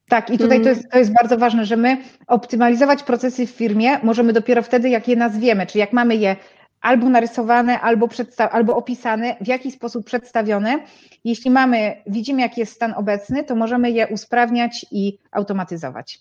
Tak, 0.09 0.29
i 0.29 0.37
tutaj 0.37 0.61
to 0.61 0.69
jest, 0.69 0.91
to 0.91 0.99
jest 0.99 1.13
bardzo 1.13 1.37
ważne, 1.37 1.65
że 1.65 1.77
my 1.77 1.97
optymalizować 2.27 3.03
procesy 3.03 3.47
w 3.47 3.49
firmie 3.49 3.97
możemy 4.03 4.33
dopiero 4.33 4.61
wtedy, 4.61 4.89
jak 4.89 5.07
je 5.07 5.15
nazwiemy, 5.15 5.65
czyli 5.65 5.79
jak 5.79 5.93
mamy 5.93 6.15
je 6.15 6.35
albo 6.83 7.09
narysowane, 7.09 7.79
albo, 7.81 8.09
albo 8.51 8.75
opisane, 8.75 9.35
w 9.41 9.47
jaki 9.47 9.71
sposób 9.71 10.05
przedstawione. 10.05 10.79
Jeśli 11.23 11.51
mamy, 11.51 11.95
widzimy, 12.07 12.41
jaki 12.41 12.59
jest 12.59 12.73
stan 12.73 12.93
obecny, 12.97 13.43
to 13.43 13.55
możemy 13.55 13.91
je 13.91 14.07
usprawniać 14.07 14.85
i 14.91 15.17
automatyzować. 15.31 16.19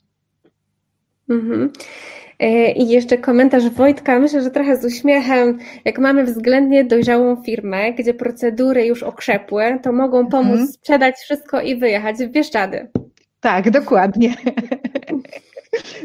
Mhm. 1.31 1.73
E, 2.39 2.73
I 2.73 2.89
jeszcze 2.89 3.19
komentarz 3.19 3.69
Wojtka, 3.69 4.19
myślę, 4.19 4.43
że 4.43 4.51
trochę 4.51 4.77
z 4.77 4.85
uśmiechem, 4.85 5.59
jak 5.85 5.99
mamy 5.99 6.25
względnie 6.25 6.85
dojrzałą 6.85 7.43
firmę, 7.43 7.93
gdzie 7.93 8.15
procedury 8.15 8.87
już 8.87 9.03
okrzepły, 9.03 9.79
to 9.83 9.93
mogą 9.93 10.27
pomóc 10.27 10.53
mhm. 10.53 10.69
sprzedać 10.69 11.17
wszystko 11.17 11.61
i 11.61 11.77
wyjechać 11.77 12.17
w 12.17 12.29
Bieszczady. 12.29 12.89
Tak, 13.41 13.71
dokładnie. 13.71 14.35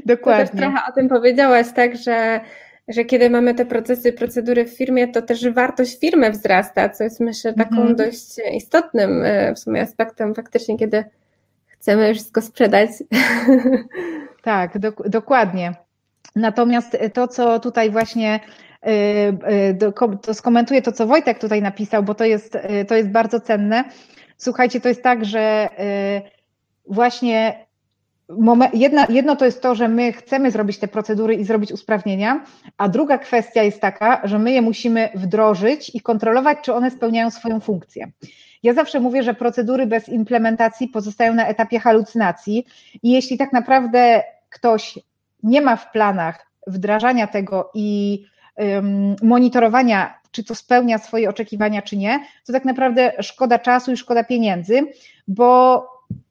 dokładnie. 0.06 0.46
To 0.48 0.52
też 0.52 0.62
trochę 0.62 0.80
o 0.90 0.96
tym 0.96 1.10
powiedziałaś, 1.10 1.68
tak, 1.76 1.98
że 1.98 2.40
że 2.88 3.06
kiedy 3.06 3.30
mamy 3.30 3.56
te 3.56 3.66
procesy, 3.66 4.14
procedury 4.14 4.66
w 4.66 4.78
firmie, 4.78 5.08
to 5.08 5.22
też 5.22 5.50
wartość 5.50 6.00
firmy 6.00 6.32
wzrasta, 6.32 6.90
co 6.90 7.04
jest 7.04 7.20
myślę 7.20 7.54
taką 7.54 7.76
-hmm. 7.76 7.96
dość 7.96 8.36
istotnym 8.54 9.24
e, 9.26 9.56
w 9.56 9.60
sumie 9.60 9.82
aspektem 9.82 10.36
faktycznie, 10.36 10.78
kiedy 10.78 11.04
chcemy 11.68 12.14
wszystko 12.14 12.42
sprzedać. 12.42 12.90
Tak, 14.44 14.78
do, 14.78 14.92
dokładnie. 15.06 15.74
Natomiast 16.36 16.98
to, 17.14 17.28
co 17.28 17.60
tutaj 17.60 17.92
właśnie 17.92 18.40
e, 18.84 18.90
e, 19.44 19.92
to 20.22 20.34
skomentuję 20.34 20.82
to, 20.82 20.92
co 20.92 21.08
Wojtek 21.08 21.40
tutaj 21.40 21.62
napisał, 21.62 22.04
bo 22.04 22.16
to 22.16 22.26
jest, 22.26 22.58
to 22.88 22.96
jest 22.96 23.10
bardzo 23.10 23.40
cenne. 23.40 23.84
Słuchajcie, 24.38 24.82
to 24.82 24.90
jest 24.90 25.04
tak, 25.04 25.26
że 25.26 25.70
właśnie 26.86 27.67
jedna, 28.74 29.08
jedno 29.10 29.36
to 29.36 29.46
jest 29.46 29.62
to, 29.62 29.76
że 29.76 29.88
my 29.88 30.14
chcemy 30.14 30.52
zrobić 30.52 30.78
te 30.78 30.88
procedury 30.88 31.36
i 31.36 31.44
zrobić 31.44 31.72
usprawnienia, 31.72 32.44
a 32.78 32.90
druga 32.90 33.18
kwestia 33.18 33.64
jest 33.64 33.82
taka, 33.82 34.22
że 34.24 34.40
my 34.40 34.52
je 34.52 34.62
musimy 34.62 35.10
wdrożyć 35.16 35.96
i 35.96 36.02
kontrolować, 36.02 36.58
czy 36.62 36.74
one 36.74 36.92
spełniają 36.92 37.32
swoją 37.32 37.60
funkcję. 37.60 38.12
Ja 38.64 38.74
zawsze 38.74 39.00
mówię, 39.00 39.24
że 39.24 39.34
procedury 39.34 39.86
bez 39.86 40.10
implementacji 40.10 40.88
pozostają 40.88 41.34
na 41.34 41.48
etapie 41.48 41.80
halucynacji 41.80 42.66
i 43.04 43.12
jeśli 43.12 43.38
tak 43.38 43.54
naprawdę 43.54 44.24
ktoś 44.50 45.00
nie 45.44 45.62
ma 45.62 45.76
w 45.76 45.92
planach 45.92 46.48
wdrażania 46.68 47.28
tego 47.28 47.72
i 47.74 48.24
monitorowania, 49.22 50.20
czy 50.32 50.44
to 50.44 50.56
spełnia 50.56 50.98
swoje 50.98 51.30
oczekiwania, 51.30 51.82
czy 51.82 51.98
nie, 51.98 52.20
to 52.46 52.54
tak 52.54 52.66
naprawdę 52.66 53.14
szkoda 53.20 53.60
czasu 53.60 53.92
i 53.92 53.98
szkoda 53.98 54.24
pieniędzy, 54.24 54.82
bo 55.28 55.84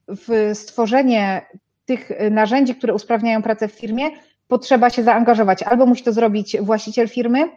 w 0.09 0.51
stworzenie 0.55 1.47
tych 1.87 2.11
y, 2.11 2.31
narzędzi, 2.31 2.75
które 2.75 2.95
usprawniają 2.95 3.43
pracę 3.43 3.69
w 3.69 3.73
firmie, 3.73 4.11
potrzeba 4.49 4.91
się 4.91 5.03
zaangażować. 5.03 5.63
Albo 5.63 5.87
musi 5.87 6.03
to 6.03 6.13
zrobić 6.13 6.57
właściciel 6.61 7.09
firmy, 7.09 7.49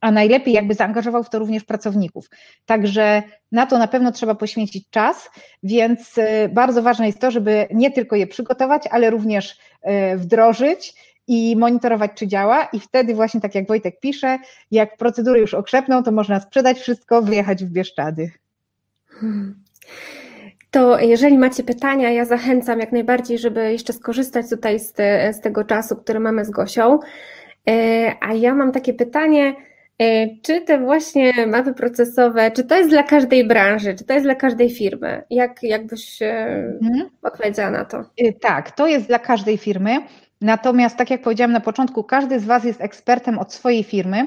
a 0.00 0.10
najlepiej 0.10 0.54
jakby 0.54 0.74
zaangażował 0.74 1.24
w 1.24 1.30
to 1.30 1.38
również 1.38 1.64
pracowników. 1.64 2.30
Także 2.66 3.22
na 3.52 3.66
to 3.66 3.78
na 3.78 3.88
pewno 3.88 4.12
trzeba 4.12 4.34
poświęcić 4.34 4.90
czas, 4.90 5.30
więc 5.62 6.18
y, 6.18 6.48
bardzo 6.52 6.82
ważne 6.82 7.06
jest 7.06 7.18
to, 7.18 7.30
żeby 7.30 7.66
nie 7.74 7.90
tylko 7.90 8.16
je 8.16 8.26
przygotować, 8.26 8.82
ale 8.90 9.10
również 9.10 9.50
y, 9.52 10.16
wdrożyć 10.16 10.94
i 11.26 11.56
monitorować, 11.56 12.10
czy 12.14 12.26
działa, 12.26 12.64
i 12.64 12.80
wtedy 12.80 13.14
właśnie 13.14 13.40
tak 13.40 13.54
jak 13.54 13.68
Wojtek 13.68 14.00
pisze, 14.00 14.38
jak 14.70 14.96
procedury 14.96 15.40
już 15.40 15.54
okrzepną, 15.54 16.02
to 16.02 16.12
można 16.12 16.40
sprzedać 16.40 16.78
wszystko, 16.78 17.22
wyjechać 17.22 17.64
w 17.64 17.70
Bieszczady. 17.70 18.30
Hmm 19.06 19.64
to 20.74 20.98
jeżeli 21.00 21.38
macie 21.38 21.62
pytania, 21.62 22.10
ja 22.10 22.24
zachęcam 22.24 22.80
jak 22.80 22.92
najbardziej, 22.92 23.38
żeby 23.38 23.72
jeszcze 23.72 23.92
skorzystać 23.92 24.50
tutaj 24.50 24.80
z, 24.80 24.92
te, 24.92 25.32
z 25.32 25.40
tego 25.40 25.64
czasu, 25.64 25.96
który 25.96 26.20
mamy 26.20 26.44
z 26.44 26.50
Gosią. 26.50 26.98
E, 27.68 28.12
a 28.20 28.34
ja 28.34 28.54
mam 28.54 28.72
takie 28.72 28.94
pytanie, 28.94 29.54
Czy 30.42 30.60
te 30.60 30.78
właśnie 30.78 31.46
mapy 31.46 31.74
procesowe, 31.74 32.50
czy 32.50 32.64
to 32.64 32.76
jest 32.76 32.90
dla 32.90 33.02
każdej 33.02 33.46
branży, 33.46 33.94
czy 33.94 34.04
to 34.04 34.14
jest 34.14 34.26
dla 34.26 34.34
każdej 34.34 34.70
firmy? 34.70 35.22
Jak, 35.30 35.62
jak 35.62 35.86
byś 35.86 36.22
mhm. 36.22 37.10
odpowiedziała 37.22 37.70
na 37.70 37.84
to? 37.84 38.04
Tak, 38.40 38.70
to 38.70 38.86
jest 38.86 39.06
dla 39.06 39.18
każdej 39.18 39.58
firmy. 39.58 39.96
Natomiast, 40.40 40.96
tak 40.96 41.10
jak 41.10 41.22
powiedziałam 41.22 41.52
na 41.52 41.60
początku, 41.60 42.04
każdy 42.04 42.40
z 42.40 42.44
Was 42.44 42.64
jest 42.64 42.80
ekspertem 42.80 43.38
od 43.38 43.52
swojej 43.52 43.84
firmy, 43.84 44.26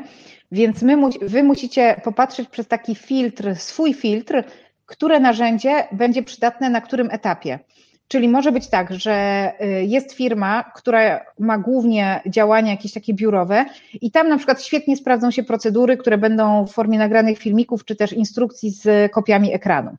więc 0.52 0.82
my, 0.82 0.98
Wy 1.22 1.44
musicie 1.44 2.02
popatrzeć 2.04 2.50
przez 2.50 2.68
taki 2.68 2.96
filtr, 2.96 3.56
swój 3.56 3.94
filtr, 3.94 4.44
które 4.88 5.20
narzędzie 5.20 5.88
będzie 5.92 6.24
przydatne 6.24 6.70
na 6.70 6.82
którym 6.82 7.10
etapie. 7.12 7.60
Czyli 8.08 8.30
może 8.30 8.52
być 8.52 8.68
tak, 8.68 8.94
że 8.94 9.52
y, 9.62 9.86
jest 9.86 10.14
firma, 10.14 10.64
która 10.76 11.26
ma 11.40 11.58
głównie 11.58 12.22
działania 12.26 12.72
jakieś 12.72 12.94
takie 12.94 13.14
biurowe 13.14 13.66
i 14.02 14.12
tam 14.12 14.30
na 14.30 14.38
przykład 14.38 14.64
świetnie 14.64 14.98
sprawdzą 14.98 15.32
się 15.32 15.44
procedury, 15.44 15.98
które 15.98 16.18
będą 16.18 16.66
w 16.66 16.72
formie 16.72 16.98
nagranych 16.98 17.38
filmików 17.38 17.86
czy 17.86 17.96
też 17.96 18.14
instrukcji 18.14 18.72
z 18.72 19.12
kopiami 19.12 19.54
ekranu. 19.54 19.96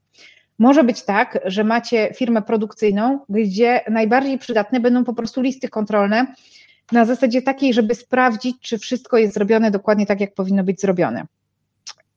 Może 0.59 0.85
być 0.85 1.03
tak, 1.03 1.39
że 1.45 1.65
macie 1.65 2.15
firmę 2.15 2.43
produkcyjną, 2.43 3.19
gdzie 3.29 3.81
najbardziej 3.91 4.39
przydatne 4.39 4.81
będą 4.81 5.05
po 5.05 5.15
prostu 5.15 5.41
listy 5.41 5.69
kontrolne 5.69 6.27
na 6.93 7.05
zasadzie 7.05 7.43
takiej, 7.43 7.75
żeby 7.75 7.95
sprawdzić, 7.95 8.57
czy 8.61 8.79
wszystko 8.79 9.19
jest 9.19 9.35
zrobione 9.35 9.71
dokładnie 9.71 10.07
tak, 10.07 10.21
jak 10.21 10.35
powinno 10.35 10.65
być 10.65 10.81
zrobione. 10.81 11.27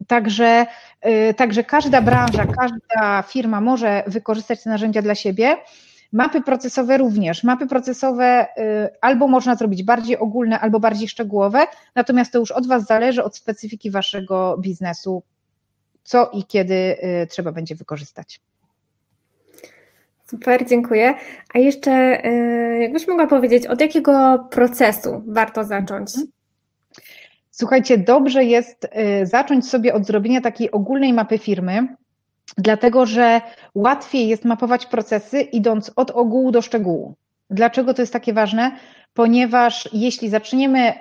Także, 0.07 0.65
y, 1.05 1.33
także 1.33 1.63
każda 1.63 2.01
branża, 2.01 2.45
każda 2.45 3.21
firma 3.21 3.61
może 3.61 4.03
wykorzystać 4.07 4.63
te 4.63 4.69
narzędzia 4.69 5.01
dla 5.01 5.15
siebie. 5.15 5.57
Mapy 6.11 6.41
procesowe 6.41 6.97
również. 6.97 7.43
Mapy 7.43 7.67
procesowe 7.67 8.47
y, 8.57 8.89
albo 9.01 9.27
można 9.27 9.55
zrobić 9.55 9.83
bardziej 9.83 10.17
ogólne, 10.17 10.59
albo 10.59 10.79
bardziej 10.79 11.07
szczegółowe, 11.07 11.67
natomiast 11.95 12.31
to 12.31 12.39
już 12.39 12.51
od 12.51 12.67
Was 12.67 12.85
zależy, 12.85 13.23
od 13.23 13.37
specyfiki 13.37 13.91
Waszego 13.91 14.57
biznesu, 14.57 15.23
co 16.03 16.29
i 16.33 16.43
kiedy 16.43 16.73
y, 17.23 17.27
trzeba 17.27 17.51
będzie 17.51 17.75
wykorzystać. 17.75 18.41
Super, 20.27 20.65
dziękuję. 20.67 21.13
A 21.53 21.59
jeszcze, 21.59 21.91
jakbyś 22.79 23.07
mogła 23.07 23.27
powiedzieć, 23.27 23.67
od 23.67 23.81
jakiego 23.81 24.47
procesu 24.51 25.23
warto 25.27 25.63
zacząć? 25.63 26.09
Mhm. 26.15 26.40
Słuchajcie, 27.61 27.97
dobrze 27.97 28.43
jest 28.43 28.85
y, 29.21 29.25
zacząć 29.25 29.69
sobie 29.69 29.93
od 29.93 30.05
zrobienia 30.05 30.41
takiej 30.41 30.71
ogólnej 30.71 31.13
mapy 31.13 31.37
firmy, 31.37 31.87
dlatego 32.57 33.05
że 33.05 33.41
łatwiej 33.75 34.27
jest 34.27 34.45
mapować 34.45 34.85
procesy 34.85 35.41
idąc 35.41 35.91
od 35.95 36.11
ogółu 36.11 36.51
do 36.51 36.61
szczegółu. 36.61 37.15
Dlaczego 37.49 37.93
to 37.93 38.01
jest 38.01 38.13
takie 38.13 38.33
ważne? 38.33 38.71
Ponieważ 39.13 39.89
jeśli 39.93 40.29
zaczniemy 40.29 40.93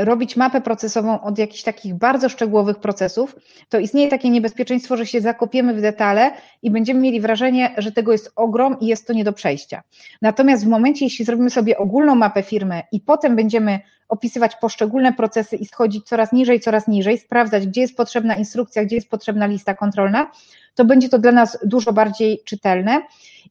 y, 0.00 0.04
robić 0.04 0.36
mapę 0.36 0.60
procesową 0.60 1.20
od 1.20 1.38
jakichś 1.38 1.62
takich 1.62 1.94
bardzo 1.94 2.28
szczegółowych 2.28 2.78
procesów, 2.78 3.36
to 3.68 3.78
istnieje 3.78 4.08
takie 4.08 4.30
niebezpieczeństwo, 4.30 4.96
że 4.96 5.06
się 5.06 5.20
zakopiemy 5.20 5.74
w 5.74 5.80
detale 5.80 6.30
i 6.62 6.70
będziemy 6.70 7.00
mieli 7.00 7.20
wrażenie, 7.20 7.74
że 7.78 7.92
tego 7.92 8.12
jest 8.12 8.32
ogrom 8.36 8.80
i 8.80 8.86
jest 8.86 9.06
to 9.06 9.12
nie 9.12 9.24
do 9.24 9.32
przejścia. 9.32 9.82
Natomiast 10.22 10.64
w 10.64 10.68
momencie, 10.68 11.04
jeśli 11.04 11.24
zrobimy 11.24 11.50
sobie 11.50 11.78
ogólną 11.78 12.14
mapę 12.14 12.42
firmy 12.42 12.82
i 12.92 13.00
potem 13.00 13.36
będziemy 13.36 13.80
opisywać 14.08 14.56
poszczególne 14.56 15.12
procesy 15.12 15.56
i 15.56 15.66
schodzić 15.66 16.06
coraz 16.06 16.32
niżej, 16.32 16.60
coraz 16.60 16.88
niżej, 16.88 17.18
sprawdzać, 17.18 17.66
gdzie 17.66 17.80
jest 17.80 17.96
potrzebna 17.96 18.36
instrukcja, 18.36 18.84
gdzie 18.84 18.96
jest 18.96 19.08
potrzebna 19.08 19.46
lista 19.46 19.74
kontrolna, 19.74 20.30
to 20.74 20.84
będzie 20.84 21.08
to 21.08 21.18
dla 21.18 21.32
nas 21.32 21.58
dużo 21.64 21.92
bardziej 21.92 22.40
czytelne. 22.44 23.02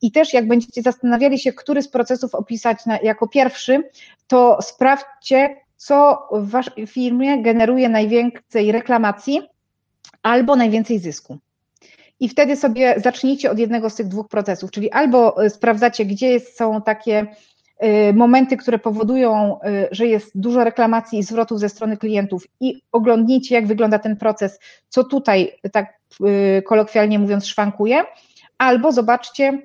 I 0.01 0.11
też 0.11 0.33
jak 0.33 0.47
będziecie 0.47 0.81
zastanawiali 0.81 1.39
się, 1.39 1.53
który 1.53 1.81
z 1.81 1.87
procesów 1.87 2.35
opisać 2.35 2.85
na, 2.85 2.99
jako 3.03 3.27
pierwszy, 3.27 3.83
to 4.27 4.61
sprawdźcie, 4.61 5.55
co 5.77 6.27
w 6.31 6.49
waszej 6.49 6.87
firmie 6.87 7.41
generuje 7.41 7.89
najwięcej 7.89 8.71
reklamacji 8.71 9.41
albo 10.23 10.55
najwięcej 10.55 10.99
zysku. 10.99 11.37
I 12.19 12.29
wtedy 12.29 12.55
sobie 12.55 12.95
zacznijcie 12.97 13.51
od 13.51 13.59
jednego 13.59 13.89
z 13.89 13.95
tych 13.95 14.07
dwóch 14.07 14.27
procesów, 14.27 14.71
czyli 14.71 14.91
albo 14.91 15.35
sprawdzacie, 15.49 16.05
gdzie 16.05 16.39
są 16.39 16.81
takie 16.81 17.27
momenty, 18.13 18.57
które 18.57 18.79
powodują, 18.79 19.59
y, 19.61 19.87
że 19.91 20.05
jest 20.05 20.31
dużo 20.35 20.63
reklamacji 20.63 21.19
i 21.19 21.23
zwrotów 21.23 21.59
ze 21.59 21.69
strony 21.69 21.97
klientów 21.97 22.47
i 22.59 22.81
oglądnijcie, 22.91 23.55
jak 23.55 23.67
wygląda 23.67 23.99
ten 23.99 24.15
proces, 24.17 24.59
co 24.89 25.03
tutaj, 25.03 25.51
tak 25.71 25.93
y, 26.21 26.61
kolokwialnie 26.61 27.19
mówiąc, 27.19 27.47
szwankuje, 27.47 28.03
albo 28.57 28.91
zobaczcie, 28.91 29.61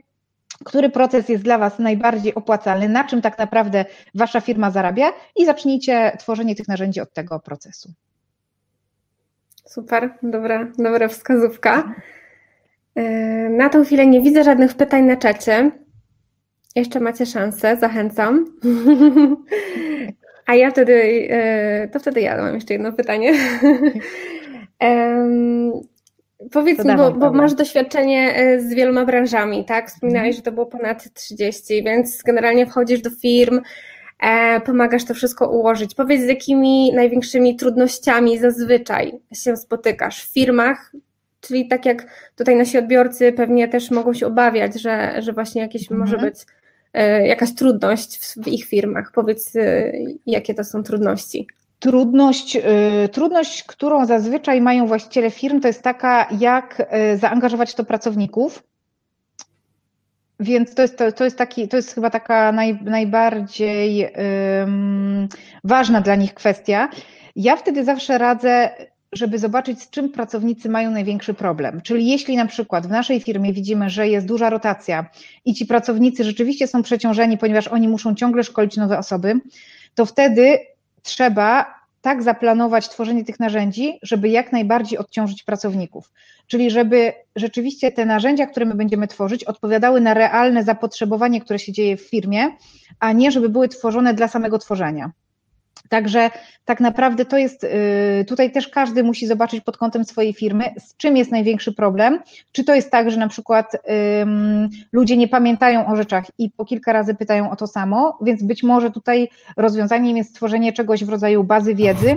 który 0.65 0.91
proces 0.91 1.29
jest 1.29 1.45
dla 1.45 1.59
Was 1.59 1.79
najbardziej 1.79 2.35
opłacalny, 2.35 2.89
na 2.89 3.05
czym 3.05 3.23
tak 3.23 3.39
naprawdę 3.39 3.85
Wasza 4.15 4.41
firma 4.41 4.71
zarabia 4.71 5.13
i 5.37 5.47
zacznijcie 5.47 6.17
tworzenie 6.19 6.55
tych 6.55 6.69
narzędzi 6.69 7.01
od 7.01 7.13
tego 7.13 7.41
procesu. 7.41 7.93
Super, 9.65 10.15
dobra, 10.23 10.67
dobra 10.79 11.09
wskazówka. 11.09 11.95
Na 13.51 13.69
tą 13.69 13.85
chwilę 13.85 14.07
nie 14.07 14.21
widzę 14.21 14.45
żadnych 14.45 14.75
pytań 14.75 15.05
na 15.05 15.17
czacie. 15.17 15.71
Jeszcze 16.77 17.01
macie 17.01 17.27
szansę, 17.27 17.77
zachęcam. 17.77 18.45
A 20.47 20.55
ja 20.55 20.71
wtedy, 20.71 21.29
e, 21.31 21.89
to 21.89 21.99
wtedy 21.99 22.21
ja 22.21 22.43
mam 22.43 22.55
jeszcze 22.55 22.73
jedno 22.73 22.93
pytanie. 22.93 23.33
um, 24.81 25.73
powiedz 26.53 26.85
mi, 26.85 26.97
bo, 26.97 27.11
bo, 27.13 27.33
masz 27.33 27.55
doświadczenie 27.55 28.35
e, 28.35 28.61
z 28.61 28.75
wieloma 28.75 29.05
branżami, 29.05 29.65
tak? 29.65 29.89
Wspominałeś, 29.89 30.29
mhm. 30.29 30.37
że 30.37 30.43
to 30.43 30.53
było 30.53 30.67
ponad 30.67 31.15
30, 31.15 31.85
więc 31.85 32.23
generalnie 32.23 32.67
wchodzisz 32.67 33.01
do 33.01 33.11
firm, 33.11 33.61
e, 34.21 34.61
pomagasz 34.61 35.05
to 35.05 35.15
wszystko 35.15 35.51
ułożyć. 35.51 35.95
Powiedz, 35.95 36.21
z 36.21 36.29
jakimi 36.29 36.93
największymi 36.93 37.57
trudnościami 37.57 38.39
zazwyczaj 38.39 39.13
się 39.35 39.57
spotykasz 39.57 40.25
w 40.25 40.33
firmach, 40.33 40.93
czyli 41.41 41.69
tak 41.69 41.87
jak 41.87 42.07
tutaj 42.37 42.57
nasi 42.57 42.79
odbiorcy 42.79 43.33
pewnie 43.33 43.69
też 43.69 43.91
mogą 43.91 44.15
się 44.15 44.27
obawiać, 44.27 44.81
że, 44.81 45.23
że 45.23 45.33
właśnie 45.33 45.63
jakieś 45.63 45.83
mhm. 45.83 46.01
może 46.01 46.19
być 46.19 46.37
jakaś 47.25 47.55
trudność 47.55 48.19
w 48.37 48.49
ich 48.49 48.65
firmach? 48.65 49.13
Powiedz, 49.15 49.57
e, 49.57 49.93
jakie 50.27 50.55
to 50.55 50.65
są 50.65 50.83
trudności? 50.83 51.47
Trudność, 51.79 52.57
e, 52.57 52.63
trudność, 53.09 53.63
którą 53.63 54.07
zazwyczaj 54.07 54.61
mają 54.61 54.87
właściciele 54.87 55.31
firm, 55.31 55.61
to 55.61 55.69
jest 55.69 55.83
taka, 55.83 56.29
jak 56.39 56.91
zaangażować 57.17 57.75
to 57.75 57.85
pracowników. 57.85 58.63
Więc 60.41 60.75
to 60.75 60.83
jest, 60.83 60.99
to, 60.99 61.13
to 61.13 61.25
jest, 61.25 61.39
taki, 61.39 61.69
to 61.69 61.77
jest 61.77 61.95
chyba 61.95 62.11
taka 62.11 62.53
naj, 62.53 62.79
najbardziej 62.83 64.09
um, 64.61 65.29
ważna 65.65 66.01
dla 66.01 66.15
nich 66.15 66.35
kwestia. 66.35 66.89
Ja 67.37 67.57
wtedy 67.57 67.85
zawsze 67.85 68.19
radzę 68.19 68.71
żeby 69.13 69.39
zobaczyć, 69.39 69.83
z 69.83 69.91
czym 69.91 70.13
pracownicy 70.13 70.69
mają 70.69 70.91
największy 70.91 71.35
problem. 71.35 71.81
Czyli 71.81 72.07
jeśli 72.09 72.37
na 72.37 72.47
przykład 72.47 72.87
w 72.87 72.91
naszej 72.91 73.21
firmie 73.21 73.53
widzimy, 73.53 73.91
że 73.91 74.09
jest 74.09 74.27
duża 74.27 74.51
rotacja 74.51 75.07
i 75.45 75.55
ci 75.55 75.67
pracownicy 75.67 76.25
rzeczywiście 76.25 76.67
są 76.67 76.83
przeciążeni, 76.83 77.39
ponieważ 77.39 77.69
oni 77.69 77.89
muszą 77.89 78.15
ciągle 78.15 78.45
szkolić 78.45 78.77
nowe 78.77 78.99
osoby, 78.99 79.41
to 79.95 80.07
wtedy 80.07 80.59
trzeba 81.03 81.81
tak 82.01 82.23
zaplanować 82.23 82.89
tworzenie 82.89 83.25
tych 83.25 83.41
narzędzi, 83.41 83.99
żeby 84.03 84.29
jak 84.29 84.53
najbardziej 84.53 84.99
odciążyć 84.99 85.43
pracowników. 85.43 86.13
Czyli 86.47 86.71
żeby 86.71 87.13
rzeczywiście 87.37 87.93
te 87.93 88.07
narzędzia, 88.07 88.47
które 88.47 88.67
my 88.67 88.75
będziemy 88.75 89.09
tworzyć, 89.09 89.45
odpowiadały 89.45 90.01
na 90.01 90.15
realne 90.15 90.65
zapotrzebowanie, 90.65 91.41
które 91.41 91.59
się 91.59 91.73
dzieje 91.73 91.97
w 91.97 92.09
firmie, 92.09 92.49
a 93.01 93.13
nie 93.13 93.31
żeby 93.31 93.49
były 93.49 93.69
tworzone 93.69 94.15
dla 94.15 94.29
samego 94.29 94.59
tworzenia. 94.59 95.11
Także 95.89 96.31
tak 96.65 96.81
naprawdę 96.81 97.25
to 97.25 97.39
jest, 97.39 97.65
y, 97.65 98.25
tutaj 98.29 98.53
też 98.53 98.69
każdy 98.69 99.05
musi 99.05 99.27
zobaczyć 99.27 99.65
pod 99.65 99.77
kątem 99.77 100.05
swojej 100.05 100.35
firmy, 100.35 100.65
z 100.79 100.97
czym 100.97 101.17
jest 101.17 101.31
największy 101.31 101.73
problem. 101.73 102.21
Czy 102.53 102.65
to 102.65 102.75
jest 102.75 102.91
tak, 102.91 103.11
że 103.11 103.17
na 103.17 103.29
przykład 103.29 103.77
um, 104.19 104.69
ludzie 104.93 105.17
nie 105.17 105.29
pamiętają 105.29 105.87
o 105.87 105.97
rzeczach 105.97 106.25
i 106.39 106.51
po 106.51 106.65
kilka 106.65 106.93
razy 106.93 107.15
pytają 107.15 107.51
o 107.51 107.57
to 107.57 107.67
samo, 107.67 108.19
więc 108.23 108.43
być 108.43 108.63
może 108.63 108.91
tutaj 108.91 109.29
rozwiązaniem 109.57 110.17
jest 110.17 110.31
stworzenie 110.31 110.73
czegoś 110.73 111.05
w 111.05 111.09
rodzaju 111.09 111.45
bazy 111.45 111.75
wiedzy, 111.75 112.17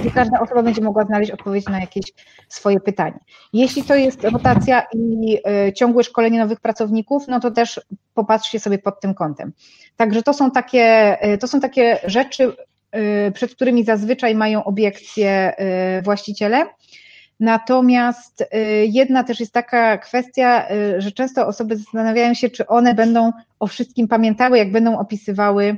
gdzie 0.00 0.10
każda 0.10 0.40
osoba 0.40 0.62
będzie 0.62 0.82
mogła 0.82 1.04
znaleźć 1.04 1.30
odpowiedź 1.30 1.66
na 1.66 1.80
jakieś 1.80 2.04
swoje 2.48 2.80
pytanie. 2.80 3.18
Jeśli 3.52 3.82
to 3.82 3.94
jest 3.94 4.24
rotacja 4.24 4.86
i 4.94 5.38
y, 5.68 5.72
ciągłe 5.72 6.04
szkolenie 6.04 6.38
nowych 6.38 6.60
pracowników, 6.60 7.28
no 7.28 7.40
to 7.40 7.50
też 7.50 7.80
popatrzcie 8.14 8.60
sobie 8.60 8.78
pod 8.78 9.00
tym 9.00 9.14
kątem. 9.14 9.52
Także 9.96 10.22
to 10.22 10.34
są 10.34 10.50
takie, 10.50 11.16
y, 11.34 11.38
to 11.38 11.48
są 11.48 11.60
takie 11.60 11.98
rzeczy, 12.04 12.52
Y, 12.96 13.32
przed 13.32 13.54
którymi 13.54 13.84
zazwyczaj 13.84 14.34
mają 14.34 14.64
obiekcje 14.64 15.52
y, 15.98 16.02
właściciele. 16.02 16.66
Natomiast 17.40 18.44
jedna 18.84 19.24
też 19.24 19.40
jest 19.40 19.52
taka 19.52 19.98
kwestia, 19.98 20.68
że 20.98 21.12
często 21.12 21.46
osoby 21.46 21.76
zastanawiają 21.76 22.34
się, 22.34 22.50
czy 22.50 22.66
one 22.66 22.94
będą 22.94 23.32
o 23.60 23.66
wszystkim 23.66 24.08
pamiętały, 24.08 24.58
jak 24.58 24.72
będą 24.72 24.98
opisywały 24.98 25.76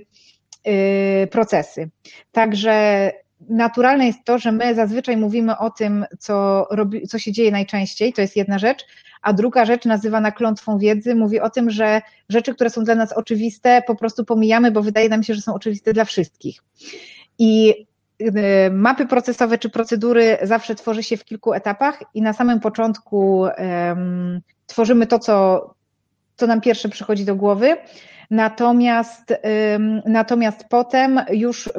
procesy. 1.31 1.91
Także 2.33 3.13
naturalne 3.49 4.07
jest 4.07 4.25
to, 4.25 4.39
że 4.39 4.53
my 4.53 4.75
zazwyczaj 4.75 5.17
mówimy 5.17 5.59
o 5.59 5.71
tym, 5.71 6.05
co, 6.19 6.67
robi, 6.71 7.09
co 7.09 7.19
się 7.19 7.33
dzieje 7.33 7.51
najczęściej, 7.51 8.13
to 8.13 8.21
jest 8.21 8.37
jedna 8.37 8.59
rzecz, 8.59 8.87
a 9.23 9.33
druga 9.33 9.65
rzecz 9.65 9.85
nazywana 9.85 10.33
klątwą 10.33 10.79
wiedzy 10.79 11.15
mówi 11.15 11.41
o 11.41 11.51
tym, 11.51 11.71
że 11.71 12.03
rzeczy, 12.29 12.55
które 12.55 12.71
są 12.71 12.85
dla 12.85 12.95
nas 12.95 13.13
oczywiste, 13.13 13.83
po 13.87 13.95
prostu 13.95 14.25
pomijamy, 14.25 14.71
bo 14.71 14.83
wydaje 14.83 15.09
nam 15.09 15.23
się, 15.23 15.35
że 15.35 15.41
są 15.41 15.55
oczywiste 15.55 15.93
dla 15.93 16.05
wszystkich. 16.05 16.63
I 17.39 17.75
mapy 18.71 19.07
procesowe 19.07 19.59
czy 19.59 19.71
procedury 19.71 20.39
zawsze 20.43 20.75
tworzy 20.75 21.03
się 21.03 21.17
w 21.17 21.25
kilku 21.25 21.53
etapach 21.53 22.03
i 22.15 22.23
na 22.23 22.33
samym 22.33 22.61
początku 22.61 23.39
um, 23.39 24.41
tworzymy 24.67 25.07
to, 25.07 25.19
co, 25.19 25.75
co 26.37 26.47
nam 26.47 26.61
pierwsze 26.61 26.89
przychodzi 26.89 27.25
do 27.25 27.37
głowy. 27.37 27.77
Natomiast, 28.35 29.35
natomiast 30.07 30.65
potem 30.69 31.21
już 31.31 31.71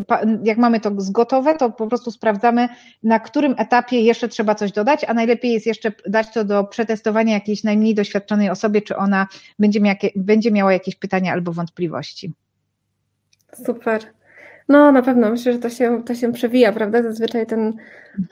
jak 0.43 0.57
mamy 0.57 0.79
to 0.79 0.91
zgotowe, 0.97 1.57
to 1.57 1.69
po 1.69 1.87
prostu 1.87 2.11
sprawdzamy, 2.11 2.69
na 3.03 3.19
którym 3.19 3.55
etapie 3.57 4.01
jeszcze 4.01 4.27
trzeba 4.27 4.55
coś 4.55 4.71
dodać, 4.71 5.03
a 5.03 5.13
najlepiej 5.13 5.51
jest 5.51 5.65
jeszcze 5.65 5.91
dać 6.07 6.33
to 6.33 6.45
do 6.45 6.63
przetestowania 6.63 7.33
jakiejś 7.33 7.63
najmniej 7.63 7.95
doświadczonej 7.95 8.49
osobie, 8.49 8.81
czy 8.81 8.97
ona 8.97 9.27
będzie, 9.59 9.81
miała, 9.81 9.97
będzie 10.15 10.51
miała 10.51 10.73
jakieś 10.73 10.95
pytania 10.95 11.33
albo 11.33 11.51
wątpliwości. 11.51 12.33
Super. 13.65 14.14
No, 14.69 14.91
na 14.91 15.01
pewno 15.01 15.29
myślę, 15.29 15.53
że 15.53 15.59
to 15.59 15.69
się, 15.69 16.03
to 16.03 16.15
się 16.15 16.33
przewija, 16.33 16.71
prawda? 16.71 17.03
Zazwyczaj 17.03 17.45
ten 17.45 17.73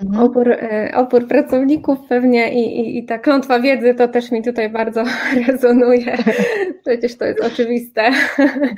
mhm. 0.02 0.24
opór, 0.24 0.52
e, 0.52 0.92
opór 0.96 1.28
pracowników 1.28 2.00
pewnie 2.10 2.54
i, 2.54 2.80
i, 2.80 2.98
i 2.98 3.06
ta 3.06 3.20
klątwa 3.20 3.60
wiedzy 3.60 3.96
to 3.96 4.08
też 4.08 4.32
mi 4.32 4.44
tutaj 4.44 4.70
bardzo 4.70 5.04
rezonuje. 5.48 6.18
Przecież 6.82 7.18
to 7.18 7.26
jest 7.26 7.42
oczywiste. 7.42 8.12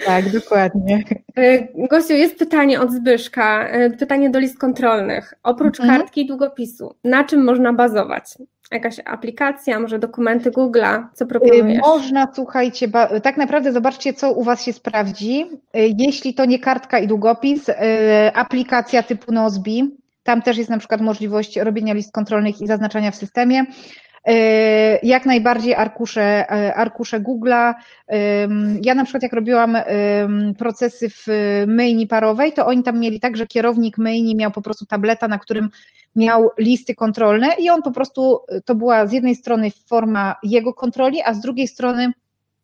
Tak, 0.05 0.29
dokładnie. 0.29 1.03
E, 1.37 1.67
Gościu, 1.87 2.13
jest 2.13 2.39
pytanie 2.39 2.81
od 2.81 2.91
Zbyszka, 2.91 3.67
e, 3.67 3.89
pytanie 3.89 4.29
do 4.29 4.39
list 4.39 4.59
kontrolnych. 4.59 5.33
Oprócz 5.43 5.79
mhm. 5.79 5.99
kartki 5.99 6.21
i 6.21 6.27
długopisu, 6.27 6.95
na 7.03 7.23
czym 7.23 7.43
można 7.43 7.73
bazować? 7.73 8.25
Jakaś 8.75 8.95
aplikacja, 9.05 9.79
może 9.79 9.99
dokumenty 9.99 10.51
Google'a, 10.51 11.03
co 11.13 11.25
proponujesz? 11.25 11.81
Można, 11.81 12.27
słuchajcie, 12.35 12.87
tak 13.23 13.37
naprawdę 13.37 13.71
zobaczcie, 13.71 14.13
co 14.13 14.31
u 14.31 14.43
Was 14.43 14.63
się 14.63 14.73
sprawdzi. 14.73 15.45
Jeśli 15.73 16.33
to 16.33 16.45
nie 16.45 16.59
kartka 16.59 16.99
i 16.99 17.07
długopis, 17.07 17.71
aplikacja 18.33 19.03
typu 19.03 19.31
Nozbi, 19.31 19.97
tam 20.23 20.41
też 20.41 20.57
jest 20.57 20.69
na 20.69 20.77
przykład 20.77 21.01
możliwość 21.01 21.57
robienia 21.57 21.93
list 21.93 22.11
kontrolnych 22.11 22.61
i 22.61 22.67
zaznaczania 22.67 23.11
w 23.11 23.15
systemie. 23.15 23.65
E, 24.25 24.99
jak 25.03 25.25
najbardziej 25.25 25.75
arkusze, 25.75 26.51
e, 26.51 26.75
arkusze 26.75 27.19
Google'a. 27.19 27.73
Ja 28.81 28.95
na 28.95 29.03
przykład 29.03 29.23
jak 29.23 29.33
robiłam 29.33 29.77
procesy 30.57 31.09
w 31.09 31.27
myjni 31.67 32.07
parowej, 32.07 32.53
to 32.53 32.65
oni 32.65 32.83
tam 32.83 32.99
mieli 32.99 33.19
tak, 33.19 33.37
że 33.37 33.47
kierownik 33.47 33.97
myjni 33.97 34.35
miał 34.35 34.51
po 34.51 34.61
prostu 34.61 34.85
tableta, 34.85 35.27
na 35.27 35.39
którym 35.39 35.69
miał 36.15 36.49
listy 36.57 36.95
kontrolne 36.95 37.47
i 37.59 37.69
on 37.69 37.81
po 37.81 37.91
prostu, 37.91 38.39
to 38.65 38.75
była 38.75 39.07
z 39.07 39.11
jednej 39.11 39.35
strony 39.35 39.71
forma 39.87 40.35
jego 40.43 40.73
kontroli, 40.73 41.21
a 41.25 41.33
z 41.33 41.41
drugiej 41.41 41.67
strony 41.67 42.13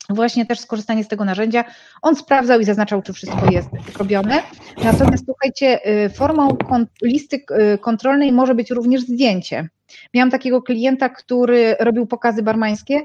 właśnie 0.10 0.45
też 0.45 0.60
skorzystanie 0.60 1.04
z 1.04 1.08
tego 1.08 1.26
narzędzia. 1.26 1.64
On 2.02 2.16
sprawdzał 2.16 2.60
i 2.60 2.66
zaznaczał, 2.66 3.02
czy 3.02 3.14
wszystko 3.14 3.52
jest 3.52 3.70
robione. 3.97 4.43
Natomiast 4.84 5.26
słuchajcie, 5.26 5.80
y, 6.06 6.10
formą 6.10 6.58
listy 7.02 7.36
y, 7.74 7.78
kontrolnej 7.78 8.32
może 8.32 8.56
być 8.56 8.72
również 8.72 9.02
zdjęcie. 9.02 9.70
Miałam 10.14 10.32
takiego 10.32 10.62
klienta, 10.62 11.10
który 11.10 11.76
robił 11.80 12.08
pokazy 12.08 12.43
barmańskie 12.43 13.02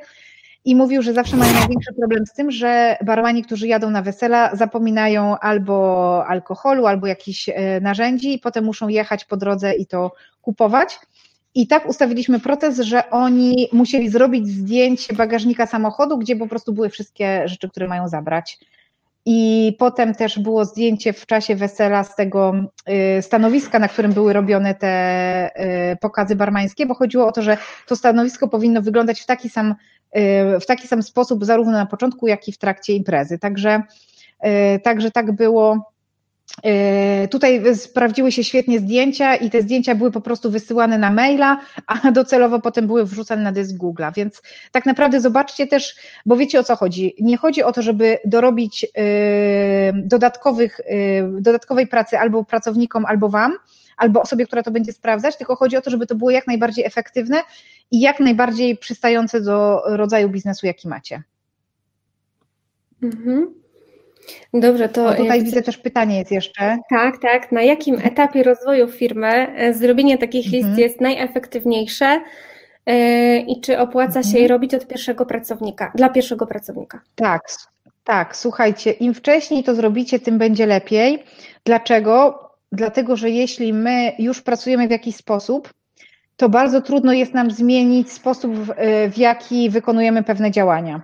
i 0.65 0.77
mówił, 0.77 1.03
że 1.03 1.13
zawsze 1.13 1.37
mają 1.37 1.53
największy 1.53 1.95
problem 1.95 2.27
z 2.27 2.33
tym, 2.33 2.51
że 2.51 2.97
barmani, 3.05 3.43
którzy 3.43 3.67
jadą 3.67 3.91
na 3.91 4.03
wesela, 4.03 4.57
zapominają 4.57 5.39
albo 5.39 6.27
alkoholu, 6.27 6.87
albo 6.87 7.07
jakichś 7.07 7.49
y, 7.49 7.55
narzędzi 7.81 8.35
i 8.35 8.39
potem 8.39 8.65
muszą 8.65 8.89
jechać 8.89 9.25
po 9.25 9.37
drodze 9.37 9.75
i 9.75 9.87
to 9.87 10.13
kupować. 10.41 10.99
I 11.57 11.67
tak 11.67 11.89
ustawiliśmy 11.89 12.41
proces, 12.41 12.81
że 12.81 13.11
oni 13.11 13.69
musieli 13.73 14.09
zrobić 14.09 14.49
zdjęcie 14.49 15.15
bagażnika 15.15 15.67
samochodu, 15.67 16.19
gdzie 16.19 16.37
po 16.37 16.47
prostu 16.47 16.73
były 16.73 16.89
wszystkie 16.89 17.49
rzeczy, 17.49 17.69
które 17.69 17.89
mają 17.89 18.09
zabrać. 18.09 18.59
I 19.27 19.73
potem 19.79 20.15
też 20.15 20.39
było 20.39 20.65
zdjęcie 20.65 21.13
w 21.13 21.27
czasie 21.27 21.57
wesela 21.57 22.05
z 22.05 22.17
tego 22.17 22.55
y, 23.19 23.23
stanowiska, 23.23 23.79
na 23.79 23.89
którym 23.89 24.13
były 24.13 24.33
robione 24.33 24.75
te 24.75 25.51
y, 25.93 25.97
pokazy 25.97 26.37
barmańskie, 26.37 26.87
bo 26.87 26.95
chodziło 26.95 27.27
o 27.27 27.33
to, 27.33 27.43
że 27.43 27.57
to 27.87 27.97
stanowisko 27.97 28.49
powinno 28.49 28.83
wyglądać 28.83 29.21
w 29.21 29.27
taki 29.27 29.49
sam, 29.49 29.75
y, 30.17 30.61
w 30.61 30.67
taki 30.67 30.89
sam 30.89 31.03
sposób, 31.03 31.45
zarówno 31.45 31.73
na 31.73 31.87
początku, 31.87 32.27
jak 32.27 32.49
i 32.49 32.53
w 32.53 32.59
trakcie 32.59 32.93
imprezy. 32.93 33.39
Także, 33.39 33.83
także 34.83 35.11
tak 35.11 35.33
było 35.33 35.93
tutaj 37.31 37.77
sprawdziły 37.77 38.33
się 38.33 38.45
świetnie 38.45 38.79
zdjęcia 38.79 39.37
i 39.37 39.51
te 39.51 39.63
zdjęcia 39.63 39.95
były 39.95 40.11
po 40.11 40.21
prostu 40.21 40.51
wysyłane 40.51 40.99
na 40.99 41.11
maila, 41.11 41.61
a 41.87 42.13
docelowo 42.13 42.61
potem 42.61 42.87
były 42.87 43.05
wrzucane 43.05 43.43
na 43.43 43.53
dysk 43.53 43.77
Google'a. 43.77 44.15
Więc 44.15 44.43
tak 44.73 44.87
naprawdę 44.87 45.21
zobaczcie 45.21 45.67
też, 45.67 45.97
bo 46.27 46.37
wiecie 46.37 46.61
o 46.61 46.65
co 46.65 46.77
chodzi. 46.77 47.15
Nie 47.21 47.37
chodzi 47.37 47.63
o 47.63 47.73
to, 47.73 47.83
żeby 47.83 48.19
dorobić 48.25 48.85
e, 48.85 49.93
dodatkowych, 49.93 50.81
e, 50.81 51.41
dodatkowej 51.41 51.87
pracy 51.87 52.19
albo 52.19 52.45
pracownikom, 52.45 53.05
albo 53.07 53.29
Wam, 53.29 53.53
albo 53.97 54.23
osobie, 54.23 54.47
która 54.47 54.63
to 54.63 54.71
będzie 54.71 54.93
sprawdzać, 54.93 55.37
tylko 55.37 55.57
chodzi 55.57 55.77
o 55.77 55.81
to, 55.81 55.91
żeby 55.91 56.07
to 56.07 56.15
było 56.15 56.31
jak 56.31 56.47
najbardziej 56.47 56.85
efektywne 56.85 57.43
i 57.91 58.01
jak 58.01 58.21
najbardziej 58.21 58.77
przystające 58.77 59.41
do 59.41 59.83
rodzaju 59.87 60.29
biznesu, 60.29 60.67
jaki 60.67 60.89
macie. 60.89 61.23
Mhm. 63.03 63.66
Dobrze, 64.55 64.89
to. 64.89 65.07
O, 65.07 65.15
tutaj 65.15 65.45
widzę 65.45 65.63
też 65.63 65.79
pytanie 65.79 66.19
jest 66.19 66.33
jeszcze. 66.33 66.79
Tak, 66.91 67.19
tak. 67.23 67.53
Na 67.53 67.63
jakim 67.63 67.99
etapie 68.05 68.43
rozwoju 68.43 68.89
firmy 68.89 69.57
e, 69.57 69.75
zrobienie 69.75 70.19
takich 70.19 70.47
mhm. 70.47 70.65
list 70.65 70.79
jest 70.79 71.01
najefektywniejsze 71.01 72.21
e, 72.87 73.39
i 73.39 73.61
czy 73.61 73.79
opłaca 73.79 74.23
się 74.23 74.39
je 74.39 74.45
mhm. 74.45 74.51
robić 74.51 74.75
od 74.75 74.87
pierwszego 74.87 75.27
pracownika, 75.27 75.93
dla 75.95 76.09
pierwszego 76.09 76.47
pracownika? 76.47 77.01
Tak, 77.15 77.43
tak. 78.05 78.37
Słuchajcie, 78.37 78.91
im 78.91 79.15
wcześniej 79.15 79.65
to 79.65 79.75
zrobicie, 79.75 80.19
tym 80.19 80.39
będzie 80.39 80.67
lepiej. 80.67 81.23
Dlaczego? 81.65 82.43
Dlatego, 82.73 83.17
że 83.17 83.31
jeśli 83.31 83.73
my 83.73 84.13
już 84.19 84.43
pracujemy 84.43 84.89
w 84.89 84.91
jakiś 84.91 85.17
sposób, 85.17 85.73
to 86.37 86.49
bardzo 86.49 86.81
trudno 86.81 87.13
jest 87.13 87.35
nam 87.35 87.51
zmienić 87.51 88.13
sposób, 88.13 88.53
w 89.11 89.17
jaki 89.17 89.71
wykonujemy 89.71 90.23
pewne 90.23 90.51
działania. 90.51 91.03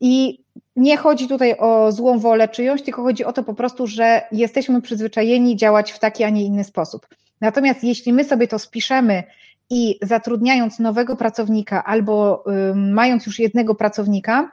I 0.00 0.44
nie 0.76 0.96
chodzi 0.96 1.28
tutaj 1.28 1.56
o 1.58 1.92
złą 1.92 2.18
wolę 2.18 2.48
czyjąś, 2.48 2.82
tylko 2.82 3.02
chodzi 3.02 3.24
o 3.24 3.32
to 3.32 3.42
po 3.42 3.54
prostu, 3.54 3.86
że 3.86 4.22
jesteśmy 4.32 4.82
przyzwyczajeni 4.82 5.56
działać 5.56 5.92
w 5.92 5.98
taki, 5.98 6.24
a 6.24 6.30
nie 6.30 6.44
inny 6.44 6.64
sposób. 6.64 7.06
Natomiast 7.40 7.84
jeśli 7.84 8.12
my 8.12 8.24
sobie 8.24 8.48
to 8.48 8.58
spiszemy 8.58 9.24
i 9.70 9.98
zatrudniając 10.02 10.78
nowego 10.78 11.16
pracownika 11.16 11.84
albo 11.84 12.44
y, 12.70 12.74
mając 12.74 13.26
już 13.26 13.38
jednego 13.38 13.74
pracownika, 13.74 14.50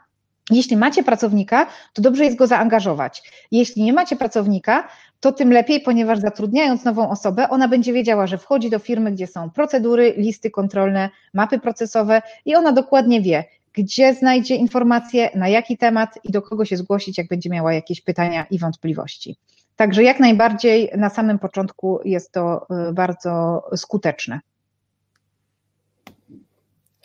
jeśli 0.51 0.77
macie 0.77 1.03
pracownika, 1.03 1.67
to 1.93 2.01
dobrze 2.01 2.25
jest 2.25 2.37
go 2.37 2.47
zaangażować. 2.47 3.23
Jeśli 3.51 3.83
nie 3.83 3.93
macie 3.93 4.15
pracownika, 4.15 4.87
to 5.21 5.31
tym 5.31 5.51
lepiej, 5.51 5.81
ponieważ 5.81 6.19
zatrudniając 6.19 6.83
nową 6.83 7.09
osobę, 7.09 7.49
ona 7.49 7.67
będzie 7.67 7.93
wiedziała, 7.93 8.27
że 8.27 8.37
wchodzi 8.37 8.69
do 8.69 8.79
firmy, 8.79 9.11
gdzie 9.11 9.27
są 9.27 9.49
procedury, 9.49 10.13
listy 10.17 10.51
kontrolne, 10.51 11.09
mapy 11.33 11.59
procesowe 11.59 12.21
i 12.45 12.55
ona 12.55 12.71
dokładnie 12.71 13.21
wie, 13.21 13.43
gdzie 13.73 14.13
znajdzie 14.13 14.55
informacje, 14.55 15.29
na 15.35 15.47
jaki 15.47 15.77
temat 15.77 16.19
i 16.23 16.31
do 16.31 16.41
kogo 16.41 16.65
się 16.65 16.77
zgłosić, 16.77 17.17
jak 17.17 17.27
będzie 17.27 17.49
miała 17.49 17.73
jakieś 17.73 18.01
pytania 18.01 18.45
i 18.51 18.59
wątpliwości. 18.59 19.37
Także 19.75 20.03
jak 20.03 20.19
najbardziej 20.19 20.91
na 20.97 21.09
samym 21.09 21.39
początku 21.39 21.99
jest 22.05 22.31
to 22.31 22.67
y, 22.89 22.93
bardzo 22.93 23.63
skuteczne. 23.75 24.39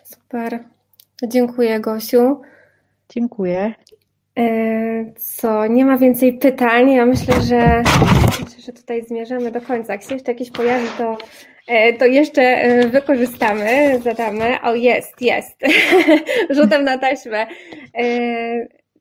Super. 0.05 0.64
Dziękuję, 1.23 1.81
Gosiu. 1.81 2.41
Dziękuję. 3.09 3.75
E, 4.39 5.12
co, 5.16 5.66
nie 5.66 5.84
ma 5.84 5.99
więcej 5.99 6.39
pytań. 6.39 6.91
Ja 6.91 7.07
myślę, 7.07 7.34
że, 7.43 7.82
myślę, 8.41 8.62
że 8.66 8.72
tutaj 8.72 9.05
zmierzamy 9.05 9.51
do 9.51 9.61
końca. 9.61 9.93
Jak 9.93 10.03
się 10.03 10.14
jeszcze 10.14 10.32
jakieś 10.32 10.51
pojawi, 10.51 10.87
to 10.99 11.16
E, 11.66 11.93
to 11.93 12.07
jeszcze 12.07 12.43
e, 12.43 12.89
wykorzystamy, 12.89 14.01
zadamy. 14.03 14.61
O, 14.62 14.74
jest, 14.74 15.22
jest. 15.22 15.61
Rzutem 16.57 16.84
na 16.84 16.99
taśmę. 16.99 17.47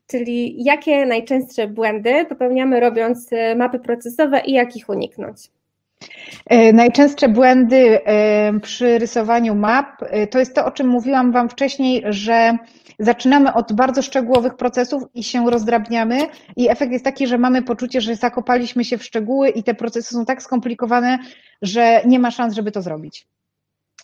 Czyli 0.08 0.64
jakie 0.64 1.06
najczęstsze 1.06 1.68
błędy 1.68 2.26
popełniamy 2.30 2.80
robiąc 2.80 3.30
mapy 3.56 3.80
procesowe 3.80 4.42
i 4.46 4.52
jak 4.52 4.76
ich 4.76 4.90
uniknąć? 4.90 5.38
Najczęstsze 6.74 7.30
błędy 7.30 8.00
przy 8.62 9.00
rysowaniu 9.00 9.56
map 9.56 9.88
to 10.32 10.40
jest 10.40 10.56
to, 10.56 10.66
o 10.66 10.72
czym 10.72 10.88
mówiłam 10.88 11.32
Wam 11.32 11.50
wcześniej, 11.50 12.04
że 12.06 12.58
zaczynamy 13.00 13.54
od 13.54 13.74
bardzo 13.74 14.02
szczegółowych 14.02 14.56
procesów 14.56 15.04
i 15.14 15.24
się 15.24 15.50
rozdrabniamy 15.50 16.20
i 16.56 16.70
efekt 16.70 16.92
jest 16.92 17.06
taki, 17.06 17.28
że 17.28 17.38
mamy 17.38 17.62
poczucie, 17.62 18.02
że 18.02 18.16
zakopaliśmy 18.16 18.86
się 18.86 18.98
w 18.98 19.04
szczegóły 19.04 19.50
i 19.50 19.64
te 19.64 19.74
procesy 19.74 20.14
są 20.14 20.26
tak 20.26 20.44
skomplikowane, 20.44 21.20
że 21.62 22.02
nie 22.06 22.20
ma 22.20 22.32
szans, 22.32 22.56
żeby 22.56 22.72
to 22.72 22.82
zrobić. 22.82 23.28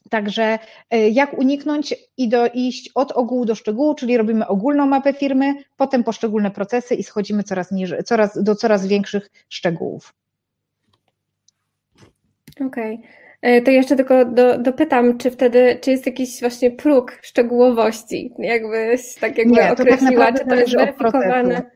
Także 0.09 0.59
e, 0.89 1.09
jak 1.09 1.39
uniknąć 1.39 1.95
i 2.17 2.29
do, 2.29 2.47
iść 2.53 2.91
od 2.95 3.11
ogółu 3.11 3.45
do 3.45 3.55
szczegółu, 3.55 3.95
czyli 3.95 4.17
robimy 4.17 4.47
ogólną 4.47 4.85
mapę 4.85 5.13
firmy, 5.13 5.53
potem 5.77 6.03
poszczególne 6.03 6.51
procesy 6.51 6.95
i 6.95 7.03
schodzimy 7.03 7.43
coraz 7.43 7.71
niżej, 7.71 8.03
coraz, 8.03 8.43
do 8.43 8.55
coraz 8.55 8.87
większych 8.87 9.31
szczegółów. 9.49 10.13
Okej. 12.67 12.95
Okay. 12.95 13.20
E, 13.41 13.61
to 13.61 13.71
jeszcze 13.71 13.95
tylko 13.95 14.25
do, 14.25 14.57
dopytam, 14.57 15.17
czy 15.17 15.31
wtedy, 15.31 15.79
czy 15.81 15.91
jest 15.91 16.05
jakiś 16.05 16.39
właśnie 16.39 16.71
próg 16.71 17.19
szczegółowości, 17.21 18.33
jakbyś 18.39 19.15
tak 19.15 19.37
jakby 19.37 19.53
Nie, 19.53 19.71
określiła, 19.71 20.31
tak 20.31 20.39
czy 20.39 20.45
to 20.49 20.55
jest 20.55 20.75
weryfikowane, 20.75 21.71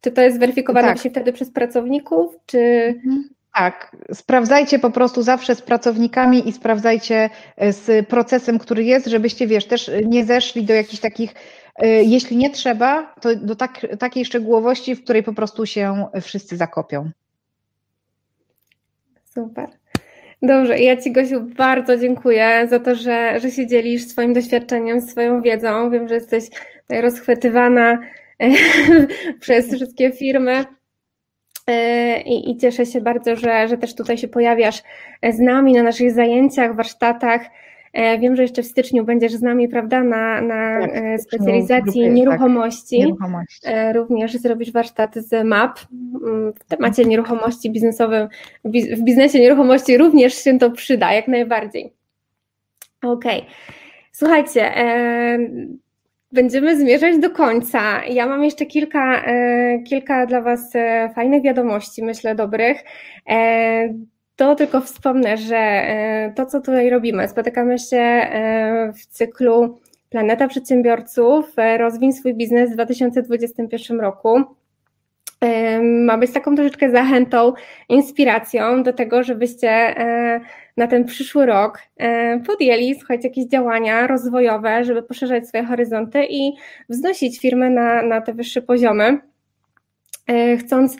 czy 0.00 0.10
to 0.10 0.22
jest 0.22 0.38
weryfikowane 0.38 0.94
tak. 0.94 0.98
wtedy 0.98 1.32
przez 1.32 1.50
pracowników, 1.50 2.36
czy... 2.46 2.58
Mhm. 2.96 3.28
Tak, 3.54 3.96
sprawdzajcie 4.12 4.78
po 4.78 4.90
prostu 4.90 5.22
zawsze 5.22 5.54
z 5.54 5.62
pracownikami 5.62 6.48
i 6.48 6.52
sprawdzajcie 6.52 7.30
z 7.70 8.08
procesem, 8.08 8.58
który 8.58 8.84
jest, 8.84 9.06
żebyście, 9.06 9.46
wiesz, 9.46 9.66
też 9.66 9.90
nie 10.04 10.24
zeszli 10.24 10.64
do 10.64 10.74
jakichś 10.74 11.00
takich, 11.00 11.34
jeśli 11.82 12.36
nie 12.36 12.50
trzeba, 12.50 13.14
to 13.20 13.36
do 13.36 13.56
tak, 13.56 13.86
takiej 13.98 14.24
szczegółowości, 14.24 14.94
w 14.94 15.04
której 15.04 15.22
po 15.22 15.32
prostu 15.32 15.66
się 15.66 16.06
wszyscy 16.20 16.56
zakopią. 16.56 17.10
Super. 19.34 19.81
Dobrze, 20.42 20.78
ja 20.78 20.96
Ci 20.96 21.12
Gosiu 21.12 21.40
bardzo 21.40 21.96
dziękuję 21.96 22.66
za 22.70 22.80
to, 22.80 22.94
że, 22.94 23.40
że 23.40 23.50
się 23.50 23.66
dzielisz 23.66 24.06
swoim 24.06 24.32
doświadczeniem, 24.32 25.00
swoją 25.00 25.42
wiedzą. 25.42 25.90
Wiem, 25.90 26.08
że 26.08 26.14
jesteś 26.14 26.44
rozchwytywana 26.88 27.98
przez 29.40 29.74
wszystkie 29.74 30.12
firmy 30.12 30.64
e, 31.66 32.20
i, 32.20 32.50
i 32.50 32.56
cieszę 32.56 32.86
się 32.86 33.00
bardzo, 33.00 33.36
że, 33.36 33.68
że 33.68 33.78
też 33.78 33.94
tutaj 33.94 34.18
się 34.18 34.28
pojawiasz 34.28 34.82
z 35.30 35.38
nami 35.38 35.72
na 35.72 35.82
naszych 35.82 36.12
zajęciach, 36.12 36.76
warsztatach. 36.76 37.42
E, 37.92 38.18
wiem, 38.18 38.36
że 38.36 38.42
jeszcze 38.42 38.62
w 38.62 38.66
styczniu 38.66 39.04
będziesz 39.04 39.32
z 39.32 39.42
nami, 39.42 39.68
prawda, 39.68 40.04
na, 40.04 40.40
na 40.40 40.80
tak, 40.80 40.90
e, 40.94 41.18
specjalizacji 41.18 42.00
grupy, 42.00 42.14
nieruchomości. 42.14 42.98
Tak, 42.98 43.06
nieruchomości. 43.06 43.66
Również 43.92 44.32
zrobisz 44.32 44.72
warsztat 44.72 45.14
z 45.14 45.46
MAP 45.46 45.78
mm, 45.92 46.52
w 46.52 46.64
temacie 46.64 47.04
nieruchomości 47.04 47.70
biznesowym. 47.70 48.28
W 48.64 49.02
biznesie 49.02 49.40
nieruchomości 49.40 49.98
również 49.98 50.34
się 50.34 50.58
to 50.58 50.70
przyda, 50.70 51.12
jak 51.12 51.28
najbardziej. 51.28 51.92
Okej. 53.02 53.40
Okay. 53.40 53.50
Słuchajcie, 54.12 54.72
Będziemy 56.32 56.76
zmierzać 56.76 57.18
do 57.18 57.30
końca. 57.30 58.04
Ja 58.04 58.26
mam 58.26 58.44
jeszcze 58.44 58.66
kilka, 58.66 59.22
kilka 59.84 60.26
dla 60.26 60.40
Was 60.40 60.72
fajnych 61.14 61.42
wiadomości, 61.42 62.02
myślę, 62.02 62.34
dobrych 62.34 62.84
to 64.36 64.54
tylko 64.54 64.80
wspomnę, 64.80 65.36
że 65.36 65.56
e, 65.56 66.32
to, 66.36 66.46
co 66.46 66.60
tutaj 66.60 66.90
robimy, 66.90 67.28
spotykamy 67.28 67.78
się 67.78 67.96
e, 67.96 68.92
w 68.92 69.06
cyklu 69.06 69.78
Planeta 70.10 70.48
Przedsiębiorców, 70.48 71.52
e, 71.56 71.78
rozwin 71.78 72.12
swój 72.12 72.34
biznes 72.34 72.70
w 72.70 72.74
2021 72.74 74.00
roku. 74.00 74.42
Ma 75.82 76.18
być 76.18 76.32
taką 76.32 76.54
troszeczkę 76.54 76.90
zachętą, 76.90 77.52
inspiracją 77.88 78.82
do 78.82 78.92
tego, 78.92 79.22
żebyście 79.22 79.94
na 80.76 80.86
ten 80.86 81.04
przyszły 81.04 81.46
rok 81.46 81.82
podjęli, 82.46 82.94
słuchajcie, 82.98 83.28
jakieś 83.28 83.44
działania 83.44 84.06
rozwojowe, 84.06 84.84
żeby 84.84 85.02
poszerzać 85.02 85.48
swoje 85.48 85.64
horyzonty 85.64 86.26
i 86.30 86.52
wznosić 86.88 87.40
firmy 87.40 87.70
na, 87.70 88.02
na 88.02 88.20
te 88.20 88.34
wyższe 88.34 88.62
poziomy. 88.62 89.18
Chcąc 90.58 90.96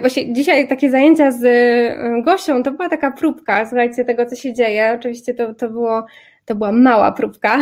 właśnie 0.00 0.32
dzisiaj 0.32 0.68
takie 0.68 0.90
zajęcia 0.90 1.30
z 1.30 1.44
e, 1.44 2.22
Gosią, 2.22 2.62
to 2.62 2.70
była 2.72 2.88
taka 2.88 3.10
próbka, 3.10 3.66
słuchajcie, 3.66 4.04
tego, 4.04 4.26
co 4.26 4.36
się 4.36 4.52
dzieje. 4.52 4.92
Oczywiście 4.98 5.34
to, 5.34 5.54
to 5.54 5.70
było 5.70 6.06
to 6.44 6.54
była 6.54 6.72
mała 6.72 7.12
próbka, 7.12 7.58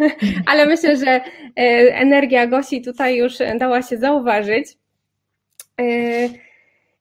ale 0.50 0.66
myślę, 0.66 0.96
że 0.96 1.10
e, 1.10 1.20
energia 1.96 2.46
Gosi 2.46 2.82
tutaj 2.82 3.16
już 3.16 3.34
dała 3.58 3.82
się 3.82 3.98
zauważyć. 3.98 4.68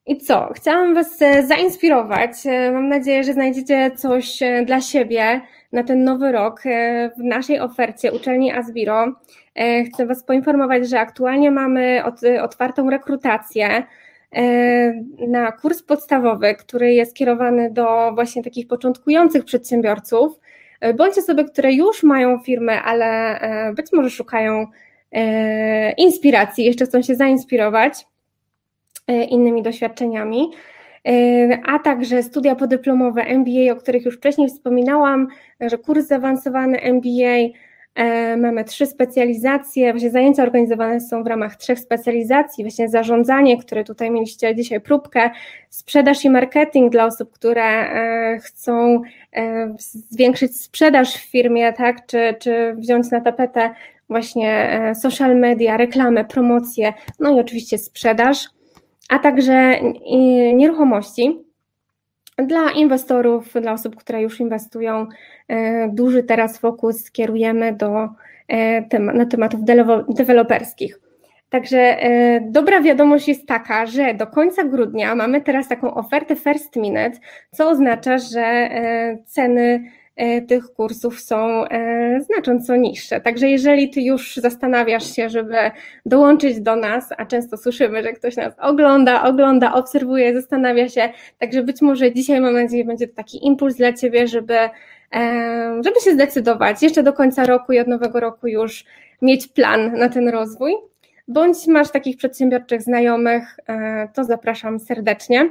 I 0.05 0.17
co? 0.17 0.53
Chciałam 0.55 0.93
Was 0.93 1.19
zainspirować. 1.47 2.31
Mam 2.73 2.89
nadzieję, 2.89 3.23
że 3.23 3.33
znajdziecie 3.33 3.91
coś 3.95 4.39
dla 4.65 4.81
siebie 4.81 5.41
na 5.71 5.83
ten 5.83 6.03
nowy 6.03 6.31
rok 6.31 6.61
w 7.17 7.23
naszej 7.23 7.59
ofercie 7.59 8.11
uczelni 8.11 8.51
Asbiro. 8.51 9.13
Chcę 9.93 10.05
Was 10.05 10.23
poinformować, 10.23 10.89
że 10.89 10.99
aktualnie 10.99 11.51
mamy 11.51 12.03
otwartą 12.41 12.89
rekrutację 12.89 13.67
E, 13.77 13.83
na 15.27 15.51
kurs 15.51 15.83
podstawowy, 15.83 16.55
który 16.55 16.93
jest 16.93 17.15
kierowany 17.15 17.71
do 17.71 18.11
właśnie 18.15 18.43
takich 18.43 18.67
początkujących 18.67 19.45
przedsiębiorców, 19.45 20.39
e, 20.79 20.93
bądź 20.93 21.17
osoby, 21.17 21.45
które 21.45 21.73
już 21.73 22.03
mają 22.03 22.39
firmę, 22.39 22.81
ale 22.81 23.39
e, 23.39 23.73
być 23.73 23.85
może 23.93 24.09
szukają 24.09 24.67
inspiracji, 25.97 26.65
jeszcze 26.65 26.85
chcą 26.85 27.01
się 27.01 27.15
zainspirować 27.15 28.07
innymi 29.29 29.63
doświadczeniami, 29.63 30.51
a 31.65 31.79
także 31.79 32.23
studia 32.23 32.55
podyplomowe 32.55 33.23
MBA, 33.23 33.71
o 33.71 33.75
których 33.75 34.05
już 34.05 34.17
wcześniej 34.17 34.49
wspominałam, 34.49 35.27
że 35.61 35.77
kurs 35.77 36.07
zaawansowany 36.07 36.81
MBA 36.81 37.37
E, 37.37 37.49
mamy 38.37 38.63
trzy 38.63 38.85
specjalizacje, 38.85 39.93
właśnie 39.93 40.11
zajęcia 40.11 40.43
organizowane 40.43 40.99
są 40.99 41.23
w 41.23 41.27
ramach 41.27 41.55
trzech 41.55 41.79
specjalizacji, 41.79 42.63
właśnie 42.63 42.89
zarządzanie, 42.89 43.57
które 43.57 43.83
tutaj 43.83 44.11
mieliście 44.11 44.55
dzisiaj 44.55 44.81
próbkę, 44.81 45.29
sprzedaż 45.69 46.25
i 46.25 46.29
marketing 46.29 46.91
dla 46.91 47.05
osób, 47.05 47.31
które 47.31 47.63
e, 47.63 48.39
chcą 48.39 49.01
e, 49.33 49.75
zwiększyć 49.79 50.61
sprzedaż 50.61 51.15
w 51.15 51.31
firmie, 51.31 51.73
tak, 51.73 52.05
czy, 52.05 52.35
czy 52.39 52.75
wziąć 52.77 53.11
na 53.11 53.21
tapetę 53.21 53.69
właśnie 54.09 54.79
social 55.01 55.37
media, 55.37 55.77
reklamę, 55.77 56.25
promocję, 56.25 56.93
no 57.19 57.37
i 57.37 57.39
oczywiście 57.39 57.77
sprzedaż, 57.77 58.49
a 59.09 59.19
także 59.19 59.79
nieruchomości 60.53 61.45
dla 62.37 62.71
inwestorów, 62.71 63.53
dla 63.61 63.73
osób, 63.73 63.95
które 63.95 64.21
już 64.21 64.39
inwestują, 64.39 65.07
e, 65.47 65.89
duży 65.89 66.23
teraz 66.23 66.57
fokus 66.57 67.11
kierujemy 67.11 67.73
do, 67.73 68.09
e, 68.47 68.99
na 68.99 69.25
tematów 69.25 69.59
deweloperskich. 70.09 70.99
Także 71.49 71.77
e, 71.79 72.41
dobra 72.41 72.81
wiadomość 72.81 73.27
jest 73.27 73.47
taka, 73.47 73.85
że 73.85 74.13
do 74.13 74.27
końca 74.27 74.63
grudnia 74.63 75.15
mamy 75.15 75.41
teraz 75.41 75.67
taką 75.67 75.93
ofertę 75.93 76.35
first 76.35 76.75
minute, 76.75 77.11
co 77.51 77.69
oznacza, 77.69 78.17
że 78.17 78.69
ceny 79.25 79.91
tych 80.47 80.73
kursów 80.73 81.19
są 81.19 81.65
e, 81.65 82.21
znacząco 82.21 82.75
niższe. 82.75 83.21
Także 83.21 83.49
jeżeli 83.49 83.89
ty 83.89 84.01
już 84.01 84.35
zastanawiasz 84.35 85.15
się, 85.15 85.29
żeby 85.29 85.55
dołączyć 86.05 86.61
do 86.61 86.75
nas, 86.75 87.09
a 87.17 87.25
często 87.25 87.57
słyszymy, 87.57 88.03
że 88.03 88.13
ktoś 88.13 88.35
nas 88.35 88.53
ogląda, 88.59 89.23
ogląda, 89.23 89.73
obserwuje, 89.73 90.33
zastanawia 90.33 90.89
się, 90.89 91.09
także 91.39 91.63
być 91.63 91.81
może 91.81 92.13
dzisiaj 92.13 92.41
mam 92.41 92.53
nadzieję 92.53 92.85
będzie 92.85 93.07
to 93.07 93.15
taki 93.15 93.47
impuls 93.47 93.75
dla 93.75 93.93
ciebie, 93.93 94.27
żeby, 94.27 94.57
e, 95.15 95.81
żeby 95.83 95.99
się 96.03 96.11
zdecydować 96.13 96.83
jeszcze 96.83 97.03
do 97.03 97.13
końca 97.13 97.45
roku 97.45 97.73
i 97.73 97.79
od 97.79 97.87
nowego 97.87 98.19
roku 98.19 98.47
już 98.47 98.85
mieć 99.21 99.47
plan 99.47 99.97
na 99.97 100.09
ten 100.09 100.29
rozwój. 100.29 100.73
Bądź 101.27 101.67
masz 101.67 101.91
takich 101.91 102.17
przedsiębiorczych 102.17 102.81
znajomych, 102.81 103.57
to 104.13 104.23
zapraszam 104.23 104.79
serdecznie. 104.79 105.49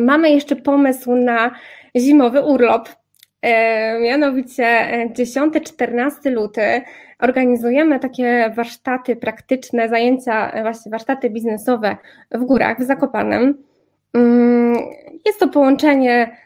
Mamy 0.00 0.30
jeszcze 0.30 0.56
pomysł 0.56 1.14
na 1.14 1.50
zimowy 1.96 2.40
urlop 2.40 2.88
E, 2.88 3.01
mianowicie 4.00 4.88
10-14 5.16 6.10
e, 6.24 6.30
luty 6.30 6.82
organizujemy 7.18 8.00
takie 8.00 8.52
warsztaty 8.56 9.16
praktyczne, 9.16 9.88
zajęcia, 9.88 10.50
e, 10.50 10.62
właśnie 10.62 10.90
warsztaty 10.90 11.30
biznesowe 11.30 11.96
w 12.30 12.44
górach, 12.44 12.80
w 12.80 12.82
Zakopanem. 12.82 13.54
Mm, 14.14 14.74
jest 15.26 15.38
to 15.40 15.48
połączenie 15.48 16.36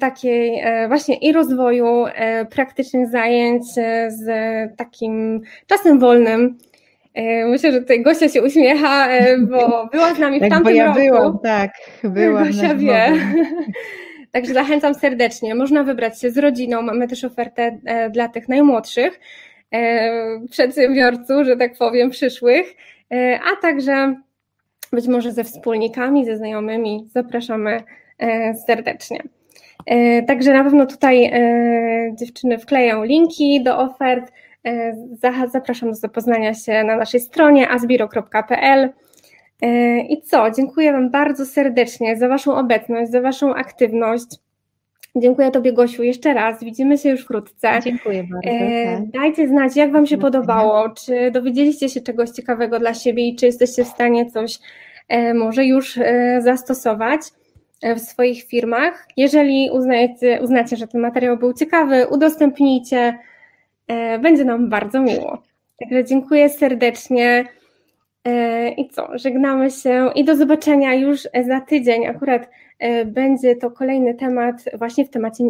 takiej 0.00 0.62
właśnie 0.88 1.16
i 1.16 1.32
rozwoju 1.32 2.04
praktycznych 2.50 3.08
zajęć 3.08 3.64
z 4.08 4.26
takim 4.76 5.40
czasem 5.66 5.98
wolnym. 5.98 6.58
Myślę, 7.46 7.72
że 7.72 7.80
tutaj 7.80 8.02
Gosia 8.02 8.28
się 8.28 8.42
uśmiecha, 8.42 9.08
bo 9.50 9.88
była 9.92 10.14
z 10.14 10.18
nami 10.18 10.38
w 10.38 10.40
tak, 10.40 10.50
tamtym 10.50 10.72
bo 10.72 10.78
ja 10.78 10.86
roku. 10.86 11.00
Byłam, 11.00 11.38
tak, 11.38 11.70
byłam. 12.04 12.44
Gosia 12.44 12.74
wie. 12.74 13.12
Także 14.34 14.54
zachęcam 14.54 14.94
serdecznie. 14.94 15.54
Można 15.54 15.84
wybrać 15.84 16.20
się 16.20 16.30
z 16.30 16.38
rodziną. 16.38 16.82
Mamy 16.82 17.08
też 17.08 17.24
ofertę 17.24 17.78
e, 17.84 18.10
dla 18.10 18.28
tych 18.28 18.48
najmłodszych 18.48 19.20
e, 19.70 20.40
przedsiębiorców, 20.50 21.46
że 21.46 21.56
tak 21.56 21.78
powiem, 21.78 22.10
przyszłych, 22.10 22.76
e, 23.12 23.40
a 23.52 23.62
także 23.62 24.14
być 24.92 25.08
może 25.08 25.32
ze 25.32 25.44
wspólnikami, 25.44 26.26
ze 26.26 26.36
znajomymi. 26.36 27.08
Zapraszamy 27.14 27.82
serdecznie. 28.66 29.22
Także 30.26 30.52
na 30.52 30.64
pewno 30.64 30.86
tutaj 30.86 31.32
dziewczyny 32.14 32.58
wkleją 32.58 33.04
linki 33.04 33.62
do 33.62 33.78
ofert. 33.78 34.32
Zapraszam 35.52 35.88
do 35.88 35.94
zapoznania 35.94 36.54
się 36.54 36.84
na 36.84 36.96
naszej 36.96 37.20
stronie 37.20 37.68
asbiro.pl. 37.68 38.92
E, 39.62 40.00
I 40.00 40.22
co? 40.22 40.50
Dziękuję 40.50 40.92
Wam 40.92 41.10
bardzo 41.10 41.46
serdecznie 41.46 42.16
za 42.16 42.28
Waszą 42.28 42.56
obecność, 42.56 43.10
za 43.10 43.20
Waszą 43.20 43.54
aktywność. 43.54 44.26
Dziękuję 45.16 45.50
Tobie, 45.50 45.72
Gosiu, 45.72 46.02
jeszcze 46.02 46.34
raz. 46.34 46.64
Widzimy 46.64 46.98
się 46.98 47.08
już 47.10 47.20
wkrótce. 47.24 47.80
Dziękuję 47.84 48.24
bardzo. 48.24 48.48
E, 48.48 48.96
tak. 48.96 49.10
Dajcie 49.10 49.48
znać, 49.48 49.76
jak 49.76 49.92
Wam 49.92 50.06
się 50.06 50.18
podobało. 50.18 50.88
Czy 50.88 51.30
dowiedzieliście 51.30 51.88
się 51.88 52.00
czegoś 52.00 52.30
ciekawego 52.30 52.78
dla 52.78 52.94
siebie 52.94 53.28
i 53.28 53.36
czy 53.36 53.46
jesteście 53.46 53.84
w 53.84 53.88
stanie 53.88 54.30
coś 54.30 54.58
e, 55.08 55.34
może 55.34 55.64
już 55.64 55.98
zastosować 56.40 57.20
w 57.96 58.00
swoich 58.00 58.42
firmach. 58.42 59.08
Jeżeli 59.16 59.70
uznajecie, 59.72 60.40
uznacie, 60.42 60.76
że 60.76 60.86
ten 60.86 61.00
materiał 61.00 61.36
był 61.36 61.52
ciekawy, 61.52 62.06
udostępnijcie. 62.06 63.18
Będzie 64.22 64.44
nam 64.44 64.68
bardzo 64.68 65.00
miło. 65.00 65.42
Także 65.80 66.04
dziękuję 66.04 66.48
serdecznie. 66.48 67.44
I 68.76 68.88
co, 68.88 69.18
żegnamy 69.18 69.70
się 69.70 70.10
i 70.14 70.24
do 70.24 70.36
zobaczenia 70.36 70.94
już 70.94 71.22
za 71.46 71.60
tydzień. 71.60 72.06
Akurat 72.06 72.50
będzie 73.06 73.56
to 73.56 73.70
kolejny 73.70 74.14
temat 74.14 74.64
właśnie 74.78 75.04
w 75.04 75.10
temacie, 75.10 75.44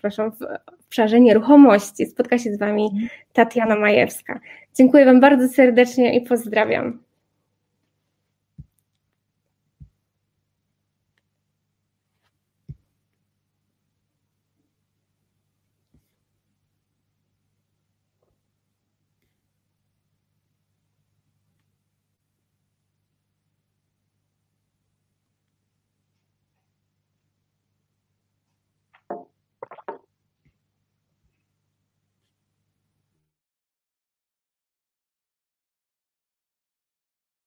proszę, 0.00 0.30
w 0.30 0.44
obszarze 0.84 1.20
nieruchomości. 1.20 2.06
Spotka 2.06 2.38
się 2.38 2.52
z 2.52 2.58
Wami 2.58 3.08
Tatiana 3.32 3.76
Majewska. 3.76 4.40
Dziękuję 4.74 5.04
Wam 5.04 5.20
bardzo 5.20 5.48
serdecznie 5.48 6.16
i 6.16 6.20
pozdrawiam. 6.20 7.09